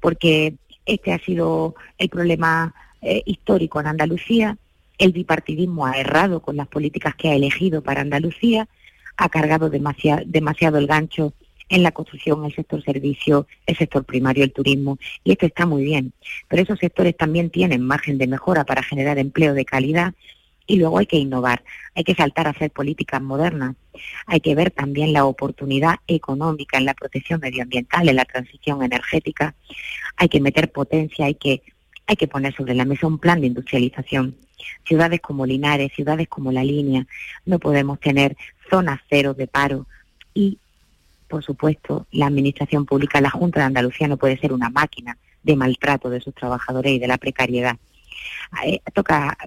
Porque 0.00 0.54
este 0.86 1.12
ha 1.12 1.18
sido 1.18 1.74
el 1.98 2.08
problema 2.08 2.74
eh, 3.02 3.22
histórico 3.24 3.80
en 3.80 3.86
Andalucía, 3.86 4.56
el 4.98 5.12
bipartidismo 5.12 5.86
ha 5.86 5.92
errado 5.92 6.40
con 6.40 6.56
las 6.56 6.68
políticas 6.68 7.14
que 7.14 7.30
ha 7.30 7.34
elegido 7.34 7.82
para 7.82 8.02
Andalucía, 8.02 8.68
ha 9.16 9.28
cargado 9.30 9.70
demasiado, 9.70 10.22
demasiado 10.26 10.78
el 10.78 10.86
gancho 10.86 11.32
en 11.70 11.82
la 11.82 11.92
construcción, 11.92 12.44
el 12.44 12.54
sector 12.54 12.82
servicio, 12.82 13.46
el 13.64 13.76
sector 13.76 14.04
primario, 14.04 14.44
el 14.44 14.52
turismo, 14.52 14.98
y 15.24 15.32
esto 15.32 15.46
está 15.46 15.64
muy 15.64 15.84
bien. 15.84 16.12
Pero 16.48 16.62
esos 16.62 16.78
sectores 16.78 17.16
también 17.16 17.48
tienen 17.48 17.82
margen 17.82 18.18
de 18.18 18.26
mejora 18.26 18.64
para 18.64 18.82
generar 18.82 19.18
empleo 19.18 19.54
de 19.54 19.64
calidad 19.64 20.12
y 20.70 20.76
luego 20.76 20.98
hay 20.98 21.06
que 21.06 21.16
innovar, 21.16 21.64
hay 21.96 22.04
que 22.04 22.14
saltar 22.14 22.46
a 22.46 22.50
hacer 22.50 22.70
políticas 22.70 23.20
modernas, 23.20 23.74
hay 24.26 24.40
que 24.40 24.54
ver 24.54 24.70
también 24.70 25.12
la 25.12 25.24
oportunidad 25.24 25.96
económica 26.06 26.78
en 26.78 26.84
la 26.84 26.94
protección 26.94 27.40
medioambiental, 27.40 28.08
en 28.08 28.14
la 28.14 28.24
transición 28.24 28.80
energética, 28.84 29.56
hay 30.16 30.28
que 30.28 30.40
meter 30.40 30.70
potencia, 30.70 31.26
hay 31.26 31.34
que, 31.34 31.62
hay 32.06 32.14
que 32.14 32.28
poner 32.28 32.54
sobre 32.54 32.74
la 32.74 32.84
mesa 32.84 33.08
un 33.08 33.18
plan 33.18 33.40
de 33.40 33.48
industrialización. 33.48 34.36
Ciudades 34.86 35.20
como 35.20 35.44
Linares, 35.44 35.90
ciudades 35.92 36.28
como 36.28 36.52
La 36.52 36.62
Línea, 36.62 37.04
no 37.46 37.58
podemos 37.58 37.98
tener 37.98 38.36
zonas 38.70 39.00
cero 39.08 39.34
de 39.34 39.48
paro 39.48 39.88
y 40.34 40.58
por 41.26 41.44
supuesto, 41.44 42.06
la 42.10 42.26
Administración 42.26 42.86
Pública, 42.86 43.20
la 43.20 43.30
Junta 43.30 43.60
de 43.60 43.66
Andalucía 43.66 44.08
no 44.08 44.16
puede 44.16 44.38
ser 44.38 44.52
una 44.52 44.68
máquina 44.68 45.16
de 45.42 45.56
maltrato 45.56 46.10
de 46.10 46.20
sus 46.20 46.34
trabajadores 46.34 46.92
y 46.92 46.98
de 46.98 47.06
la 47.06 47.18
precariedad. 47.18 47.76
Eh, 48.64 48.80
toca 48.92 49.38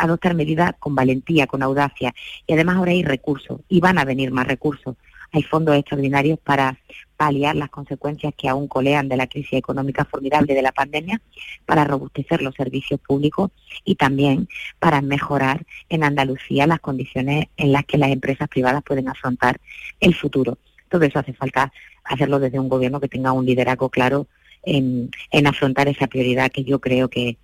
adoptar 0.00 0.34
medidas 0.34 0.74
con 0.78 0.94
valentía, 0.94 1.46
con 1.46 1.62
audacia, 1.62 2.14
y 2.46 2.52
además 2.54 2.76
ahora 2.76 2.92
hay 2.92 3.02
recursos, 3.02 3.60
y 3.68 3.80
van 3.80 3.98
a 3.98 4.04
venir 4.04 4.30
más 4.32 4.46
recursos. 4.46 4.96
Hay 5.32 5.42
fondos 5.44 5.76
extraordinarios 5.76 6.40
para 6.40 6.76
paliar 7.16 7.54
las 7.54 7.70
consecuencias 7.70 8.34
que 8.36 8.48
aún 8.48 8.66
colean 8.66 9.08
de 9.08 9.16
la 9.16 9.28
crisis 9.28 9.52
económica 9.52 10.04
formidable 10.04 10.54
de 10.54 10.62
la 10.62 10.72
pandemia, 10.72 11.20
para 11.66 11.84
robustecer 11.84 12.42
los 12.42 12.54
servicios 12.54 12.98
públicos 13.00 13.50
y 13.84 13.94
también 13.94 14.48
para 14.78 15.02
mejorar 15.02 15.64
en 15.88 16.02
Andalucía 16.02 16.66
las 16.66 16.80
condiciones 16.80 17.46
en 17.56 17.72
las 17.72 17.84
que 17.84 17.98
las 17.98 18.10
empresas 18.10 18.48
privadas 18.48 18.82
pueden 18.82 19.08
afrontar 19.08 19.60
el 20.00 20.14
futuro. 20.14 20.58
Todo 20.88 21.04
eso 21.04 21.20
hace 21.20 21.34
falta 21.34 21.72
hacerlo 22.02 22.40
desde 22.40 22.58
un 22.58 22.68
gobierno 22.68 23.00
que 23.00 23.08
tenga 23.08 23.32
un 23.32 23.46
liderazgo 23.46 23.88
claro 23.90 24.26
en, 24.62 25.10
afrontar 25.46 25.88
esa 25.88 26.06
prioridad 26.06 26.50
que 26.50 26.64
yo 26.64 26.80
creo 26.80 27.08
que, 27.08 27.36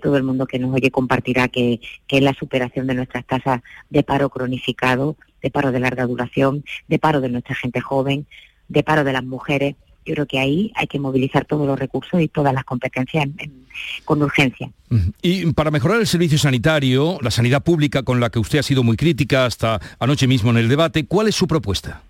todo 0.00 0.16
el 0.16 0.22
mundo 0.22 0.46
que 0.46 0.58
nos 0.58 0.74
oye 0.74 0.90
compartirá, 0.90 1.48
que, 1.48 1.80
es 2.08 2.22
la 2.22 2.32
superación 2.32 2.86
de 2.86 2.94
nuestras 2.94 3.26
tasas 3.26 3.60
de 3.90 4.02
paro 4.02 4.30
cronificado, 4.30 5.16
de 5.42 5.50
paro 5.50 5.70
de 5.70 5.80
larga 5.80 6.06
duración, 6.06 6.64
de 6.88 6.98
paro 6.98 7.20
de 7.20 7.28
nuestra 7.28 7.54
gente 7.54 7.80
joven, 7.80 8.26
de 8.68 8.82
paro 8.82 9.04
de 9.04 9.12
las 9.12 9.24
mujeres. 9.24 9.76
Yo 10.06 10.14
creo 10.14 10.26
que 10.26 10.38
ahí 10.38 10.72
hay 10.74 10.86
que 10.86 10.98
movilizar 10.98 11.44
todos 11.44 11.66
los 11.66 11.78
recursos 11.78 12.20
y 12.22 12.28
todas 12.28 12.54
las 12.54 12.64
competencias 12.64 13.28
con 14.04 14.22
urgencia. 14.22 14.70
Y 15.20 15.52
para 15.52 15.70
mejorar 15.70 16.00
el 16.00 16.06
servicio 16.06 16.38
sanitario, 16.38 17.18
la 17.20 17.30
sanidad 17.30 17.62
pública 17.62 18.02
con 18.02 18.18
la 18.18 18.30
que 18.30 18.38
usted 18.38 18.58
ha 18.58 18.62
sido 18.62 18.82
muy 18.82 18.96
crítica 18.96 19.44
hasta 19.44 19.78
anoche 19.98 20.26
mismo 20.26 20.50
en 20.50 20.56
el 20.56 20.68
debate, 20.68 21.04
¿cuál 21.04 21.28
es 21.28 21.36
su 21.36 21.46
propuesta? 21.46 22.02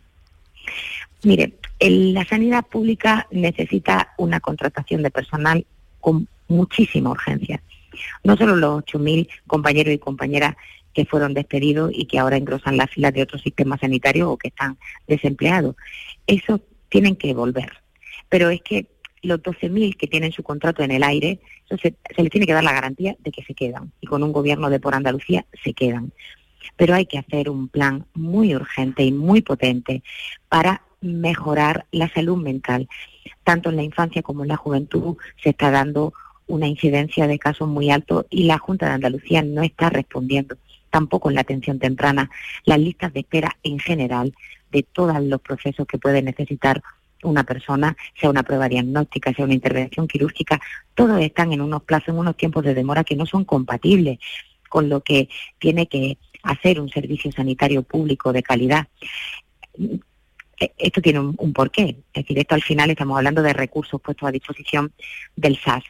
Mire, 1.24 1.52
la 1.90 2.24
sanidad 2.24 2.64
pública 2.64 3.26
necesita 3.30 4.12
una 4.18 4.40
contratación 4.40 5.02
de 5.02 5.10
personal 5.10 5.66
con 6.00 6.28
muchísima 6.48 7.10
urgencia. 7.10 7.62
No 8.24 8.36
solo 8.36 8.56
los 8.56 8.84
8.000 8.84 9.28
compañeros 9.46 9.94
y 9.94 9.98
compañeras 9.98 10.56
que 10.94 11.06
fueron 11.06 11.34
despedidos 11.34 11.90
y 11.94 12.06
que 12.06 12.18
ahora 12.18 12.36
engrosan 12.36 12.76
las 12.76 12.90
filas 12.90 13.12
de 13.12 13.22
otros 13.22 13.42
sistemas 13.42 13.80
sanitarios 13.80 14.28
o 14.28 14.36
que 14.36 14.48
están 14.48 14.78
desempleados. 15.06 15.76
Eso 16.26 16.60
tienen 16.88 17.16
que 17.16 17.34
volver. 17.34 17.72
Pero 18.28 18.50
es 18.50 18.62
que 18.62 18.86
los 19.22 19.40
12.000 19.40 19.96
que 19.96 20.06
tienen 20.06 20.32
su 20.32 20.42
contrato 20.42 20.82
en 20.82 20.90
el 20.90 21.02
aire, 21.02 21.40
se, 21.68 21.94
se 22.14 22.22
les 22.22 22.30
tiene 22.30 22.46
que 22.46 22.52
dar 22.52 22.64
la 22.64 22.72
garantía 22.72 23.16
de 23.20 23.30
que 23.30 23.42
se 23.42 23.54
quedan. 23.54 23.92
Y 24.00 24.06
con 24.06 24.22
un 24.22 24.32
gobierno 24.32 24.68
de 24.68 24.80
por 24.80 24.94
Andalucía 24.94 25.46
se 25.62 25.72
quedan. 25.72 26.12
Pero 26.76 26.94
hay 26.94 27.06
que 27.06 27.18
hacer 27.18 27.48
un 27.48 27.68
plan 27.68 28.06
muy 28.14 28.54
urgente 28.54 29.02
y 29.02 29.12
muy 29.12 29.42
potente 29.42 30.02
para 30.48 30.82
mejorar 31.02 31.86
la 31.92 32.08
salud 32.08 32.36
mental. 32.36 32.88
Tanto 33.44 33.70
en 33.70 33.76
la 33.76 33.82
infancia 33.82 34.22
como 34.22 34.42
en 34.42 34.48
la 34.48 34.56
juventud 34.56 35.16
se 35.42 35.50
está 35.50 35.70
dando 35.70 36.14
una 36.46 36.66
incidencia 36.66 37.26
de 37.26 37.38
casos 37.38 37.68
muy 37.68 37.90
altos 37.90 38.26
y 38.30 38.44
la 38.44 38.58
Junta 38.58 38.86
de 38.86 38.92
Andalucía 38.92 39.42
no 39.42 39.62
está 39.62 39.90
respondiendo 39.90 40.56
tampoco 40.90 41.30
en 41.30 41.36
la 41.36 41.40
atención 41.40 41.78
temprana. 41.78 42.30
Las 42.64 42.78
listas 42.78 43.12
de 43.12 43.20
espera 43.20 43.56
en 43.62 43.78
general 43.78 44.34
de 44.70 44.82
todos 44.82 45.20
los 45.22 45.40
procesos 45.40 45.86
que 45.86 45.98
puede 45.98 46.22
necesitar 46.22 46.82
una 47.22 47.44
persona, 47.44 47.96
sea 48.20 48.30
una 48.30 48.42
prueba 48.42 48.68
diagnóstica, 48.68 49.32
sea 49.32 49.44
una 49.44 49.54
intervención 49.54 50.08
quirúrgica, 50.08 50.60
todos 50.94 51.20
están 51.20 51.52
en 51.52 51.60
unos 51.60 51.82
plazos, 51.84 52.08
en 52.08 52.18
unos 52.18 52.36
tiempos 52.36 52.64
de 52.64 52.74
demora 52.74 53.04
que 53.04 53.16
no 53.16 53.26
son 53.26 53.44
compatibles 53.44 54.18
con 54.68 54.88
lo 54.88 55.02
que 55.02 55.28
tiene 55.58 55.86
que 55.86 56.18
hacer 56.42 56.80
un 56.80 56.88
servicio 56.88 57.30
sanitario 57.30 57.82
público 57.82 58.32
de 58.32 58.42
calidad. 58.42 58.88
Eh, 60.62 60.72
esto 60.78 61.02
tiene 61.02 61.18
un, 61.18 61.52
porqué. 61.52 61.96
Es 62.14 62.22
decir, 62.22 62.38
esto 62.38 62.54
al 62.54 62.62
final 62.62 62.90
estamos 62.90 63.16
hablando 63.16 63.42
de 63.42 63.52
recursos 63.52 64.00
puestos 64.00 64.28
a 64.28 64.32
disposición 64.32 64.92
del 65.34 65.56
SAS. 65.56 65.82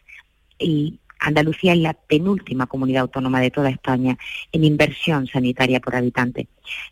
Y 0.59 0.99
Andalucía 1.19 1.75
es 1.75 1.79
la 1.79 1.93
penúltima 1.93 2.67
comunidad 2.67 3.03
autónoma 3.03 3.41
de 3.41 3.51
toda 3.51 3.69
España 3.69 4.17
en 4.51 4.65
inversión 4.65 5.27
sanitaria 5.27 5.79
por 5.79 5.95
habitante. 5.95 6.49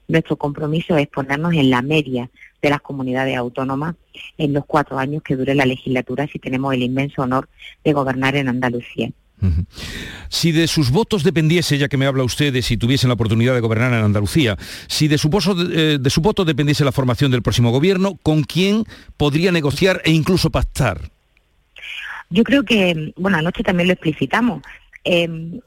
Nuestro 0.09 0.37
compromiso 0.37 0.97
es 0.99 1.09
ponernos 1.09 1.55
en 1.55 1.71
la 1.71 1.81
media 1.81 2.31
de 2.61 2.71
las 2.71 2.83
comunidades 2.83 3.37
autónomas 3.39 3.97
en 4.37 4.53
los 4.53 4.67
cuatro 4.67 4.99
años 4.99 5.23
que 5.23 5.37
dure 5.37 5.55
la 5.55 5.65
legislatura 5.65 6.27
si 6.27 6.39
tenemos 6.39 6.75
el 6.75 6.83
inmenso 6.83 7.23
honor 7.23 7.49
de 7.83 7.95
gobernar 7.95 8.37
en 8.37 8.49
Andalucía. 8.49 9.11
Si 10.29 10.53
de 10.53 10.67
sus 10.67 10.91
votos 10.91 11.25
dependiese, 11.25 11.79
ya 11.79 11.89
que 11.89 11.97
me 11.97 12.07
habla 12.07 12.25
usted 12.25 12.53
de 12.53 12.63
si 12.63 12.77
tuviesen 12.77 13.09
la 13.09 13.15
oportunidad 13.15 13.55
de 13.55 13.61
gobernar 13.61 13.93
en 13.93 14.05
Andalucía, 14.05 14.57
si 14.87 15.09
de 15.09 15.19
su, 15.19 15.29
eh, 15.73 15.99
de 16.01 16.11
su 16.11 16.21
voto 16.21 16.45
dependiese 16.45 16.85
la 16.85 16.93
formación 16.93 17.31
del 17.31 17.43
próximo 17.43 17.71
gobierno, 17.71 18.19
¿con 18.23 18.43
quién 18.43 18.85
podría 19.17 19.53
negociar 19.53 20.03
e 20.05 20.11
incluso 20.11 20.51
pactar? 20.51 21.11
Yo 22.31 22.45
creo 22.45 22.65
que, 22.65 23.13
bueno, 23.17 23.39
anoche 23.39 23.63
también 23.63 23.89
lo 23.89 23.95
explicitamos, 23.95 24.63
em, 25.03 25.61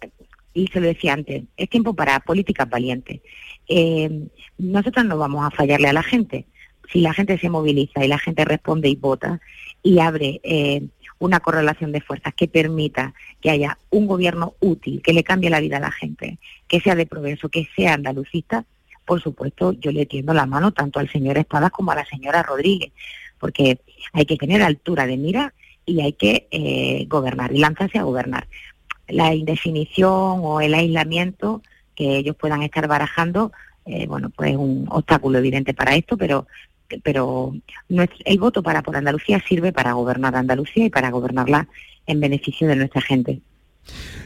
y 0.54 0.68
se 0.68 0.80
lo 0.80 0.88
decía 0.88 1.14
antes, 1.14 1.44
es 1.58 1.70
tiempo 1.70 1.94
para 1.94 2.20
políticas 2.22 2.70
valientes. 2.70 3.20
Em, 3.68 4.28
nosotros 4.58 5.06
no 5.06 5.18
vamos 5.18 5.46
a 5.46 5.52
fallarle 5.52 5.90
a 5.90 5.94
la 5.94 6.04
gente. 6.04 6.46
Si 6.92 7.02
la 7.02 7.14
gente 7.14 7.38
se 7.38 7.50
moviliza 7.50 8.06
y 8.06 8.08
la 8.08 8.20
gente 8.20 8.46
responde 8.46 8.88
y 8.88 8.96
vota 8.96 9.42
y 9.82 10.00
abre 10.00 10.40
eh, 10.44 10.84
una 11.20 11.40
correlación 11.40 11.92
de 11.92 12.02
fuerzas 12.02 12.34
que 12.34 12.48
permita 12.48 13.14
que 13.42 13.50
haya 13.50 13.78
un 13.90 14.08
gobierno 14.08 14.56
útil, 14.60 15.02
que 15.02 15.14
le 15.14 15.24
cambie 15.24 15.50
la 15.50 15.60
vida 15.60 15.78
a 15.78 15.82
la 15.82 15.92
gente, 15.92 16.38
que 16.68 16.80
sea 16.82 16.96
de 16.96 17.06
progreso, 17.06 17.50
que 17.50 17.68
sea 17.76 17.94
andalucista, 17.94 18.66
por 19.06 19.22
supuesto 19.22 19.74
yo 19.74 19.92
le 19.92 20.06
tiendo 20.06 20.34
la 20.34 20.46
mano 20.46 20.72
tanto 20.72 21.00
al 21.00 21.10
señor 21.10 21.38
Espadas 21.38 21.72
como 21.72 21.92
a 21.92 21.96
la 21.96 22.06
señora 22.06 22.44
Rodríguez, 22.44 22.92
porque 23.40 23.80
hay 24.14 24.26
que 24.26 24.38
tener 24.38 24.62
altura 24.62 25.06
de 25.06 25.18
mira 25.18 25.54
y 25.86 26.02
hay 26.02 26.14
que 26.14 26.48
eh, 26.52 27.06
gobernar 27.08 27.52
y 27.54 27.60
lanzarse 27.60 28.00
a 28.00 28.04
gobernar. 28.04 28.48
La 29.08 29.34
indefinición 29.36 30.40
o 30.42 30.62
el 30.62 30.74
aislamiento 30.74 31.62
que 31.96 32.18
ellos 32.18 32.36
puedan 32.36 32.64
estar 32.64 32.88
barajando, 32.88 33.52
eh, 33.86 34.08
bueno, 34.08 34.30
pues 34.30 34.52
es 34.52 34.58
un 34.58 34.86
obstáculo 34.90 35.40
evidente 35.40 35.74
para 35.74 35.96
esto, 35.96 36.18
pero 36.18 36.48
pero 37.04 37.56
el 38.26 38.40
voto 38.40 38.62
para 38.62 38.84
por 38.84 38.96
Andalucía 38.96 39.42
sirve 39.48 39.72
para 39.72 39.94
gobernar 39.94 40.36
Andalucía 40.36 40.86
y 40.86 40.90
para 40.90 41.12
gobernarla 41.12 41.68
en 42.06 42.20
beneficio 42.20 42.68
de 42.68 42.76
nuestra 42.76 43.02
gente. 43.02 43.40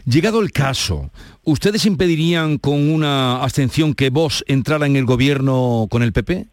Llegado 0.05 0.41
el 0.41 0.51
caso, 0.51 1.09
¿ustedes 1.43 1.85
impedirían 1.85 2.57
con 2.57 2.89
una 2.89 3.43
abstención 3.43 3.93
que 3.93 4.09
vos 4.09 4.43
entrara 4.47 4.85
en 4.85 4.95
el 4.95 5.05
gobierno 5.05 5.87
con 5.89 6.03
el 6.03 6.13
PP? 6.13 6.45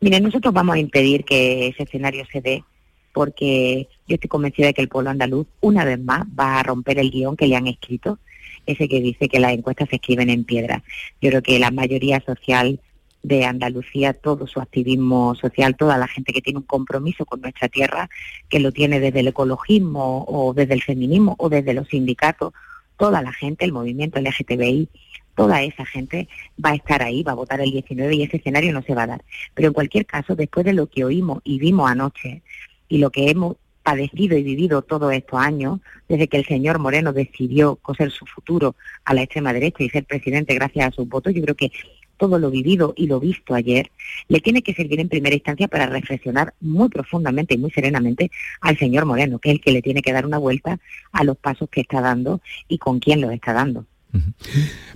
Mire, 0.00 0.20
nosotros 0.20 0.54
vamos 0.54 0.76
a 0.76 0.78
impedir 0.78 1.24
que 1.24 1.68
ese 1.68 1.82
escenario 1.82 2.24
se 2.32 2.40
dé 2.40 2.64
porque 3.12 3.88
yo 4.06 4.14
estoy 4.14 4.28
convencida 4.28 4.68
de 4.68 4.74
que 4.74 4.82
el 4.82 4.88
pueblo 4.88 5.10
andaluz 5.10 5.46
una 5.60 5.84
vez 5.84 5.98
más 5.98 6.24
va 6.38 6.60
a 6.60 6.62
romper 6.62 6.98
el 6.98 7.10
guion 7.10 7.36
que 7.36 7.48
le 7.48 7.56
han 7.56 7.66
escrito, 7.66 8.18
ese 8.66 8.88
que 8.88 9.00
dice 9.00 9.28
que 9.28 9.40
las 9.40 9.52
encuestas 9.52 9.88
se 9.88 9.96
escriben 9.96 10.30
en 10.30 10.44
piedra. 10.44 10.82
Yo 11.20 11.30
creo 11.30 11.42
que 11.42 11.58
la 11.58 11.70
mayoría 11.70 12.20
social 12.20 12.80
de 13.22 13.44
Andalucía, 13.44 14.14
todo 14.14 14.46
su 14.46 14.60
activismo 14.60 15.34
social, 15.34 15.76
toda 15.76 15.98
la 15.98 16.08
gente 16.08 16.32
que 16.32 16.40
tiene 16.40 16.60
un 16.60 16.64
compromiso 16.64 17.24
con 17.24 17.40
nuestra 17.40 17.68
tierra, 17.68 18.08
que 18.48 18.60
lo 18.60 18.72
tiene 18.72 19.00
desde 19.00 19.20
el 19.20 19.28
ecologismo 19.28 20.24
o 20.28 20.54
desde 20.54 20.74
el 20.74 20.82
feminismo 20.82 21.34
o 21.38 21.48
desde 21.48 21.74
los 21.74 21.88
sindicatos, 21.88 22.52
toda 22.96 23.22
la 23.22 23.32
gente, 23.32 23.64
el 23.64 23.72
movimiento 23.72 24.20
LGTBI, 24.20 24.88
toda 25.34 25.62
esa 25.62 25.84
gente 25.84 26.28
va 26.62 26.70
a 26.70 26.74
estar 26.74 27.02
ahí, 27.02 27.22
va 27.22 27.32
a 27.32 27.36
votar 27.36 27.60
el 27.60 27.70
19 27.70 28.14
y 28.16 28.22
ese 28.24 28.38
escenario 28.38 28.72
no 28.72 28.82
se 28.82 28.94
va 28.94 29.04
a 29.04 29.06
dar. 29.06 29.24
Pero 29.54 29.68
en 29.68 29.74
cualquier 29.74 30.04
caso, 30.04 30.34
después 30.34 30.66
de 30.66 30.72
lo 30.72 30.88
que 30.88 31.04
oímos 31.04 31.40
y 31.44 31.58
vimos 31.58 31.88
anoche 31.88 32.42
y 32.88 32.98
lo 32.98 33.10
que 33.10 33.30
hemos 33.30 33.56
padecido 33.84 34.36
y 34.36 34.42
vivido 34.42 34.82
todos 34.82 35.12
estos 35.14 35.40
años, 35.40 35.80
desde 36.08 36.28
que 36.28 36.36
el 36.36 36.44
señor 36.44 36.78
Moreno 36.78 37.12
decidió 37.12 37.76
coser 37.76 38.10
su 38.10 38.26
futuro 38.26 38.74
a 39.04 39.14
la 39.14 39.22
extrema 39.22 39.52
derecha 39.52 39.82
y 39.82 39.88
ser 39.88 40.04
presidente 40.04 40.54
gracias 40.54 40.88
a 40.88 40.90
sus 40.90 41.08
votos, 41.08 41.32
yo 41.32 41.40
creo 41.40 41.54
que 41.54 41.70
todo 42.18 42.38
lo 42.38 42.50
vivido 42.50 42.92
y 42.96 43.06
lo 43.06 43.20
visto 43.20 43.54
ayer, 43.54 43.90
le 44.28 44.40
tiene 44.40 44.62
que 44.62 44.74
servir 44.74 45.00
en 45.00 45.08
primera 45.08 45.34
instancia 45.34 45.68
para 45.68 45.86
reflexionar 45.86 46.52
muy 46.60 46.88
profundamente 46.88 47.54
y 47.54 47.58
muy 47.58 47.70
serenamente 47.70 48.30
al 48.60 48.76
señor 48.76 49.06
Moreno, 49.06 49.38
que 49.38 49.50
es 49.50 49.54
el 49.54 49.60
que 49.60 49.72
le 49.72 49.82
tiene 49.82 50.02
que 50.02 50.12
dar 50.12 50.26
una 50.26 50.38
vuelta 50.38 50.78
a 51.12 51.24
los 51.24 51.36
pasos 51.38 51.68
que 51.70 51.80
está 51.80 52.00
dando 52.00 52.40
y 52.68 52.78
con 52.78 53.00
quién 53.00 53.20
los 53.20 53.32
está 53.32 53.52
dando. 53.52 53.86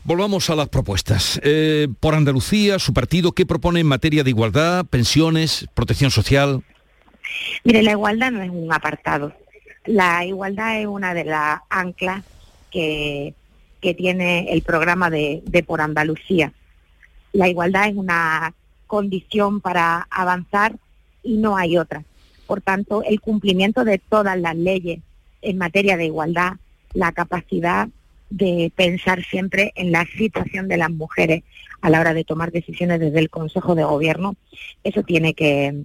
Volvamos 0.05 0.49
a 0.51 0.57
las 0.57 0.69
propuestas. 0.69 1.41
Eh, 1.45 1.89
por 2.01 2.15
Andalucía, 2.15 2.79
su 2.79 2.93
partido, 2.93 3.33
¿qué 3.33 3.47
propone 3.47 3.81
en 3.81 3.87
materia 3.87 4.25
de 4.25 4.31
igualdad, 4.31 4.87
pensiones, 4.87 5.69
protección 5.75 6.11
social? 6.11 6.63
Mire, 7.65 7.83
la 7.83 7.93
igualdad 7.93 8.31
no 8.31 8.43
es 8.43 8.51
un 8.51 8.73
apartado. 8.73 9.33
La 9.85 10.25
igualdad 10.25 10.81
es 10.81 10.87
una 10.87 11.15
de 11.15 11.25
las 11.25 11.61
anclas 11.69 12.25
que, 12.71 13.35
que 13.81 13.95
tiene 13.95 14.53
el 14.53 14.63
programa 14.63 15.11
de, 15.11 15.43
de 15.45 15.63
Por 15.63 15.81
Andalucía. 15.81 16.53
La 17.33 17.49
igualdad 17.49 17.89
es 17.89 17.97
una 17.97 18.55
condición 18.87 19.61
para 19.61 20.07
avanzar 20.11 20.77
y 21.23 21.37
no 21.37 21.57
hay 21.57 21.79
otra. 21.79 22.05
Por 22.47 22.61
tanto, 22.61 23.03
el 23.03 23.21
cumplimiento 23.21 23.85
de 23.85 23.99
todas 23.99 24.39
las 24.39 24.57
leyes 24.57 25.01
en 25.41 25.59
materia 25.59 25.97
de 25.97 26.07
igualdad, 26.07 26.55
la 26.93 27.13
capacidad 27.13 27.89
de 28.31 28.73
pensar 28.75 29.23
siempre 29.25 29.73
en 29.77 29.93
la 29.93 30.07
situación 30.07 30.67
de 30.69 30.79
las 30.79 30.91
mujeres 30.91 31.43
a 31.83 31.91
la 31.91 32.01
hora 32.01 32.15
de 32.15 32.25
tomar 32.25 32.51
decisiones 32.51 33.01
desde 33.01 33.19
el 33.19 33.29
Consejo 33.29 33.75
de 33.75 33.85
Gobierno. 33.85 34.37
Eso 34.85 35.03
tiene 35.03 35.35
que, 35.35 35.85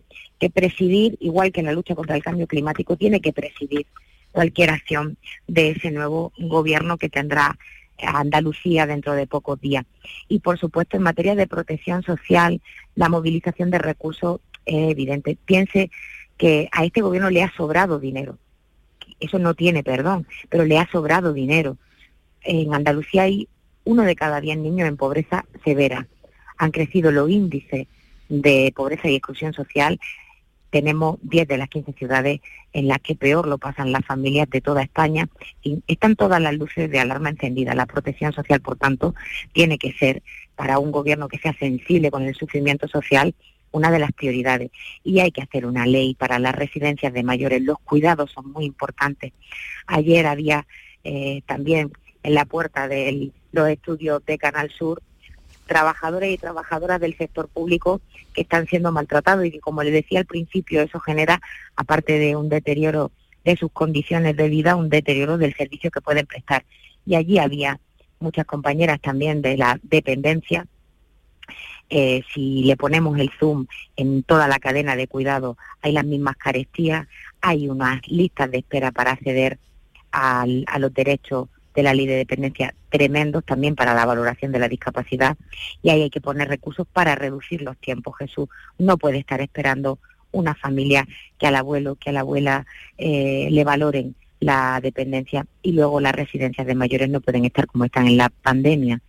presidir, 0.54 1.18
igual 1.20 1.52
que 1.52 1.60
en 1.60 1.66
la 1.66 1.74
lucha 1.74 1.96
contra 1.96 2.16
el 2.16 2.24
cambio 2.24 2.48
climático, 2.48 2.96
tiene 2.96 3.20
que 3.20 3.34
presidir 3.34 3.86
cualquier 4.32 4.70
acción 4.70 5.18
de 5.48 5.72
ese 5.72 5.92
nuevo 5.92 6.32
gobierno 6.38 6.98
que 6.98 7.10
tendrá 7.10 7.58
Andalucía 8.00 8.86
dentro 8.86 9.14
de 9.14 9.28
pocos 9.28 9.60
días. 9.60 9.86
Y 10.28 10.40
por 10.40 10.60
supuesto, 10.60 10.98
en 10.98 11.04
materia 11.04 11.36
de 11.36 11.48
protección 11.48 12.04
social, 12.04 12.62
la 12.96 13.10
movilización 13.10 13.72
de 13.72 13.80
recursos 13.80 14.42
es 14.66 14.92
evidente. 14.92 15.38
Piense 15.46 15.90
que 16.38 16.70
a 16.72 16.86
este 16.86 17.02
gobierno 17.02 17.30
le 17.30 17.44
ha 17.44 17.52
sobrado 17.56 18.00
dinero. 18.00 18.38
Eso 19.20 19.40
no 19.40 19.56
tiene 19.56 19.84
perdón, 19.84 20.28
pero 20.50 20.66
le 20.66 20.78
ha 20.78 20.88
sobrado 20.92 21.34
dinero 21.34 21.78
en 22.48 22.74
Andalucía 22.74 23.24
hay 23.24 23.48
uno 23.84 24.04
de 24.04 24.16
cada 24.16 24.42
diez 24.42 24.58
niños 24.58 24.88
en 24.88 24.98
pobreza 24.98 25.46
severa. 25.64 26.08
Han 26.58 26.72
crecido 26.72 27.12
los 27.12 27.30
índices 27.30 27.88
de 28.30 28.74
pobreza 28.76 29.10
y 29.10 29.16
exclusión 29.16 29.54
social. 29.54 30.00
Tenemos 30.78 31.18
10 31.24 31.48
de 31.48 31.58
las 31.58 31.70
15 31.70 31.94
ciudades 31.94 32.40
en 32.72 32.88
las 32.88 33.00
que 33.00 33.16
peor 33.16 33.48
lo 33.48 33.58
pasan 33.58 33.92
las 33.92 34.06
familias 34.06 34.48
de 34.48 34.62
toda 34.62 34.84
España. 34.84 35.28
Y 35.64 35.82
están 35.88 36.16
todas 36.16 36.40
las 36.40 36.54
luces 36.54 36.92
de 36.92 37.00
alarma 37.00 37.30
encendidas. 37.30 37.76
La 37.76 37.88
protección 37.88 38.32
social, 38.32 38.62
por 38.62 38.78
tanto, 38.78 39.16
tiene 39.54 39.80
que 39.80 39.92
ser 39.94 40.22
para 40.56 40.78
un 40.78 40.92
gobierno 40.92 41.30
que 41.30 41.40
sea 41.40 41.54
sensible 41.58 42.12
con 42.12 42.22
el 42.22 42.36
sufrimiento 42.36 42.88
social 42.88 43.34
una 43.72 43.90
de 43.90 43.98
las 43.98 44.12
prioridades. 44.12 44.70
Y 45.04 45.20
hay 45.20 45.32
que 45.32 45.42
hacer 45.42 45.66
una 45.66 45.88
ley 45.88 46.14
para 46.14 46.38
las 46.38 46.54
residencias 46.54 47.12
de 47.12 47.24
mayores. 47.24 47.64
Los 47.64 47.80
cuidados 47.80 48.30
son 48.32 48.52
muy 48.52 48.66
importantes. 48.66 49.34
Ayer 49.88 50.28
había 50.28 50.68
eh, 51.04 51.42
también 51.48 51.92
en 52.22 52.36
la 52.36 52.46
puerta 52.46 52.88
de 52.88 53.32
los 53.52 53.68
estudios 53.68 54.24
de 54.28 54.38
Canal 54.38 54.70
Sur 54.70 55.02
trabajadores 55.68 56.34
y 56.34 56.38
trabajadoras 56.38 57.00
del 57.00 57.16
sector 57.18 57.48
público 57.48 58.02
que 58.34 58.42
están 58.42 58.66
siendo 58.68 58.92
maltratados 58.92 59.46
y 59.46 59.52
que, 59.52 59.60
como 59.60 59.84
les 59.84 59.94
decía 59.94 60.20
al 60.20 60.26
principio, 60.26 60.82
eso 60.82 61.00
genera, 61.00 61.42
aparte 61.76 62.18
de 62.18 62.36
un 62.36 62.50
deterioro 62.50 63.12
de 63.46 63.56
sus 63.56 63.72
condiciones 63.72 64.36
de 64.36 64.50
vida, 64.50 64.76
un 64.76 64.90
deterioro 64.90 65.38
del 65.38 65.56
servicio 65.56 65.92
que 65.92 66.02
pueden 66.02 66.26
prestar. 66.26 66.66
Y 67.06 67.16
allí 67.16 67.38
había 67.38 67.80
muchas 68.20 68.46
compañeras 68.46 69.00
también 69.00 69.42
de 69.42 69.58
la 69.58 69.80
dependencia. 69.84 70.66
Eh, 71.90 72.24
si 72.34 72.64
le 72.64 72.76
ponemos 72.76 73.18
el 73.18 73.32
zoom 73.40 73.68
en 73.96 74.24
toda 74.24 74.48
la 74.48 74.60
cadena 74.60 74.96
de 74.96 75.08
cuidado, 75.08 75.58
hay 75.82 75.94
las 75.94 76.04
mismas 76.04 76.36
carestías, 76.36 77.08
hay 77.40 77.70
unas 77.70 78.06
listas 78.08 78.52
de 78.52 78.58
espera 78.58 78.92
para 78.92 79.12
acceder 79.12 79.60
a 80.12 80.46
los 80.80 80.94
derechos 80.94 81.48
de 81.78 81.84
la 81.84 81.94
ley 81.94 82.08
de 82.08 82.16
dependencia 82.16 82.74
tremendos 82.90 83.46
también 83.46 83.76
para 83.76 83.94
la 83.94 84.04
valoración 84.04 84.52
de 84.52 84.58
la 84.58 84.68
discapacidad 84.68 85.38
y 85.84 85.92
ahí 85.92 86.02
hay 86.02 86.10
que 86.10 86.20
poner 86.20 86.48
recursos 86.48 86.88
para 86.92 87.14
reducir 87.14 87.62
los 87.62 87.78
tiempos. 87.78 88.18
Jesús 88.18 88.50
no 88.80 88.98
puede 88.98 89.20
estar 89.20 89.42
esperando 89.42 90.00
una 90.32 90.56
familia 90.56 91.08
que 91.38 91.46
al 91.46 91.56
abuelo, 91.56 91.96
que 91.96 92.10
a 92.10 92.14
la 92.14 92.22
abuela 92.22 92.66
eh, 92.98 93.48
le 93.52 93.64
valoren 93.64 94.16
la 94.40 94.80
dependencia 94.82 95.46
y 95.62 95.74
luego 95.74 96.00
las 96.00 96.14
residencias 96.14 96.66
de 96.66 96.74
mayores 96.74 97.10
no 97.10 97.22
pueden 97.22 97.46
estar 97.46 97.68
como 97.68 97.86
están 97.86 98.08
en 98.08 98.18
la 98.18 98.30
pandemia, 98.30 99.00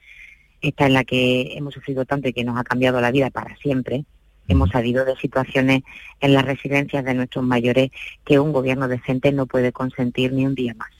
esta 0.60 0.84
en 0.84 0.92
la 0.92 1.04
que 1.04 1.56
hemos 1.56 1.72
sufrido 1.72 2.04
tanto 2.04 2.28
y 2.28 2.34
que 2.34 2.44
nos 2.44 2.58
ha 2.58 2.64
cambiado 2.64 3.00
la 3.00 3.10
vida 3.10 3.30
para 3.30 3.56
siempre. 3.56 4.04
Hemos 4.46 4.68
salido 4.70 5.06
de 5.06 5.16
situaciones 5.16 5.84
en 6.20 6.34
las 6.34 6.44
residencias 6.44 7.02
de 7.02 7.14
nuestros 7.14 7.46
mayores 7.46 7.90
que 8.26 8.38
un 8.38 8.52
gobierno 8.52 8.88
decente 8.88 9.32
no 9.32 9.46
puede 9.46 9.72
consentir 9.72 10.34
ni 10.34 10.44
un 10.44 10.54
día 10.54 10.74
más. 10.74 10.90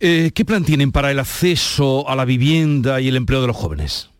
Eh, 0.00 0.32
¿Qué 0.34 0.44
plan 0.44 0.64
tienen 0.64 0.92
para 0.92 1.10
el 1.10 1.18
acceso 1.18 2.08
a 2.08 2.16
la 2.16 2.24
vivienda 2.24 3.00
y 3.00 3.08
el 3.08 3.16
empleo 3.16 3.40
de 3.40 3.46
los 3.46 3.56
jóvenes? 3.56 4.10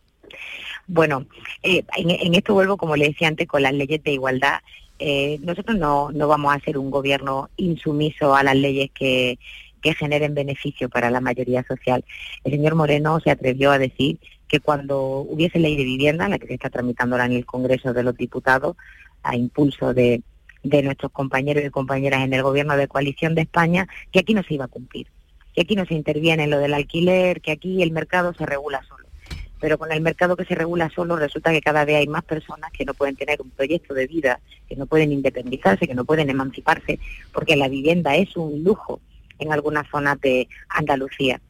Bueno, 0.86 1.26
eh, 1.62 1.82
en, 1.96 2.34
esto 2.34 2.54
vuelvo, 2.54 2.76
como 2.76 2.96
le 2.96 3.08
decía 3.08 3.28
antes, 3.28 3.48
con 3.48 3.62
las 3.62 3.72
leyes 3.72 4.02
de 4.02 4.12
igualdad. 4.12 4.60
Eh, 4.98 5.38
nosotros 5.42 5.76
no, 5.76 6.12
no 6.12 6.28
vamos 6.28 6.54
a 6.54 6.60
ser 6.60 6.78
un 6.78 6.90
gobierno 6.90 7.50
insumiso 7.56 8.36
a 8.36 8.42
las 8.42 8.54
leyes 8.54 8.90
que, 8.94 9.38
que 9.82 9.94
generen 9.94 10.34
beneficio 10.34 10.88
para 10.88 11.10
la 11.10 11.20
mayoría 11.20 11.64
social. 11.64 12.04
El 12.44 12.52
señor 12.52 12.74
Moreno 12.76 13.18
se 13.20 13.30
atrevió 13.30 13.72
a 13.72 13.78
decir 13.78 14.18
que 14.46 14.60
cuando 14.60 15.18
hubiese 15.28 15.58
ley 15.58 15.76
de 15.76 15.84
vivienda, 15.84 16.28
la 16.28 16.38
que 16.38 16.46
se 16.46 16.54
está 16.54 16.70
tramitando 16.70 17.16
ahora 17.16 17.26
en 17.26 17.32
el 17.32 17.46
Congreso 17.46 17.92
de 17.92 18.02
los 18.04 18.16
Diputados, 18.16 18.76
a 19.22 19.34
impulso 19.36 19.92
de, 19.94 20.22
de 20.62 20.82
nuestros 20.82 21.10
compañeros 21.10 21.64
y 21.64 21.70
compañeras 21.70 22.22
en 22.22 22.32
el 22.32 22.42
Gobierno 22.42 22.76
de 22.76 22.86
Coalición 22.86 23.34
de 23.34 23.42
España, 23.42 23.88
que 24.12 24.20
aquí 24.20 24.34
no 24.34 24.42
se 24.42 24.54
iba 24.54 24.66
a 24.66 24.68
cumplir 24.68 25.08
que 25.54 25.62
aquí 25.62 25.76
no 25.76 25.86
se 25.86 25.94
interviene 25.94 26.44
en 26.44 26.50
lo 26.50 26.58
del 26.58 26.74
alquiler, 26.74 27.40
que 27.40 27.52
aquí 27.52 27.82
el 27.82 27.92
mercado 27.92 28.34
se 28.34 28.44
regula 28.44 28.82
solo. 28.88 29.04
Pero 29.60 29.78
con 29.78 29.92
el 29.92 30.02
mercado 30.02 30.36
que 30.36 30.44
se 30.44 30.54
regula 30.54 30.90
solo 30.94 31.16
resulta 31.16 31.52
que 31.52 31.62
cada 31.62 31.84
vez 31.84 31.96
hay 31.96 32.08
más 32.08 32.24
personas 32.24 32.70
que 32.72 32.84
no 32.84 32.92
pueden 32.92 33.16
tener 33.16 33.40
un 33.40 33.50
proyecto 33.50 33.94
de 33.94 34.06
vida, 34.06 34.40
que 34.68 34.76
no 34.76 34.86
pueden 34.86 35.12
independizarse, 35.12 35.86
que 35.86 35.94
no 35.94 36.04
pueden 36.04 36.28
emanciparse, 36.28 36.98
porque 37.32 37.56
la 37.56 37.68
vivienda 37.68 38.16
es 38.16 38.36
un 38.36 38.62
lujo 38.62 39.00
en 39.38 39.52
algunas 39.52 39.88
zonas 39.88 40.20
de 40.20 40.48
Andalucía. 40.68 41.40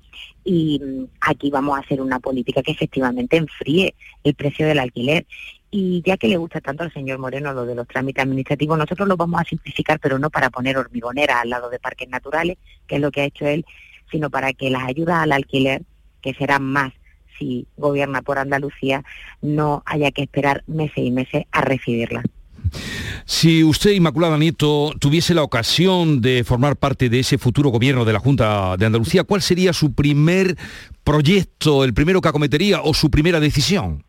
Y 0.44 0.80
mm, 0.80 1.04
aquí 1.22 1.50
vamos 1.50 1.76
a 1.76 1.80
hacer 1.80 2.00
una 2.00 2.20
política 2.20 2.62
que 2.62 2.72
efectivamente 2.72 3.36
enfríe 3.36 3.94
el 4.22 4.34
precio 4.34 4.66
del 4.66 4.78
alquiler. 4.78 5.26
Y 5.70 6.02
ya 6.06 6.16
que 6.16 6.28
le 6.28 6.36
gusta 6.36 6.60
tanto 6.60 6.84
al 6.84 6.92
señor 6.92 7.18
Moreno 7.18 7.52
lo 7.52 7.66
de 7.66 7.74
los 7.74 7.88
trámites 7.88 8.22
administrativos, 8.22 8.78
nosotros 8.78 9.08
lo 9.08 9.16
vamos 9.16 9.40
a 9.40 9.44
simplificar, 9.44 9.98
pero 9.98 10.20
no 10.20 10.30
para 10.30 10.50
poner 10.50 10.76
hormigonera 10.76 11.40
al 11.40 11.50
lado 11.50 11.68
de 11.68 11.80
parques 11.80 12.08
naturales, 12.08 12.58
que 12.86 12.94
es 12.94 13.00
lo 13.00 13.10
que 13.10 13.22
ha 13.22 13.24
hecho 13.24 13.44
él, 13.46 13.66
sino 14.14 14.30
para 14.30 14.52
que 14.52 14.70
las 14.70 14.84
ayudas 14.84 15.16
al 15.16 15.32
alquiler, 15.32 15.82
que 16.22 16.34
serán 16.34 16.62
más 16.62 16.92
si 17.36 17.66
gobierna 17.76 18.22
por 18.22 18.38
Andalucía, 18.38 19.02
no 19.42 19.82
haya 19.86 20.12
que 20.12 20.22
esperar 20.22 20.62
meses 20.68 20.98
y 20.98 21.10
meses 21.10 21.46
a 21.50 21.62
recibirlas. 21.62 22.24
Si 23.24 23.64
usted, 23.64 23.90
Inmaculada 23.90 24.38
Nieto, 24.38 24.92
tuviese 25.00 25.34
la 25.34 25.42
ocasión 25.42 26.20
de 26.20 26.44
formar 26.44 26.76
parte 26.76 27.08
de 27.08 27.18
ese 27.18 27.38
futuro 27.38 27.70
gobierno 27.70 28.04
de 28.04 28.12
la 28.12 28.20
Junta 28.20 28.76
de 28.76 28.86
Andalucía, 28.86 29.24
¿cuál 29.24 29.42
sería 29.42 29.72
su 29.72 29.94
primer 29.94 30.56
proyecto, 31.02 31.82
el 31.82 31.92
primero 31.92 32.20
que 32.20 32.28
acometería 32.28 32.82
o 32.82 32.94
su 32.94 33.10
primera 33.10 33.40
decisión? 33.40 34.04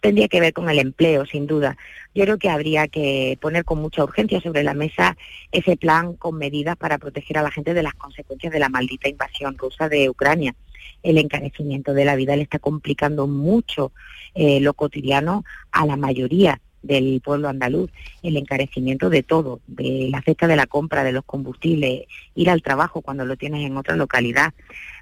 Tendría 0.00 0.28
que 0.28 0.40
ver 0.40 0.52
con 0.52 0.68
el 0.68 0.78
empleo, 0.78 1.26
sin 1.26 1.46
duda. 1.46 1.76
Yo 2.14 2.24
creo 2.24 2.38
que 2.38 2.48
habría 2.48 2.88
que 2.88 3.38
poner 3.40 3.64
con 3.64 3.80
mucha 3.80 4.02
urgencia 4.02 4.40
sobre 4.40 4.64
la 4.64 4.74
mesa 4.74 5.16
ese 5.52 5.76
plan 5.76 6.14
con 6.14 6.36
medidas 6.36 6.76
para 6.76 6.98
proteger 6.98 7.38
a 7.38 7.42
la 7.42 7.50
gente 7.50 7.74
de 7.74 7.82
las 7.82 7.94
consecuencias 7.94 8.52
de 8.52 8.58
la 8.58 8.68
maldita 8.68 9.08
invasión 9.08 9.56
rusa 9.58 9.88
de 9.88 10.08
Ucrania. 10.08 10.54
El 11.02 11.18
encarecimiento 11.18 11.94
de 11.94 12.04
la 12.04 12.16
vida 12.16 12.36
le 12.36 12.42
está 12.42 12.58
complicando 12.58 13.26
mucho 13.26 13.92
eh, 14.34 14.60
lo 14.60 14.74
cotidiano 14.74 15.44
a 15.70 15.86
la 15.86 15.96
mayoría 15.96 16.60
del 16.82 17.20
pueblo 17.22 17.48
andaluz, 17.48 17.90
el 18.22 18.36
encarecimiento 18.36 19.10
de 19.10 19.22
todo, 19.22 19.60
de 19.66 20.08
la 20.10 20.22
cesta 20.22 20.46
de 20.46 20.56
la 20.56 20.66
compra, 20.66 21.04
de 21.04 21.12
los 21.12 21.24
combustibles, 21.24 22.06
ir 22.34 22.50
al 22.50 22.62
trabajo 22.62 23.02
cuando 23.02 23.26
lo 23.26 23.36
tienes 23.36 23.66
en 23.66 23.76
otra 23.76 23.96
localidad, 23.96 24.54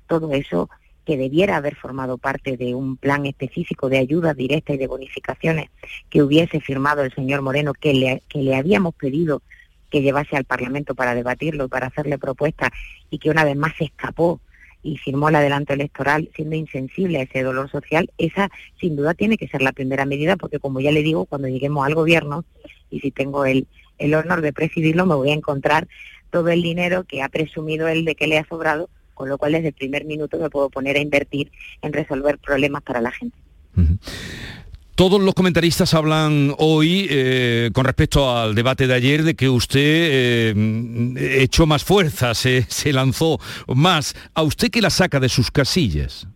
todo 0.08 0.32
eso 0.32 0.68
que 1.08 1.16
debiera 1.16 1.56
haber 1.56 1.74
formado 1.74 2.18
parte 2.18 2.58
de 2.58 2.74
un 2.74 2.98
plan 2.98 3.24
específico 3.24 3.88
de 3.88 3.96
ayuda 3.96 4.34
directa 4.34 4.74
y 4.74 4.76
de 4.76 4.86
bonificaciones 4.86 5.70
que 6.10 6.22
hubiese 6.22 6.60
firmado 6.60 7.02
el 7.02 7.14
señor 7.14 7.40
Moreno, 7.40 7.72
que 7.72 7.94
le, 7.94 8.22
que 8.28 8.40
le 8.40 8.54
habíamos 8.54 8.94
pedido 8.94 9.40
que 9.90 10.02
llevase 10.02 10.36
al 10.36 10.44
Parlamento 10.44 10.94
para 10.94 11.14
debatirlo 11.14 11.64
y 11.64 11.68
para 11.68 11.86
hacerle 11.86 12.18
propuestas 12.18 12.72
y 13.08 13.18
que 13.18 13.30
una 13.30 13.44
vez 13.44 13.56
más 13.56 13.72
se 13.78 13.84
escapó 13.84 14.42
y 14.82 14.98
firmó 14.98 15.30
el 15.30 15.36
adelanto 15.36 15.72
electoral 15.72 16.28
siendo 16.36 16.56
insensible 16.56 17.20
a 17.20 17.22
ese 17.22 17.42
dolor 17.42 17.70
social, 17.70 18.10
esa 18.18 18.50
sin 18.78 18.94
duda 18.94 19.14
tiene 19.14 19.38
que 19.38 19.48
ser 19.48 19.62
la 19.62 19.72
primera 19.72 20.04
medida 20.04 20.36
porque 20.36 20.58
como 20.58 20.78
ya 20.80 20.92
le 20.92 21.02
digo, 21.02 21.24
cuando 21.24 21.48
lleguemos 21.48 21.86
al 21.86 21.94
gobierno 21.94 22.44
y 22.90 23.00
si 23.00 23.12
tengo 23.12 23.46
el, 23.46 23.66
el 23.96 24.12
honor 24.12 24.42
de 24.42 24.52
presidirlo, 24.52 25.06
me 25.06 25.14
voy 25.14 25.30
a 25.30 25.34
encontrar 25.34 25.88
todo 26.28 26.50
el 26.50 26.60
dinero 26.60 27.04
que 27.04 27.22
ha 27.22 27.30
presumido 27.30 27.88
él 27.88 28.04
de 28.04 28.14
que 28.14 28.26
le 28.26 28.36
ha 28.36 28.46
sobrado 28.46 28.90
con 29.18 29.28
lo 29.28 29.36
cual 29.36 29.50
desde 29.50 29.68
el 29.68 29.74
primer 29.74 30.04
minuto 30.04 30.38
me 30.38 30.48
puedo 30.48 30.70
poner 30.70 30.96
a 30.96 31.00
invertir 31.00 31.50
en 31.82 31.92
resolver 31.92 32.38
problemas 32.38 32.82
para 32.82 33.00
la 33.00 33.10
gente. 33.10 33.36
Todos 34.94 35.20
los 35.20 35.34
comentaristas 35.34 35.92
hablan 35.92 36.54
hoy, 36.58 37.08
eh, 37.10 37.70
con 37.72 37.84
respecto 37.84 38.30
al 38.30 38.54
debate 38.54 38.86
de 38.86 38.94
ayer, 38.94 39.24
de 39.24 39.34
que 39.34 39.48
usted 39.48 39.80
eh, 39.82 41.42
echó 41.42 41.66
más 41.66 41.82
fuerza, 41.82 42.32
se, 42.34 42.62
se, 42.68 42.92
lanzó 42.92 43.40
más. 43.66 44.14
¿A 44.34 44.42
usted 44.42 44.70
qué 44.70 44.80
la 44.80 44.90
saca 44.90 45.18
de 45.18 45.28
sus 45.28 45.50
casillas? 45.50 46.28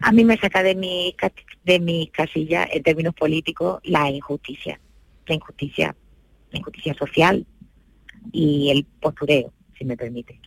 A 0.00 0.10
mí 0.10 0.24
me 0.24 0.36
saca 0.38 0.64
de 0.64 0.74
mi, 0.74 1.14
de 1.64 1.78
mi 1.78 2.08
casilla, 2.08 2.66
en 2.70 2.82
términos 2.82 3.14
políticos, 3.14 3.80
la 3.84 4.10
injusticia. 4.10 4.80
La 5.28 5.36
injusticia, 5.36 5.94
la 6.50 6.58
injusticia 6.58 6.94
social 6.94 7.46
y 8.32 8.70
el 8.70 8.84
postureo, 9.00 9.52
si 9.78 9.84
me 9.84 9.96
permite. 9.96 10.40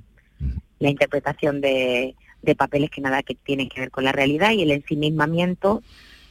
La 0.79 0.89
interpretación 0.89 1.61
de, 1.61 2.15
de 2.41 2.55
papeles 2.55 2.89
que 2.89 3.01
nada 3.01 3.23
que 3.23 3.35
tienen 3.35 3.69
que 3.69 3.81
ver 3.81 3.91
con 3.91 4.03
la 4.03 4.11
realidad 4.11 4.51
y 4.51 4.61
el 4.61 4.71
ensimismamiento 4.71 5.83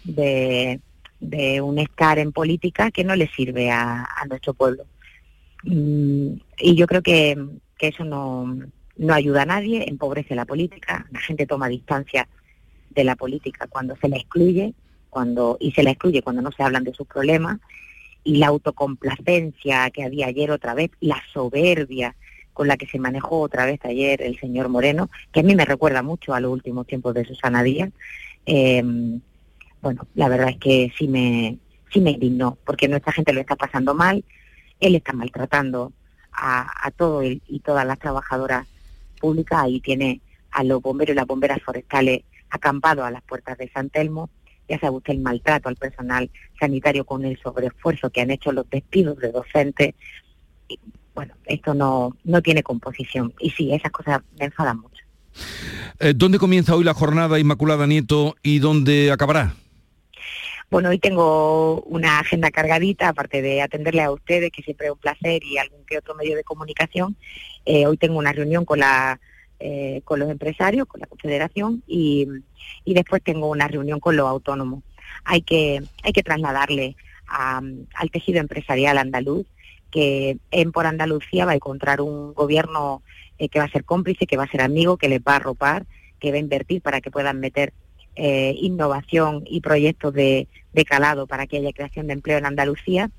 de, 0.04 0.80
un 1.62 1.78
estar 1.78 2.18
en 2.18 2.32
política 2.32 2.90
que 2.90 3.04
no 3.04 3.16
le 3.16 3.28
sirve 3.28 3.70
a, 3.70 4.08
nuestro 4.28 4.54
pueblo. 4.54 4.84
Mm, 5.64 6.34
y 6.58 6.74
yo 6.74 6.86
creo 6.86 7.02
que, 7.02 7.36
eso 7.80 8.04
no, 8.04 8.58
no 8.96 9.14
ayuda 9.14 9.42
a 9.42 9.46
nadie, 9.46 9.88
empobrece 9.88 10.34
la 10.34 10.44
política, 10.44 11.06
la 11.12 11.20
gente 11.20 11.46
toma 11.46 11.68
distancia 11.68 12.28
de 12.90 13.04
la 13.04 13.14
política 13.14 13.66
cuando 13.68 13.96
se 13.96 14.08
la 14.08 14.16
excluye, 14.16 14.74
cuando 15.10 15.56
y 15.60 15.72
se 15.72 15.82
la 15.82 15.90
excluye 15.90 16.22
cuando 16.22 16.42
no 16.42 16.50
se 16.50 16.62
hablan 16.62 16.84
de 16.84 16.92
sus 16.92 17.06
problemas 17.06 17.58
y 18.24 18.36
la 18.36 18.48
autocomplacencia 18.48 19.88
que 19.90 20.02
había 20.02 20.26
ayer 20.26 20.50
otra 20.50 20.74
vez, 20.74 20.90
la 21.00 21.22
soberbia 21.32 22.16
con 22.58 22.66
la 22.66 22.76
que 22.76 22.88
se 22.88 22.98
manejó 22.98 23.40
otra 23.40 23.66
vez 23.66 23.78
ayer 23.84 24.20
el 24.20 24.36
señor 24.40 24.68
Moreno, 24.68 25.08
que 25.30 25.38
a 25.38 25.42
mí 25.44 25.54
me 25.54 25.64
recuerda 25.64 26.02
mucho 26.02 26.34
a 26.34 26.40
los 26.40 26.50
últimos 26.50 26.88
tiempos 26.88 27.14
de 27.14 27.24
Susana 27.24 27.62
Díaz, 27.62 27.92
eh, 28.46 28.82
bueno, 29.80 30.08
la 30.16 30.28
verdad 30.28 30.48
es 30.48 30.56
que 30.56 30.92
sí 30.98 31.06
me, 31.06 31.56
sí 31.92 32.00
me 32.00 32.10
indignó, 32.10 32.58
porque 32.66 32.88
nuestra 32.88 33.12
gente 33.12 33.32
lo 33.32 33.40
está 33.40 33.54
pasando 33.54 33.94
mal, 33.94 34.24
él 34.80 34.96
está 34.96 35.12
maltratando 35.12 35.92
a, 36.32 36.90
todo 36.96 37.22
y 37.22 37.62
todas 37.64 37.86
las 37.86 38.00
trabajadoras 38.00 38.66
públicas, 39.20 39.60
ahí 39.60 39.78
tiene 39.78 40.20
a 40.50 40.64
los 40.64 40.82
bomberos 40.82 41.12
y 41.12 41.16
las 41.16 41.28
bomberas 41.28 41.62
forestales 41.62 42.22
acampados 42.50 43.04
a 43.04 43.12
las 43.12 43.22
puertas 43.22 43.56
de 43.56 43.68
San 43.68 43.88
Telmo, 43.88 44.30
ya 44.68 44.80
sabe 44.80 44.96
usted 44.96 45.12
el 45.12 45.20
maltrato 45.20 45.68
al 45.68 45.76
personal 45.76 46.28
sanitario 46.58 47.04
con 47.04 47.24
el 47.24 47.38
sobreesfuerzo 47.38 48.10
que 48.10 48.20
han 48.20 48.32
hecho 48.32 48.50
los 48.50 48.68
despidos 48.68 49.16
de 49.18 49.30
docentes. 49.30 49.94
Bueno, 51.18 51.34
esto 51.46 51.74
no, 51.74 52.16
no 52.22 52.40
tiene 52.42 52.62
composición. 52.62 53.34
Y 53.40 53.50
sí, 53.50 53.74
esas 53.74 53.90
cosas 53.90 54.20
me 54.38 54.44
enfadan 54.44 54.78
mucho. 54.78 55.02
Eh, 55.98 56.12
¿Dónde 56.14 56.38
comienza 56.38 56.76
hoy 56.76 56.84
la 56.84 56.94
jornada 56.94 57.40
Inmaculada 57.40 57.88
Nieto 57.88 58.36
y 58.40 58.60
dónde 58.60 59.10
acabará? 59.10 59.56
Bueno, 60.70 60.90
hoy 60.90 61.00
tengo 61.00 61.82
una 61.82 62.20
agenda 62.20 62.52
cargadita, 62.52 63.08
aparte 63.08 63.42
de 63.42 63.62
atenderle 63.62 64.02
a 64.02 64.12
ustedes, 64.12 64.52
que 64.52 64.62
siempre 64.62 64.86
es 64.86 64.92
un 64.92 65.00
placer, 65.00 65.42
y 65.42 65.58
algún 65.58 65.84
que 65.86 65.98
otro 65.98 66.14
medio 66.14 66.36
de 66.36 66.44
comunicación. 66.44 67.16
Eh, 67.64 67.88
hoy 67.88 67.96
tengo 67.96 68.16
una 68.16 68.32
reunión 68.32 68.64
con 68.64 68.78
la 68.78 69.18
eh, 69.58 70.02
con 70.04 70.20
los 70.20 70.30
empresarios, 70.30 70.86
con 70.86 71.00
la 71.00 71.08
Confederación, 71.08 71.82
y, 71.88 72.28
y, 72.84 72.94
después 72.94 73.24
tengo 73.24 73.48
una 73.48 73.66
reunión 73.66 73.98
con 73.98 74.14
los 74.14 74.28
autónomos. 74.28 74.84
Hay 75.24 75.42
que, 75.42 75.82
hay 76.04 76.12
que 76.12 76.22
trasladarle 76.22 76.94
al 77.26 78.10
tejido 78.12 78.38
empresarial 78.38 78.98
andaluz 78.98 79.44
que 79.90 80.38
en 80.50 80.72
por 80.72 80.86
Andalucía 80.86 81.46
va 81.46 81.52
a 81.52 81.56
encontrar 81.56 82.00
un 82.00 82.34
gobierno 82.34 83.02
eh, 83.38 83.48
que 83.48 83.58
va 83.58 83.64
a 83.64 83.70
ser 83.70 83.84
cómplice, 83.84 84.26
que 84.26 84.36
va 84.36 84.44
a 84.44 84.50
ser 84.50 84.60
amigo, 84.60 84.96
que 84.96 85.08
les 85.08 85.20
va 85.20 85.32
a 85.32 85.36
arropar, 85.36 85.86
que 86.18 86.30
va 86.30 86.36
a 86.36 86.40
invertir 86.40 86.82
para 86.82 87.00
que 87.00 87.10
puedan 87.10 87.40
meter 87.40 87.72
eh, 88.16 88.54
innovación 88.60 89.44
y 89.46 89.60
proyectos 89.60 90.12
de, 90.12 90.48
calado 90.86 91.26
para 91.26 91.48
que 91.48 91.56
haya 91.56 91.72
creación 91.72 92.06
de 92.06 92.12
empleo 92.12 92.38
en 92.38 92.46
Andalucía 92.46 93.10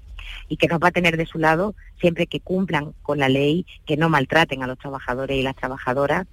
y 0.47 0.55
que 0.55 0.67
nos 0.67 0.79
va 0.79 0.89
a 0.89 0.91
tener 0.91 1.17
de 1.17 1.25
su 1.25 1.39
lado 1.39 1.75
siempre 1.99 2.25
que 2.25 2.39
cumplan 2.39 2.93
con 3.01 3.19
la 3.19 3.27
ley, 3.27 3.65
que 3.85 3.97
no 3.97 4.07
maltraten 4.07 4.63
a 4.63 4.67
los 4.67 4.77
trabajadores 4.77 5.37
y 5.37 5.43
las 5.43 5.57
trabajadoras 5.57 6.25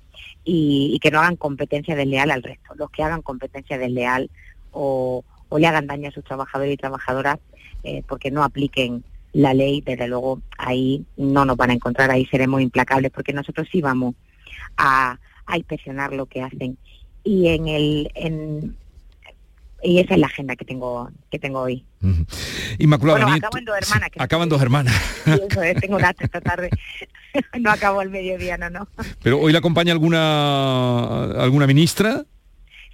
y, 0.44 0.98
que 1.00 1.10
no 1.10 1.18
hagan 1.18 1.34
competencia 1.34 1.96
desleal 1.96 2.30
al 2.30 2.44
resto. 2.44 2.74
Los 2.76 2.90
que 2.90 3.02
hagan 3.02 3.22
competencia 3.22 3.76
desleal 3.76 4.30
o, 4.70 5.24
o 5.48 5.58
le 5.58 5.66
hagan 5.66 5.88
daño 5.88 6.08
a 6.08 6.12
sus 6.12 6.24
trabajadores 6.24 6.74
y 6.74 6.76
trabajadoras 6.76 7.38
eh, 7.82 8.02
porque 8.06 8.30
no 8.30 8.42
apliquen 8.42 9.04
la 9.36 9.52
ley, 9.52 9.82
desde 9.82 10.08
luego 10.08 10.40
ahí 10.56 11.04
no 11.18 11.44
nos 11.44 11.58
van 11.58 11.70
a 11.70 11.74
encontrar, 11.74 12.10
ahí 12.10 12.24
seremos 12.26 12.62
implacables 12.62 13.12
porque 13.12 13.34
nosotros 13.34 13.68
sí 13.70 13.82
vamos 13.82 14.14
a, 14.78 15.18
a 15.44 15.56
inspeccionar 15.58 16.12
lo 16.14 16.24
que 16.24 16.42
hacen 16.42 16.78
y 17.22 17.48
en 17.48 17.68
el 17.68 18.10
en, 18.14 18.76
y 19.82 19.98
esa 19.98 20.14
es 20.14 20.20
la 20.20 20.28
agenda 20.28 20.56
que 20.56 20.64
tengo 20.64 21.10
que 21.30 21.38
tengo 21.38 21.60
hoy. 21.60 21.84
Inmaculada 22.78 23.26
bueno, 23.26 23.36
en 23.36 23.64
dos 23.66 23.76
hermanas. 23.76 24.10
acaban 24.16 24.48
dos 24.48 24.62
hermanas. 24.62 24.94
tengo 25.80 25.96
una 25.96 26.14
esta 26.18 26.40
tarde. 26.40 26.70
no 27.60 27.70
acabo 27.70 28.00
el 28.00 28.08
mediodía, 28.08 28.56
no, 28.56 28.70
no. 28.70 28.88
Pero 29.22 29.38
hoy 29.38 29.52
la 29.52 29.58
acompaña 29.58 29.92
alguna 29.92 31.24
alguna 31.42 31.66
ministra. 31.66 32.24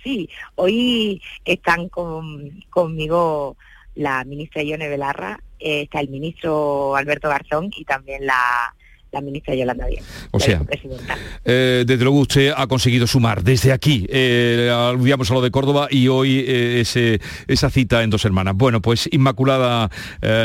Sí, 0.03 0.29
hoy 0.57 1.23
están 1.45 1.89
con, 1.89 2.65
conmigo 2.69 3.57
la 3.95 4.25
ministra 4.25 4.63
Ione 4.63 4.89
Belarra, 4.89 5.41
eh, 5.59 5.83
está 5.83 6.01
el 6.01 6.09
ministro 6.09 6.97
Alberto 6.97 7.29
Garzón 7.29 7.71
y 7.77 7.85
también 7.85 8.27
la 8.27 8.75
la 9.13 9.21
ministra 9.21 9.55
Yolanda 9.55 9.87
Díaz. 9.87 10.05
O 10.31 10.41
sea, 10.41 10.63
eh, 11.45 11.85
desde 11.87 12.03
luego 12.03 12.21
usted 12.21 12.53
ha 12.57 12.67
conseguido 12.67 13.07
sumar 13.07 13.45
desde 13.45 13.73
aquí, 13.73 14.07
eh, 14.09 14.71
a 14.73 14.93
lo 14.93 15.41
de 15.43 15.51
Córdoba 15.51 15.89
y 15.91 16.09
hoy 16.09 16.39
eh, 16.41 16.81
ese, 16.81 17.21
esa 17.47 17.71
cita 17.71 18.03
en 18.03 18.11
Dos 18.11 18.25
Hermanas. 18.25 18.57
Bueno, 18.57 18.81
pues 18.81 19.09
Inmaculada 19.13 19.91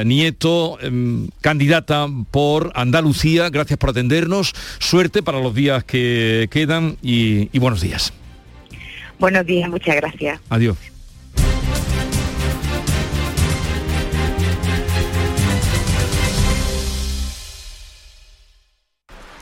Nieto, 0.06 0.78
em, 0.82 1.30
candidata 1.42 2.08
por 2.30 2.72
Andalucía, 2.76 3.50
gracias 3.50 3.80
por 3.80 3.92
atendernos, 3.92 4.54
suerte 4.80 5.24
para 5.24 5.40
los 5.40 5.56
días 5.56 5.84
que 5.86 6.50
quedan 6.52 6.98
y 7.02 7.58
buenos 7.58 7.82
días. 7.82 8.14
Buenos 9.18 9.46
días, 9.46 9.70
muchas 9.70 9.96
gracias. 9.96 10.40
Adiós. 10.50 10.97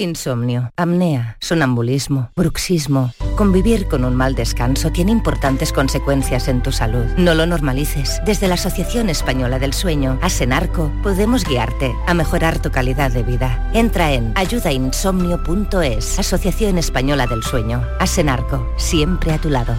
Insomnio, 0.00 0.72
apnea, 0.76 1.36
sonambulismo, 1.40 2.30
bruxismo. 2.34 3.12
Convivir 3.36 3.86
con 3.86 4.04
un 4.04 4.14
mal 4.14 4.34
descanso 4.34 4.90
tiene 4.90 5.12
importantes 5.12 5.72
consecuencias 5.72 6.48
en 6.48 6.62
tu 6.62 6.72
salud. 6.72 7.04
No 7.18 7.34
lo 7.34 7.46
normalices. 7.46 8.20
Desde 8.24 8.48
la 8.48 8.54
Asociación 8.54 9.10
Española 9.10 9.58
del 9.58 9.74
Sueño, 9.74 10.18
Asenarco, 10.22 10.90
podemos 11.02 11.44
guiarte 11.44 11.94
a 12.06 12.14
mejorar 12.14 12.62
tu 12.62 12.70
calidad 12.70 13.10
de 13.10 13.22
vida. 13.22 13.70
Entra 13.74 14.12
en 14.12 14.32
ayudainsomnio.es, 14.36 16.18
Asociación 16.18 16.78
Española 16.78 17.26
del 17.26 17.42
Sueño. 17.42 17.84
Asenarco, 17.98 18.66
siempre 18.78 19.32
a 19.32 19.38
tu 19.38 19.50
lado. 19.50 19.74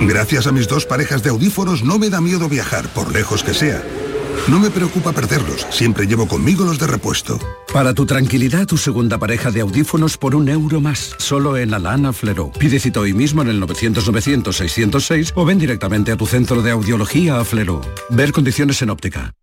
Gracias 0.00 0.46
a 0.46 0.52
mis 0.52 0.66
dos 0.66 0.86
parejas 0.86 1.22
de 1.22 1.28
audífonos 1.28 1.84
no 1.84 1.98
me 1.98 2.08
da 2.08 2.22
miedo 2.22 2.48
viajar, 2.48 2.88
por 2.88 3.12
lejos 3.12 3.44
que 3.44 3.52
sea. 3.52 3.82
No 4.48 4.58
me 4.58 4.70
preocupa 4.70 5.12
perderlos, 5.12 5.66
siempre 5.70 6.06
llevo 6.06 6.26
conmigo 6.26 6.64
los 6.64 6.78
de 6.78 6.86
repuesto. 6.86 7.38
Para 7.72 7.94
tu 7.94 8.06
tranquilidad, 8.06 8.66
tu 8.66 8.76
segunda 8.76 9.18
pareja 9.18 9.50
de 9.50 9.60
audífonos 9.60 10.16
por 10.16 10.34
un 10.34 10.48
euro 10.48 10.80
más, 10.80 11.14
solo 11.18 11.56
en 11.56 11.72
Alana 11.74 12.12
Flero. 12.12 12.50
Pide 12.58 12.80
cita 12.80 13.00
hoy 13.00 13.12
mismo 13.12 13.42
en 13.42 13.48
el 13.48 13.60
900-900-606 13.62 15.32
o 15.34 15.44
ven 15.44 15.58
directamente 15.58 16.10
a 16.10 16.16
tu 16.16 16.26
centro 16.26 16.62
de 16.62 16.70
audiología 16.72 17.38
a 17.38 17.44
Flero. 17.44 17.80
Ver 18.08 18.32
condiciones 18.32 18.82
en 18.82 18.90
óptica. 18.90 19.32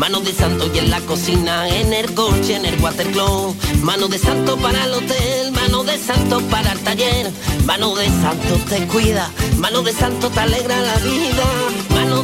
mano 0.00 0.20
de 0.20 0.32
santo 0.32 0.66
y 0.74 0.78
en 0.78 0.90
la 0.90 0.98
cocina, 1.02 1.68
en 1.68 1.92
el 1.92 2.14
coche, 2.14 2.56
en 2.56 2.64
el 2.64 2.80
watercloak, 2.80 3.54
mano 3.82 4.08
de 4.08 4.18
santo 4.18 4.56
para 4.56 4.84
el 4.84 4.94
hotel, 4.94 5.52
mano 5.52 5.84
de 5.84 5.98
santo 5.98 6.40
para 6.48 6.72
el 6.72 6.80
taller, 6.80 7.30
mano 7.66 7.94
de 7.94 8.06
santo 8.06 8.54
te 8.70 8.86
cuida, 8.86 9.30
mano 9.58 9.82
de 9.82 9.92
santo 9.92 10.30
te 10.30 10.40
alegra 10.40 10.80
la 10.80 10.96
vida, 10.96 11.44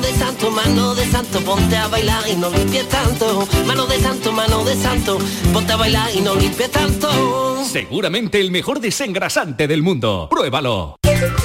de 0.07 0.12
santo, 0.12 0.50
mano 0.52 0.94
de 0.94 1.04
santo, 1.04 1.40
ponte 1.40 1.76
a 1.76 1.88
bailar 1.88 2.22
y 2.30 2.36
no 2.36 2.48
limpies 2.48 2.88
tanto, 2.88 3.48
mano 3.66 3.86
de 3.86 3.98
santo, 3.98 4.30
mano 4.30 4.64
de 4.64 4.76
santo, 4.76 5.18
ponte 5.52 5.72
a 5.72 5.76
bailar 5.76 6.11
y 6.14 6.20
no 6.20 6.36
limpies 6.36 6.70
tanto. 6.70 7.64
Seguramente 7.64 8.40
el 8.40 8.52
mejor 8.52 8.78
desengrasante 8.80 9.66
del 9.66 9.82
mundo. 9.82 10.28
Pruébalo. 10.30 10.96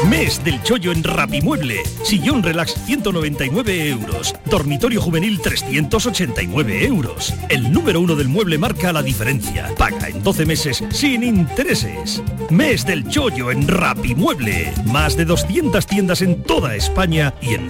Mes 0.09 0.43
del 0.43 0.61
chollo 0.63 0.91
en 0.91 1.03
Rapimueble. 1.03 1.83
Sillón 2.03 2.43
relax 2.43 2.75
199 2.85 3.89
euros. 3.89 4.35
Dormitorio 4.45 5.01
juvenil 5.01 5.39
389 5.41 6.85
euros. 6.85 7.33
El 7.49 7.71
número 7.71 8.01
uno 8.01 8.15
del 8.15 8.27
mueble 8.27 8.57
marca 8.57 8.91
la 8.91 9.01
diferencia. 9.01 9.73
Paga 9.77 10.09
en 10.09 10.21
12 10.21 10.45
meses 10.45 10.83
sin 10.89 11.23
intereses. 11.23 12.21
Mes 12.49 12.85
del 12.85 13.07
chollo 13.07 13.51
en 13.51 13.67
Rapimueble. 13.67 14.73
Más 14.85 15.15
de 15.15 15.25
200 15.25 15.85
tiendas 15.87 16.21
en 16.21 16.43
toda 16.43 16.75
España 16.75 17.33
y 17.41 17.53
en 17.55 17.69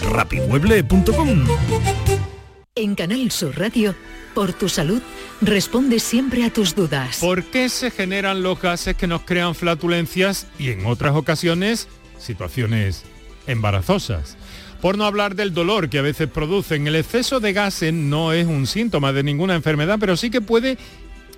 En 2.76 2.96
Canal 2.96 3.32
Sur 3.32 3.60
Radio, 3.60 3.94
por 4.34 4.54
tu 4.54 4.68
salud, 4.70 5.02
responde 5.42 6.00
siempre 6.00 6.44
a 6.44 6.52
tus 6.52 6.74
dudas. 6.74 7.18
¿Por 7.20 7.44
qué 7.44 7.70
se 7.70 7.92
generan 7.92 8.42
los 8.42 8.60
gases 8.62 8.96
que 8.96 9.08
nos 9.08 9.22
crean 9.22 9.56
flatulencias 9.56 10.48
y 10.58 10.70
en 10.70 10.86
otras 10.86 11.16
ocasiones 11.16 11.88
situaciones 12.18 13.04
embarazosas? 13.48 14.38
Por 14.82 14.98
no 14.98 15.06
hablar 15.06 15.36
del 15.36 15.54
dolor 15.54 15.90
que 15.90 16.00
a 16.00 16.02
veces 16.02 16.28
producen, 16.28 16.88
el 16.88 16.96
exceso 16.96 17.40
de 17.40 17.54
gases 17.54 17.94
no 17.94 18.34
es 18.34 18.48
un 18.48 18.66
síntoma 18.66 19.14
de 19.14 19.22
ninguna 19.22 19.54
enfermedad, 19.54 19.98
pero 20.00 20.18
sí 20.18 20.32
que 20.32 20.42
puede 20.42 20.78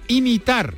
imitar 0.08 0.76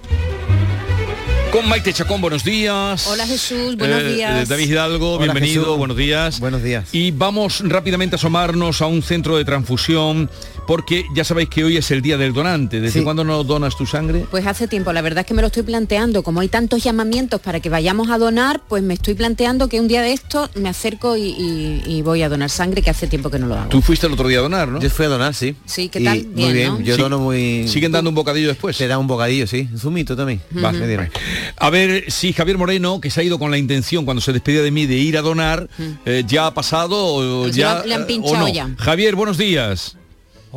Con 1.50 1.70
Maite 1.70 1.94
Chacón, 1.94 2.20
buenos 2.20 2.44
días. 2.44 3.08
Hola 3.08 3.26
Jesús, 3.26 3.78
buenos 3.78 4.02
Eh, 4.02 4.16
días. 4.16 4.50
David 4.50 4.68
Hidalgo, 4.70 5.14
Hola, 5.14 5.32
bienvenido, 5.32 5.62
Jesús. 5.64 5.78
buenos 5.78 5.96
días. 5.96 6.40
Buenos 6.42 6.62
días. 6.62 6.90
Y 6.94 7.12
vamos 7.12 7.62
rápidamente 7.64 8.16
a 8.16 8.18
asomarnos 8.18 8.82
a 8.82 8.88
un 8.88 9.02
centro 9.02 9.38
de 9.38 9.46
transfusión, 9.46 10.30
porque 10.68 11.06
ya 11.14 11.24
sabéis 11.24 11.50
que 11.50 11.64
hoy 11.64 11.78
es 11.78 11.92
el 11.92 12.02
día 12.02 12.18
del 12.18 12.34
donante. 12.34 12.80
¿Desde 12.82 13.04
cuándo 13.04 13.24
no 13.24 13.44
donas 13.44 13.76
tu 13.78 13.86
sangre? 13.86 14.26
Pues 14.32 14.46
hace 14.48 14.68
tiempo, 14.68 14.92
la 14.94 15.02
verdad 15.02 15.22
es 15.22 15.26
que 15.28 15.34
me 15.34 15.42
lo 15.42 15.48
estoy 15.48 15.64
planteando, 15.64 16.24
como 16.24 16.40
hay 16.42 16.48
tantos 16.48 16.84
llamamientos 16.84 17.40
para 17.42 17.60
que 17.60 17.70
vayamos 17.70 18.10
a 18.10 18.18
donar, 18.18 18.62
pues 18.68 18.84
me 18.84 18.94
estoy 18.96 19.14
planteando 19.14 19.68
que 19.70 19.80
un 19.80 19.88
día 19.88 20.02
de 20.02 20.14
esto 20.14 20.50
me 20.56 20.70
acerco 20.70 21.16
y, 21.18 21.22
y- 21.30 21.82
y 21.86 22.02
voy 22.02 22.22
a 22.24 22.30
donar 22.30 22.50
sangre, 22.50 22.82
que 22.82 22.90
hace 22.90 23.08
tiempo 23.08 23.30
que 23.30 23.40
no 23.40 23.48
lo 23.48 23.56
hago. 23.56 23.70
Tú 23.70 23.82
fuiste 23.82 24.08
el 24.08 24.14
otro 24.14 24.28
día 24.28 24.40
a 24.40 24.42
donar, 24.42 24.68
¿no? 24.68 24.80
Yo 24.80 24.90
fui 24.90 25.06
a 25.06 25.10
donar, 25.10 25.34
sí. 25.34 25.56
Sí, 25.66 25.90
¿qué 25.90 26.00
Y 26.00 26.04
tal? 26.04 26.26
muy 26.36 26.54
Bien, 26.54 26.84
yo 26.84 26.96
Sí. 26.96 27.02
dono 27.02 27.20
muy... 27.20 27.68
¿Siguen 27.68 27.92
dando 27.92 28.10
un 28.10 28.16
bocadillo 28.16 28.48
después? 28.48 28.78
Te 28.78 28.88
da 28.88 28.98
un 28.98 29.08
bocadillo, 29.08 29.48
sí. 29.48 29.68
Un 29.72 29.80
zumito 29.80 30.16
también. 30.16 30.42
Va. 30.64 30.72
Me 30.72 30.88
dieron. 30.88 31.10
A 31.58 31.70
ver 31.70 32.12
si 32.12 32.34
Javier 32.34 32.58
Moreno, 32.58 33.00
que 33.02 33.10
se 33.10 33.22
ha 33.22 33.24
ido 33.24 33.40
con 33.40 33.52
la 33.52 33.58
intención 33.58 34.06
cuando 34.06 34.22
se 34.22 34.34
despedía 34.34 34.62
de 34.62 34.72
mí 34.72 34.86
de 34.86 34.96
ir 34.96 35.18
a 35.18 35.22
donar, 35.22 35.70
eh, 36.06 36.24
ya 36.28 36.48
ha 36.48 36.54
pasado 36.54 36.98
o 36.98 37.44
Pues 37.44 37.56
ya 37.56 37.84
le 37.86 37.94
han 37.96 38.02
eh, 38.04 38.06
pinchado 38.06 38.36
o 38.36 38.48
no. 38.48 38.54
ya. 38.54 38.70
Javier, 38.78 39.16
buenos 39.16 39.38
días. 39.38 39.98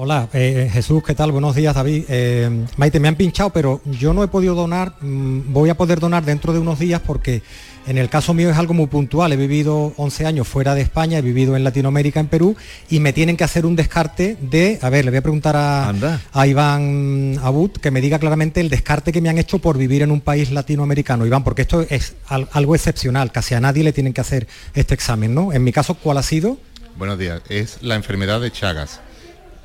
Hola, 0.01 0.29
eh, 0.33 0.71
Jesús, 0.73 1.03
¿qué 1.05 1.13
tal? 1.17 1.33
Buenos 1.33 1.57
días, 1.57 1.75
David. 1.75 2.05
Eh, 2.09 2.67
Maite, 2.77 3.01
me 3.01 3.09
han 3.09 3.17
pinchado, 3.17 3.51
pero 3.51 3.81
yo 3.85 4.15
no 4.15 4.23
he 4.23 4.29
podido 4.29 4.55
donar, 4.55 4.95
mm, 5.01 5.53
voy 5.53 5.71
a 5.71 5.77
poder 5.77 5.99
donar 5.99 6.25
dentro 6.25 6.53
de 6.53 6.61
unos 6.61 6.79
días 6.79 7.01
porque 7.05 7.43
en 7.85 7.99
el 7.99 8.09
caso 8.09 8.33
mío 8.33 8.49
es 8.49 8.57
algo 8.57 8.75
muy 8.75 8.87
puntual. 8.87 9.33
He 9.33 9.37
vivido 9.37 9.93
11 9.97 10.25
años 10.25 10.47
fuera 10.47 10.77
de 10.77 10.83
España, 10.83 11.19
he 11.19 11.23
vivido 11.23 11.57
en 11.57 11.65
Latinoamérica, 11.65 12.21
en 12.21 12.29
Perú, 12.29 12.55
y 12.89 13.01
me 13.01 13.13
tienen 13.13 13.37
que 13.37 13.43
hacer 13.43 13.67
un 13.67 13.75
descarte 13.75 14.37
de, 14.41 14.79
a 14.83 14.89
ver, 14.89 15.05
le 15.05 15.11
voy 15.11 15.19
a 15.19 15.23
preguntar 15.23 15.57
a, 15.57 15.89
a 16.33 16.47
Iván 16.47 17.37
Abud 17.43 17.73
que 17.73 17.91
me 17.91 18.01
diga 18.01 18.21
claramente 18.21 18.61
el 18.61 18.69
descarte 18.69 19.11
que 19.11 19.21
me 19.21 19.31
han 19.31 19.39
hecho 19.39 19.59
por 19.59 19.79
vivir 19.79 20.03
en 20.03 20.13
un 20.13 20.21
país 20.21 20.53
latinoamericano. 20.53 21.27
Iván, 21.27 21.43
porque 21.43 21.63
esto 21.63 21.85
es 21.91 22.15
al- 22.29 22.49
algo 22.53 22.77
excepcional, 22.77 23.33
casi 23.33 23.57
a 23.57 23.61
nadie 23.61 23.83
le 23.83 23.93
tienen 23.93 24.13
que 24.13 24.21
hacer 24.21 24.47
este 24.75 24.95
examen, 24.95 25.35
¿no? 25.35 25.53
En 25.53 25.65
mi 25.65 25.73
caso, 25.73 25.95
¿cuál 25.95 26.19
ha 26.19 26.23
sido? 26.23 26.57
Buenos 26.97 27.19
días. 27.19 27.43
Es 27.49 27.79
la 27.83 27.97
enfermedad 27.97 28.41
de 28.41 28.53
Chagas. 28.53 29.01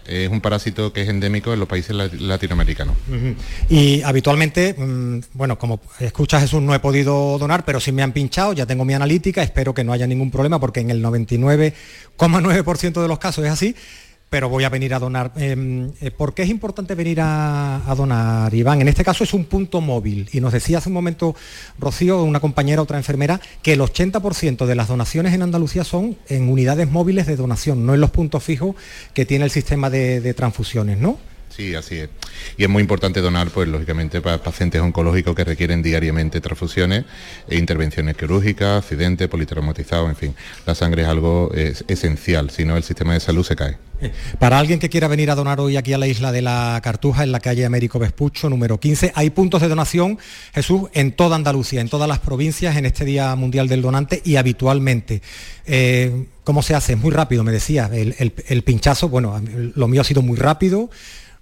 Es 0.08 0.30
un 0.30 0.42
parásito 0.42 0.92
que 0.92 1.04
es 1.04 1.10
endémico 1.10 1.54
en 1.54 1.60
los 1.60 1.70
países 1.70 1.96
lat- 1.96 2.14
latinoamericanos. 2.14 2.96
Y 3.70 4.02
habitualmente, 4.02 4.76
mm, 4.78 5.20
bueno, 5.34 5.58
como 5.58 5.80
escucha 6.00 6.40
Jesús, 6.42 6.62
no 6.62 6.74
he 6.76 6.80
podido 6.80 7.38
donar, 7.40 7.64
pero 7.66 7.80
sí 7.80 7.92
me 7.92 8.04
han 8.04 8.12
pinchado, 8.12 8.54
ya 8.54 8.66
tengo 8.66 8.86
mi 8.86 8.94
analítica, 8.94 9.42
espero 9.44 9.74
que 9.74 9.84
no 9.84 9.94
haya 9.94 10.08
ningún 10.08 10.32
problema 10.32 10.60
porque 10.60 10.82
en 10.82 10.90
el 10.92 11.02
99,9% 11.02 13.02
de 13.02 13.08
los 13.08 13.20
casos 13.20 13.46
es 13.46 13.52
así, 13.52 13.76
pero 14.34 14.50
voy 14.50 14.64
a 14.64 14.70
venir 14.70 14.96
a 14.96 15.00
donar. 15.00 15.32
Eh, 15.36 15.92
eh, 16.02 16.10
¿Por 16.10 16.34
qué 16.34 16.42
es 16.42 16.50
importante 16.50 16.96
venir 16.96 17.20
a, 17.22 17.94
donar, 17.96 18.52
Iván? 18.52 18.82
En 18.82 18.88
este 18.88 19.04
caso 19.04 19.24
es 19.24 19.32
un 19.32 19.46
punto 19.46 19.80
móvil 19.80 20.28
y 20.34 20.42
nos 20.42 20.54
decía 20.54 20.80
hace 20.80 20.90
un 20.90 20.96
momento 20.96 21.36
Rocío, 21.78 22.24
una 22.24 22.40
compañera, 22.40 22.82
otra 22.82 22.98
enfermera, 22.98 23.40
que 23.62 23.74
el 23.74 23.82
80% 23.82 24.66
de 24.66 24.74
las 24.74 24.88
donaciones 24.88 25.36
en 25.36 25.44
Andalucía 25.44 25.84
son 25.84 26.18
en 26.30 26.50
unidades 26.50 26.90
móviles 26.90 27.28
de 27.28 27.36
donación, 27.36 27.86
no 27.86 27.94
en 27.94 28.02
los 28.02 28.10
puntos 28.10 28.44
fijos 28.44 28.76
que 29.14 29.24
tiene 29.24 29.46
el 29.46 29.52
sistema 29.52 29.92
de, 29.92 30.34
transfusiones, 30.34 30.98
¿no? 30.98 31.20
Sí, 31.56 31.76
así 31.76 32.00
es. 32.00 32.10
Y 32.58 32.64
es 32.64 32.70
muy 32.70 32.82
importante 32.82 33.22
donar, 33.22 33.52
pues 33.52 33.68
lógicamente, 33.68 34.20
para 34.20 34.42
pacientes 34.42 34.82
oncológicos 34.82 35.36
que 35.36 35.44
requieren 35.44 35.84
diariamente 35.84 36.42
transfusiones 36.42 37.06
e 37.48 37.58
intervenciones 37.60 38.18
quirúrgicas, 38.18 38.84
accidentes, 38.84 39.28
politraumatizados, 39.28 40.10
en 40.10 40.16
fin. 40.16 40.36
La 40.66 40.74
sangre 40.74 41.04
es 41.04 41.08
algo 41.08 41.52
es, 41.54 41.86
esencial, 41.88 42.50
si 42.50 42.66
no 42.66 42.76
el 42.76 42.82
sistema 42.82 43.14
de 43.14 43.20
salud 43.20 43.44
se 43.44 43.56
cae. 43.56 43.78
Para 44.40 44.60
alguien 44.60 44.80
que 44.80 44.90
quiera 44.90 45.08
venir 45.08 45.32
a 45.32 45.36
donar 45.36 45.60
hoy 45.60 45.78
aquí 45.78 45.94
a 45.94 45.98
la 45.98 46.08
isla 46.08 46.32
de 46.32 46.42
la 46.42 46.80
Cartuja, 46.84 47.24
en 47.24 47.32
la 47.32 47.40
calle 47.40 47.66
Américo 47.66 48.00
Vespucho, 48.00 48.50
número 48.50 48.80
15, 48.80 49.12
hay 49.16 49.30
puntos 49.30 49.62
de 49.62 49.68
donación, 49.68 50.18
Jesús, 50.54 50.90
en 50.94 51.12
toda 51.12 51.36
Andalucía, 51.36 51.82
en 51.82 51.90
todas 51.90 52.08
las 52.08 52.20
provincias, 52.20 52.76
en 52.76 52.86
este 52.86 53.06
Día 53.06 53.36
Mundial 53.36 53.68
del 53.68 53.82
Donante 53.82 54.22
y 54.24 54.36
habitualmente. 54.36 55.22
Eh, 55.66 56.26
¿Cómo 56.44 56.62
se 56.62 56.76
hace? 56.76 56.94
Es 56.94 57.00
muy 57.00 57.12
rápido, 57.12 57.44
me 57.44 57.52
decía. 57.52 57.90
El, 57.94 58.64
pinchazo, 58.64 59.08
bueno, 59.08 59.42
lo 59.76 59.88
mío 59.88 60.02
ha 60.02 60.04
sido 60.04 60.22
muy 60.22 60.38
rápido. 60.38 60.90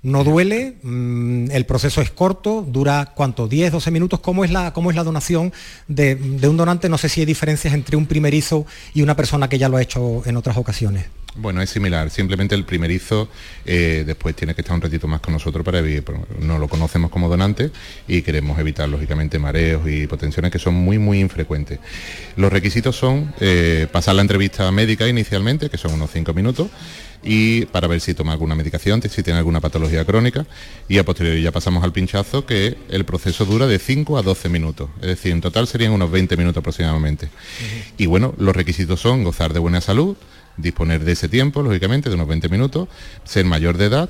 No 0.03 0.23
duele, 0.23 0.77
mm, 0.81 1.51
el 1.51 1.65
proceso 1.65 2.01
es 2.01 2.09
corto, 2.09 2.65
dura 2.67 3.13
cuánto, 3.15 3.47
10, 3.47 3.71
12 3.71 3.91
minutos. 3.91 4.19
¿Cómo 4.19 4.43
es 4.43 4.51
la, 4.51 4.73
cómo 4.73 4.89
es 4.89 4.95
la 4.95 5.03
donación 5.03 5.53
de, 5.87 6.15
de 6.15 6.47
un 6.47 6.57
donante? 6.57 6.89
No 6.89 6.97
sé 6.97 7.07
si 7.07 7.19
hay 7.19 7.25
diferencias 7.27 7.73
entre 7.73 7.95
un 7.97 8.07
primerizo 8.07 8.65
y 8.95 9.03
una 9.03 9.15
persona 9.15 9.47
que 9.47 9.59
ya 9.59 9.69
lo 9.69 9.77
ha 9.77 9.81
hecho 9.81 10.23
en 10.25 10.37
otras 10.37 10.57
ocasiones. 10.57 11.05
Bueno, 11.35 11.61
es 11.61 11.69
similar, 11.69 12.09
simplemente 12.09 12.55
el 12.55 12.65
primerizo 12.65 13.29
eh, 13.65 14.03
después 14.05 14.35
tiene 14.35 14.53
que 14.53 14.61
estar 14.61 14.75
un 14.75 14.81
ratito 14.81 15.07
más 15.07 15.21
con 15.21 15.33
nosotros 15.33 15.63
para 15.63 15.79
evitar, 15.79 16.13
no 16.39 16.59
lo 16.59 16.67
conocemos 16.67 17.09
como 17.09 17.29
donante 17.29 17.71
y 18.05 18.21
queremos 18.21 18.59
evitar 18.59 18.89
lógicamente 18.89 19.39
mareos 19.39 19.87
y 19.87 20.01
hipotensiones 20.03 20.51
que 20.51 20.59
son 20.59 20.73
muy 20.73 20.99
muy 20.99 21.21
infrecuentes. 21.21 21.79
Los 22.35 22.51
requisitos 22.51 22.97
son 22.97 23.33
eh, 23.39 23.87
pasar 23.89 24.15
la 24.15 24.23
entrevista 24.23 24.69
médica 24.73 25.07
inicialmente, 25.07 25.69
que 25.69 25.77
son 25.77 25.93
unos 25.93 26.11
cinco 26.11 26.33
minutos, 26.33 26.67
y 27.23 27.65
para 27.65 27.87
ver 27.87 28.01
si 28.01 28.13
toma 28.13 28.31
alguna 28.31 28.55
medicación, 28.55 29.01
si 29.01 29.23
tiene 29.23 29.39
alguna 29.39 29.61
patología 29.61 30.05
crónica. 30.05 30.45
Y 30.87 30.97
a 30.97 31.05
posteriori 31.05 31.41
ya 31.41 31.51
pasamos 31.51 31.83
al 31.83 31.91
pinchazo 31.91 32.45
que 32.45 32.77
el 32.89 33.05
proceso 33.05 33.45
dura 33.45 33.67
de 33.67 33.79
5 33.79 34.17
a 34.17 34.21
12 34.21 34.49
minutos, 34.49 34.89
es 35.01 35.07
decir, 35.07 35.31
en 35.31 35.41
total 35.41 35.67
serían 35.67 35.91
unos 35.91 36.11
20 36.11 36.37
minutos 36.37 36.61
aproximadamente. 36.61 37.29
Y 37.97 38.05
bueno, 38.05 38.33
los 38.37 38.55
requisitos 38.55 38.99
son 38.99 39.23
gozar 39.23 39.53
de 39.53 39.59
buena 39.59 39.81
salud, 39.81 40.15
disponer 40.57 41.03
de 41.03 41.13
ese 41.13 41.29
tiempo, 41.29 41.61
lógicamente, 41.61 42.09
de 42.09 42.15
unos 42.15 42.27
20 42.27 42.49
minutos, 42.49 42.87
ser 43.23 43.45
mayor 43.45 43.77
de 43.77 43.85
edad 43.85 44.09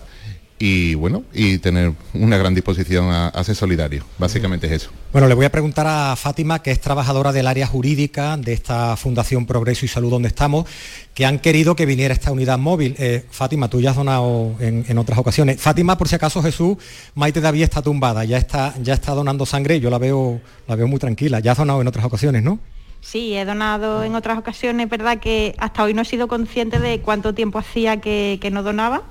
y 0.61 0.93
bueno, 0.93 1.23
y 1.33 1.57
tener 1.57 1.91
una 2.13 2.37
gran 2.37 2.53
disposición 2.53 3.09
a, 3.09 3.43
ser 3.43 3.55
solidario. 3.55 4.05
Básicamente 4.19 4.67
es 4.67 4.73
eso. 4.83 4.91
Bueno, 5.11 5.27
le 5.27 5.33
voy 5.33 5.45
a 5.45 5.51
preguntar 5.51 5.87
a 5.87 6.15
Fátima, 6.15 6.61
que 6.61 6.69
es 6.69 6.79
trabajadora 6.79 7.31
del 7.31 7.47
área 7.47 7.65
jurídica 7.65 8.37
de 8.37 8.53
esta 8.53 8.95
Fundación 8.95 9.47
Progreso 9.47 9.85
y 9.85 9.87
Salud 9.87 10.11
donde 10.11 10.27
estamos, 10.27 10.69
que 11.15 11.25
han 11.25 11.39
querido 11.39 11.75
que 11.75 11.87
viniera 11.87 12.13
esta 12.13 12.31
unidad 12.31 12.59
móvil. 12.59 12.93
Eh, 12.99 13.25
Fátima, 13.31 13.69
tú 13.69 13.81
ya 13.81 13.89
has 13.89 13.95
donado 13.95 14.55
en, 14.59 14.97
otras 14.99 15.17
ocasiones. 15.17 15.59
Fátima, 15.59 15.97
por 15.97 16.07
si 16.07 16.13
acaso 16.13 16.43
Jesús, 16.43 16.77
Maite 17.15 17.41
David 17.41 17.63
está 17.63 17.81
tumbada, 17.81 18.23
ya 18.23 18.37
está, 18.37 18.75
ya 18.83 18.93
está 18.93 19.13
donando 19.13 19.47
sangre, 19.47 19.79
yo 19.79 19.89
la 19.89 19.97
veo, 19.97 20.41
la 20.67 20.75
veo 20.75 20.87
muy 20.87 20.99
tranquila. 20.99 21.39
Ya 21.39 21.53
has 21.53 21.57
donado 21.57 21.81
en 21.81 21.87
otras 21.87 22.05
ocasiones, 22.05 22.43
¿no? 22.43 22.59
Sí, 23.01 23.33
he 23.33 23.45
donado 23.45 24.03
en 24.03 24.13
otras 24.13 24.37
ocasiones, 24.37 24.87
verdad 24.87 25.17
que 25.17 25.55
hasta 25.57 25.81
hoy 25.81 25.95
no 25.95 26.03
he 26.03 26.05
sido 26.05 26.27
consciente 26.27 26.77
de 26.77 27.01
cuánto 27.01 27.33
tiempo 27.33 27.57
hacía 27.57 27.99
que 27.99 28.49
no 28.51 28.61
donaba 28.61 29.01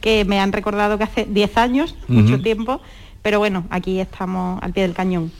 que 0.00 0.24
me 0.24 0.40
han 0.40 0.52
recordado 0.52 0.98
que 0.98 1.04
hace 1.04 1.24
10 1.24 1.56
años, 1.56 1.94
mucho 2.08 2.40
tiempo, 2.40 2.80
pero 3.22 3.38
bueno, 3.38 3.64
aquí 3.70 4.00
estamos 4.00 4.62
al 4.62 4.72
pie 4.72 4.84
del 4.84 4.94
cañón. 4.94 5.30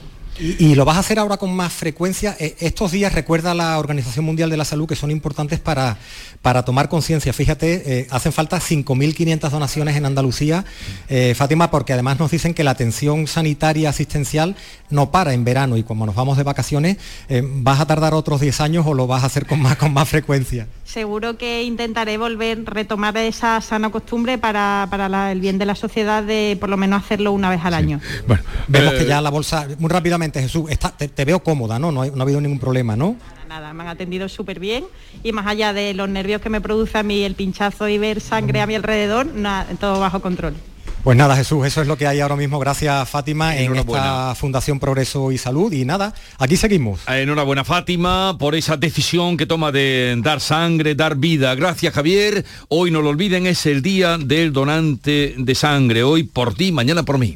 Y, 0.41 0.73
lo 0.73 0.85
vas 0.85 0.97
a 0.97 1.01
hacer 1.01 1.19
ahora 1.19 1.37
con 1.37 1.55
más 1.55 1.71
frecuencia. 1.71 2.35
Eh, 2.39 2.55
estos 2.61 2.91
días 2.91 3.13
recuerda 3.13 3.53
la 3.53 3.77
Organización 3.77 4.25
Mundial 4.25 4.49
de 4.49 4.57
la 4.57 4.65
Salud 4.65 4.87
que 4.87 4.95
son 4.95 5.11
importantes 5.11 5.59
para, 5.59 5.97
para 6.41 6.65
tomar 6.65 6.89
conciencia. 6.89 7.31
Fíjate, 7.31 7.99
eh, 7.99 8.07
hacen 8.09 8.33
falta 8.33 8.57
5.500 8.59 9.49
donaciones 9.51 9.95
en 9.95 10.05
Andalucía, 10.07 10.65
eh, 11.09 11.35
Fátima, 11.35 11.69
porque 11.69 11.93
además 11.93 12.17
nos 12.17 12.31
dicen 12.31 12.55
que 12.55 12.63
la 12.63 12.71
atención 12.71 13.27
sanitaria 13.27 13.89
asistencial 13.89 14.55
no 14.89 15.11
para 15.11 15.33
en 15.33 15.43
verano 15.43 15.77
y 15.77 15.83
como 15.83 16.07
nos 16.07 16.15
vamos 16.15 16.37
de 16.37 16.43
vacaciones, 16.43 16.97
¿vas 17.29 17.79
a 17.79 17.85
tardar 17.85 18.13
otros 18.13 18.41
10 18.41 18.59
años 18.59 18.85
o 18.85 18.93
lo 18.93 19.07
vas 19.07 19.23
a 19.23 19.27
hacer 19.27 19.45
con 19.45 19.61
más, 19.61 19.77
con 19.77 19.93
más 19.93 20.09
frecuencia? 20.09 20.67
Seguro 20.91 21.37
que 21.37 21.63
intentaré 21.63 22.17
volver, 22.17 22.65
retomar 22.65 23.15
esa 23.15 23.61
sana 23.61 23.91
costumbre 23.91 24.37
para, 24.37 24.89
el 25.31 25.39
bien 25.39 25.57
de 25.57 25.65
la 25.65 25.75
sociedad 25.75 26.21
de 26.21 26.57
por 26.59 26.69
lo 26.69 26.75
menos 26.75 27.01
hacerlo 27.01 27.31
una 27.31 27.49
vez 27.49 27.61
al 27.63 27.73
año. 27.73 28.01
Bueno, 28.27 28.43
vemos 28.67 28.95
que 28.95 29.05
ya 29.05 29.21
la 29.21 29.29
bolsa, 29.29 29.67
muy 29.79 29.89
rápidamente, 29.89 30.30
Jesús, 30.39 30.69
te, 31.15 31.25
veo 31.25 31.43
cómoda, 31.43 31.79
¿no? 31.79 31.91
No, 31.91 32.03
ha 32.03 32.21
habido 32.21 32.39
ningún 32.39 32.59
problema, 32.59 32.95
¿no? 32.95 33.15
Nada, 33.49 33.73
me 33.73 33.83
han 33.83 33.89
atendido 33.89 34.29
súper 34.29 34.59
bien 34.59 34.85
y 35.23 35.33
más 35.33 35.45
allá 35.45 35.73
de 35.73 35.93
los 35.93 36.07
nervios 36.07 36.41
que 36.41 36.49
me 36.49 36.61
produce 36.61 36.97
a 36.97 37.03
mí 37.03 37.23
el 37.23 37.35
pinchazo 37.35 37.89
y 37.89 37.97
ver 37.97 38.21
sangre 38.21 38.61
a 38.61 38.67
mi 38.67 38.75
alrededor, 38.75 39.25
nada, 39.25 39.67
todo 39.79 39.99
bajo 39.99 40.21
control. 40.21 40.55
Pues 41.03 41.17
nada, 41.17 41.35
Jesús, 41.35 41.65
eso 41.65 41.81
es 41.81 41.87
lo 41.87 41.97
que 41.97 42.05
hay 42.05 42.19
ahora 42.19 42.35
mismo. 42.35 42.59
Gracias, 42.59 43.09
Fátima, 43.09 43.57
en 43.57 43.75
esta 43.75 44.35
Fundación 44.35 44.79
Progreso 44.79 45.31
y 45.31 45.37
Salud. 45.39 45.73
Y 45.73 45.83
nada, 45.83 46.13
aquí 46.37 46.57
seguimos. 46.57 47.01
Enhorabuena, 47.07 47.63
Fátima, 47.63 48.37
por 48.37 48.53
esa 48.53 48.77
decisión 48.77 49.35
que 49.35 49.47
toma 49.47 49.71
de 49.71 50.15
dar 50.19 50.41
sangre, 50.41 50.93
dar 50.93 51.15
vida. 51.15 51.55
Gracias, 51.55 51.91
Javier. 51.95 52.45
Hoy 52.67 52.91
no 52.91 53.01
lo 53.01 53.09
olviden, 53.09 53.47
es 53.47 53.65
el 53.65 53.81
día 53.81 54.19
del 54.19 54.53
donante 54.53 55.33
de 55.37 55.55
sangre. 55.55 56.03
Hoy 56.03 56.21
por 56.23 56.53
ti, 56.53 56.71
mañana 56.71 57.01
por 57.01 57.17
mí. 57.17 57.35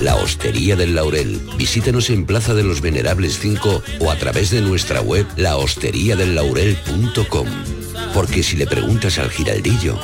la 0.00 0.16
Hostería 0.16 0.76
del 0.76 0.94
Laurel. 0.94 1.40
Visítenos 1.56 2.10
en 2.10 2.26
Plaza 2.26 2.54
de 2.54 2.62
los 2.62 2.80
Venerables 2.80 3.38
5 3.38 3.82
o 4.00 4.10
a 4.10 4.16
través 4.16 4.50
de 4.50 4.60
nuestra 4.60 5.00
web 5.00 5.26
lahosteriadellaurel.com. 5.36 7.46
Porque 8.14 8.42
si 8.42 8.56
le 8.56 8.66
preguntas 8.66 9.18
al 9.18 9.30
giraldillo, 9.30 9.98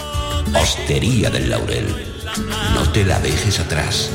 Hostería 0.60 1.30
del 1.30 1.50
Laurel, 1.50 1.86
no 2.74 2.90
te 2.92 3.04
la 3.04 3.20
dejes 3.20 3.60
atrás. 3.60 4.10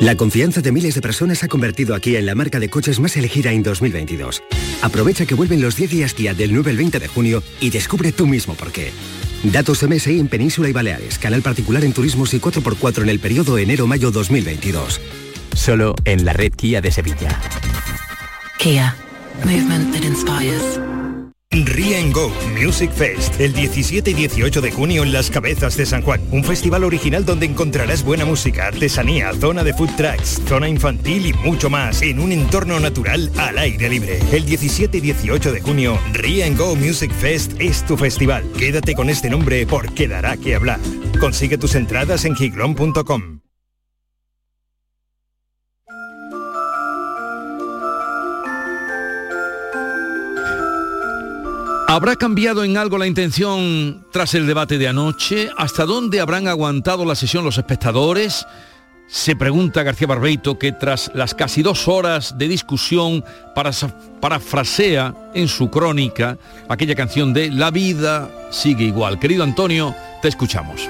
La 0.00 0.16
confianza 0.16 0.60
de 0.60 0.70
miles 0.70 0.94
de 0.94 1.00
personas 1.00 1.42
ha 1.44 1.48
convertido 1.48 1.94
aquí 1.94 2.16
en 2.16 2.26
la 2.26 2.34
marca 2.34 2.60
de 2.60 2.68
coches 2.68 3.00
más 3.00 3.16
elegida 3.16 3.52
en 3.52 3.62
2022. 3.62 4.42
Aprovecha 4.82 5.24
que 5.24 5.34
vuelven 5.34 5.62
los 5.62 5.76
10 5.76 5.90
días 5.90 6.14
Kia 6.14 6.34
del 6.34 6.52
9 6.52 6.72
al 6.72 6.76
20 6.76 6.98
de 6.98 7.08
junio 7.08 7.42
y 7.60 7.70
descubre 7.70 8.12
tú 8.12 8.26
mismo 8.26 8.54
por 8.54 8.70
qué. 8.70 8.92
Datos 9.52 9.82
MSI 9.82 10.20
en 10.20 10.28
Península 10.28 10.68
y 10.68 10.72
Baleares. 10.72 11.18
Canal 11.18 11.42
particular 11.42 11.84
en 11.84 11.92
turismos 11.92 12.32
y 12.34 12.40
4x4 12.40 13.02
en 13.02 13.08
el 13.08 13.20
periodo 13.20 13.58
enero-mayo 13.58 14.10
2022. 14.10 15.00
Solo 15.54 15.94
en 16.04 16.24
la 16.24 16.32
red 16.32 16.52
Kia 16.52 16.80
de 16.80 16.90
Sevilla. 16.90 17.40
Kia. 18.58 18.96
Movement 19.44 19.92
that 19.92 20.04
inspires. 20.04 20.83
Ria 21.62 22.00
Go 22.10 22.32
Music 22.60 22.90
Fest, 22.90 23.40
el 23.40 23.52
17 23.52 24.10
y 24.10 24.14
18 24.14 24.60
de 24.60 24.72
junio 24.72 25.04
en 25.04 25.12
Las 25.12 25.30
Cabezas 25.30 25.76
de 25.76 25.86
San 25.86 26.02
Juan. 26.02 26.20
Un 26.32 26.42
festival 26.42 26.82
original 26.82 27.24
donde 27.24 27.46
encontrarás 27.46 28.02
buena 28.02 28.24
música, 28.24 28.66
artesanía, 28.66 29.32
zona 29.34 29.62
de 29.62 29.72
food 29.72 29.90
trucks, 29.96 30.42
zona 30.48 30.68
infantil 30.68 31.26
y 31.26 31.32
mucho 31.32 31.70
más 31.70 32.02
en 32.02 32.18
un 32.18 32.32
entorno 32.32 32.80
natural 32.80 33.30
al 33.38 33.58
aire 33.58 33.88
libre. 33.88 34.18
El 34.32 34.44
17 34.44 34.98
y 34.98 35.00
18 35.00 35.52
de 35.52 35.60
junio, 35.60 35.98
Ria 36.12 36.48
Go 36.50 36.74
Music 36.74 37.12
Fest 37.12 37.52
es 37.60 37.84
tu 37.86 37.96
festival. 37.96 38.50
Quédate 38.58 38.94
con 38.94 39.08
este 39.08 39.30
nombre 39.30 39.66
porque 39.66 40.08
dará 40.08 40.36
que 40.36 40.56
hablar. 40.56 40.80
Consigue 41.20 41.56
tus 41.58 41.76
entradas 41.76 42.24
en 42.24 42.34
giglon.com. 42.34 43.43
¿Habrá 51.94 52.16
cambiado 52.16 52.64
en 52.64 52.76
algo 52.76 52.98
la 52.98 53.06
intención 53.06 54.04
tras 54.10 54.34
el 54.34 54.48
debate 54.48 54.78
de 54.78 54.88
anoche? 54.88 55.48
¿Hasta 55.56 55.84
dónde 55.84 56.20
habrán 56.20 56.48
aguantado 56.48 57.04
la 57.04 57.14
sesión 57.14 57.44
los 57.44 57.56
espectadores? 57.56 58.44
Se 59.06 59.36
pregunta 59.36 59.84
García 59.84 60.08
Barbeito 60.08 60.58
que 60.58 60.72
tras 60.72 61.12
las 61.14 61.36
casi 61.36 61.62
dos 61.62 61.86
horas 61.86 62.36
de 62.36 62.48
discusión 62.48 63.22
parafrasea 64.20 65.14
en 65.34 65.46
su 65.46 65.70
crónica 65.70 66.36
aquella 66.68 66.96
canción 66.96 67.32
de 67.32 67.52
La 67.52 67.70
vida 67.70 68.28
sigue 68.50 68.82
igual. 68.82 69.20
Querido 69.20 69.44
Antonio, 69.44 69.94
te 70.20 70.26
escuchamos. 70.26 70.88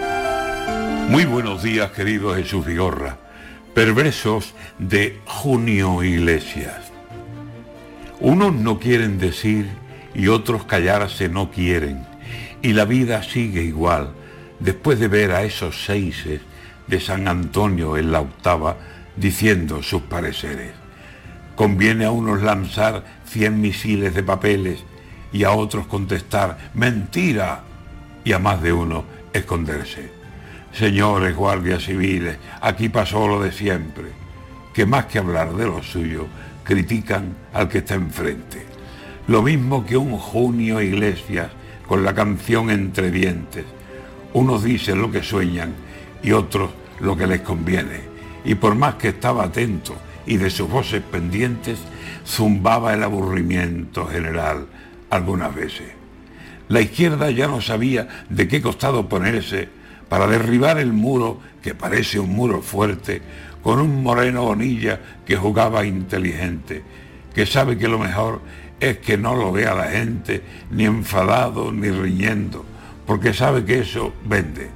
Muy 1.10 1.26
buenos 1.26 1.62
días, 1.62 1.90
querido 1.90 2.34
Jesús 2.34 2.64
Vigorra. 2.64 3.18
Perversos 3.74 4.54
de 4.78 5.20
Junio 5.26 6.02
Iglesias. 6.02 6.80
Unos 8.20 8.54
no 8.54 8.78
quieren 8.78 9.18
decir 9.18 9.83
y 10.14 10.28
otros 10.28 10.64
callarse 10.64 11.28
no 11.28 11.50
quieren. 11.50 12.06
Y 12.62 12.72
la 12.72 12.84
vida 12.84 13.22
sigue 13.22 13.62
igual, 13.62 14.10
después 14.60 14.98
de 14.98 15.08
ver 15.08 15.32
a 15.32 15.42
esos 15.42 15.84
seises 15.84 16.40
de 16.86 17.00
San 17.00 17.28
Antonio 17.28 17.96
en 17.96 18.12
la 18.12 18.20
octava 18.20 18.76
diciendo 19.16 19.82
sus 19.82 20.02
pareceres. 20.02 20.72
Conviene 21.56 22.04
a 22.04 22.10
unos 22.10 22.42
lanzar 22.42 23.04
cien 23.26 23.60
misiles 23.60 24.14
de 24.14 24.22
papeles 24.22 24.84
y 25.32 25.44
a 25.44 25.52
otros 25.52 25.86
contestar 25.86 26.70
mentira 26.74 27.62
y 28.24 28.32
a 28.32 28.38
más 28.38 28.62
de 28.62 28.72
uno 28.72 29.04
esconderse. 29.32 30.10
Señores 30.72 31.36
guardias 31.36 31.84
civiles, 31.84 32.38
aquí 32.60 32.88
pasó 32.88 33.28
lo 33.28 33.40
de 33.40 33.52
siempre, 33.52 34.06
que 34.72 34.86
más 34.86 35.06
que 35.06 35.18
hablar 35.18 35.54
de 35.54 35.66
lo 35.66 35.82
suyo, 35.82 36.26
critican 36.64 37.36
al 37.52 37.68
que 37.68 37.78
está 37.78 37.94
enfrente. 37.94 38.73
Lo 39.26 39.40
mismo 39.40 39.86
que 39.86 39.96
un 39.96 40.18
junio 40.18 40.82
Iglesias 40.82 41.50
con 41.86 42.04
la 42.04 42.14
canción 42.14 42.68
Entre 42.68 43.10
Dientes. 43.10 43.64
Unos 44.34 44.62
dicen 44.64 45.00
lo 45.00 45.10
que 45.10 45.22
sueñan 45.22 45.74
y 46.22 46.32
otros 46.32 46.70
lo 47.00 47.16
que 47.16 47.26
les 47.26 47.40
conviene. 47.40 48.00
Y 48.44 48.54
por 48.54 48.74
más 48.74 48.96
que 48.96 49.08
estaba 49.08 49.44
atento 49.44 49.94
y 50.26 50.36
de 50.36 50.50
sus 50.50 50.68
voces 50.68 51.02
pendientes, 51.02 51.78
zumbaba 52.26 52.92
el 52.92 53.02
aburrimiento 53.02 54.06
general 54.06 54.66
algunas 55.08 55.54
veces. 55.54 55.88
La 56.68 56.82
izquierda 56.82 57.30
ya 57.30 57.46
no 57.46 57.62
sabía 57.62 58.26
de 58.28 58.46
qué 58.46 58.60
costado 58.60 59.08
ponerse 59.08 59.68
para 60.08 60.26
derribar 60.26 60.78
el 60.78 60.92
muro, 60.92 61.40
que 61.62 61.74
parece 61.74 62.18
un 62.18 62.30
muro 62.30 62.60
fuerte, 62.60 63.22
con 63.62 63.80
un 63.80 64.02
moreno 64.02 64.44
bonilla 64.44 65.00
que 65.24 65.36
jugaba 65.36 65.86
inteligente, 65.86 66.82
que 67.34 67.46
sabe 67.46 67.78
que 67.78 67.88
lo 67.88 67.98
mejor 67.98 68.40
es 68.80 68.98
que 68.98 69.16
no 69.16 69.34
lo 69.34 69.52
vea 69.52 69.74
la 69.74 69.88
gente 69.88 70.42
ni 70.70 70.84
enfadado 70.84 71.72
ni 71.72 71.90
riñendo, 71.90 72.64
porque 73.06 73.32
sabe 73.32 73.64
que 73.64 73.80
eso 73.80 74.12
vende. 74.24 74.70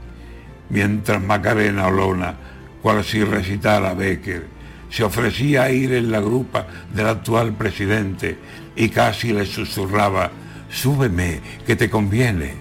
Mientras 0.71 1.23
Macarena 1.23 1.89
Olona, 1.89 2.35
cual 2.83 3.05
si 3.05 3.25
recitara 3.25 3.95
Becker, 3.95 4.47
se 4.91 5.05
ofrecía 5.05 5.65
a 5.65 5.71
ir 5.71 5.93
en 5.93 6.11
la 6.11 6.21
grupa 6.21 6.67
del 6.95 7.07
actual 7.09 7.53
presidente 7.55 8.39
y 8.77 8.89
casi 8.89 9.33
le 9.33 9.45
susurraba, 9.45 10.31
súbeme, 10.71 11.41
que 11.67 11.77
te 11.77 11.91
conviene. 11.91 12.55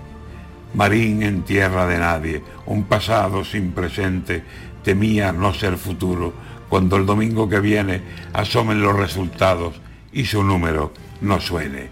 Marín 0.73 1.23
en 1.23 1.43
tierra 1.43 1.87
de 1.87 1.97
nadie, 1.97 2.43
un 2.65 2.83
pasado 2.83 3.45
sin 3.45 3.71
presente, 3.71 4.43
temía 4.83 5.31
no 5.31 5.53
ser 5.53 5.77
futuro, 5.77 6.33
cuando 6.69 6.97
el 6.97 7.05
domingo 7.05 7.47
que 7.47 7.59
viene 7.59 8.01
asomen 8.33 8.81
los 8.81 8.95
resultados 8.95 9.79
y 10.11 10.25
su 10.25 10.43
número 10.43 10.91
no 11.21 11.39
suene. 11.39 11.89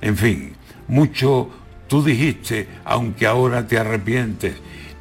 En 0.00 0.16
fin, 0.16 0.52
mucho 0.88 1.50
tú 1.88 2.02
dijiste, 2.02 2.68
aunque 2.84 3.26
ahora 3.26 3.66
te 3.66 3.78
arrepientes, 3.78 4.54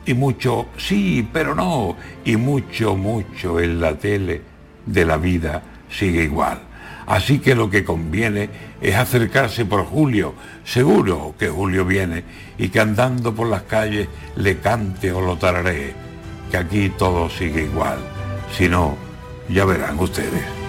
y 0.06 0.14
mucho 0.14 0.68
sí, 0.78 1.28
pero 1.32 1.56
no, 1.56 1.96
y 2.26 2.36
mucho, 2.36 2.96
mucho 2.96 3.60
en 3.60 3.80
la 3.80 3.98
tele 3.98 4.42
de 4.86 5.06
la 5.06 5.18
vida 5.18 5.62
sigue 5.90 6.24
igual. 6.24 6.62
Así 7.08 7.40
que 7.40 7.56
lo 7.56 7.70
que 7.70 7.84
conviene 7.84 8.50
es 8.82 8.96
acercarse 8.96 9.66
por 9.66 9.86
Julio, 9.86 10.34
seguro 10.64 11.36
que 11.38 11.50
Julio 11.50 11.86
viene 11.86 12.24
y 12.58 12.70
que 12.70 12.80
andando 12.80 13.34
por 13.34 13.48
las 13.48 13.64
calles 13.64 14.08
le 14.36 14.58
cante 14.60 15.12
o 15.12 15.22
lo 15.22 15.38
tararé, 15.38 15.94
que 16.50 16.58
aquí 16.58 16.90
todo 16.98 17.30
sigue 17.30 17.64
igual. 17.64 18.00
Si 18.58 18.70
no, 18.70 18.96
ya 19.50 19.66
verán 19.66 20.00
ustedes. 20.00 20.61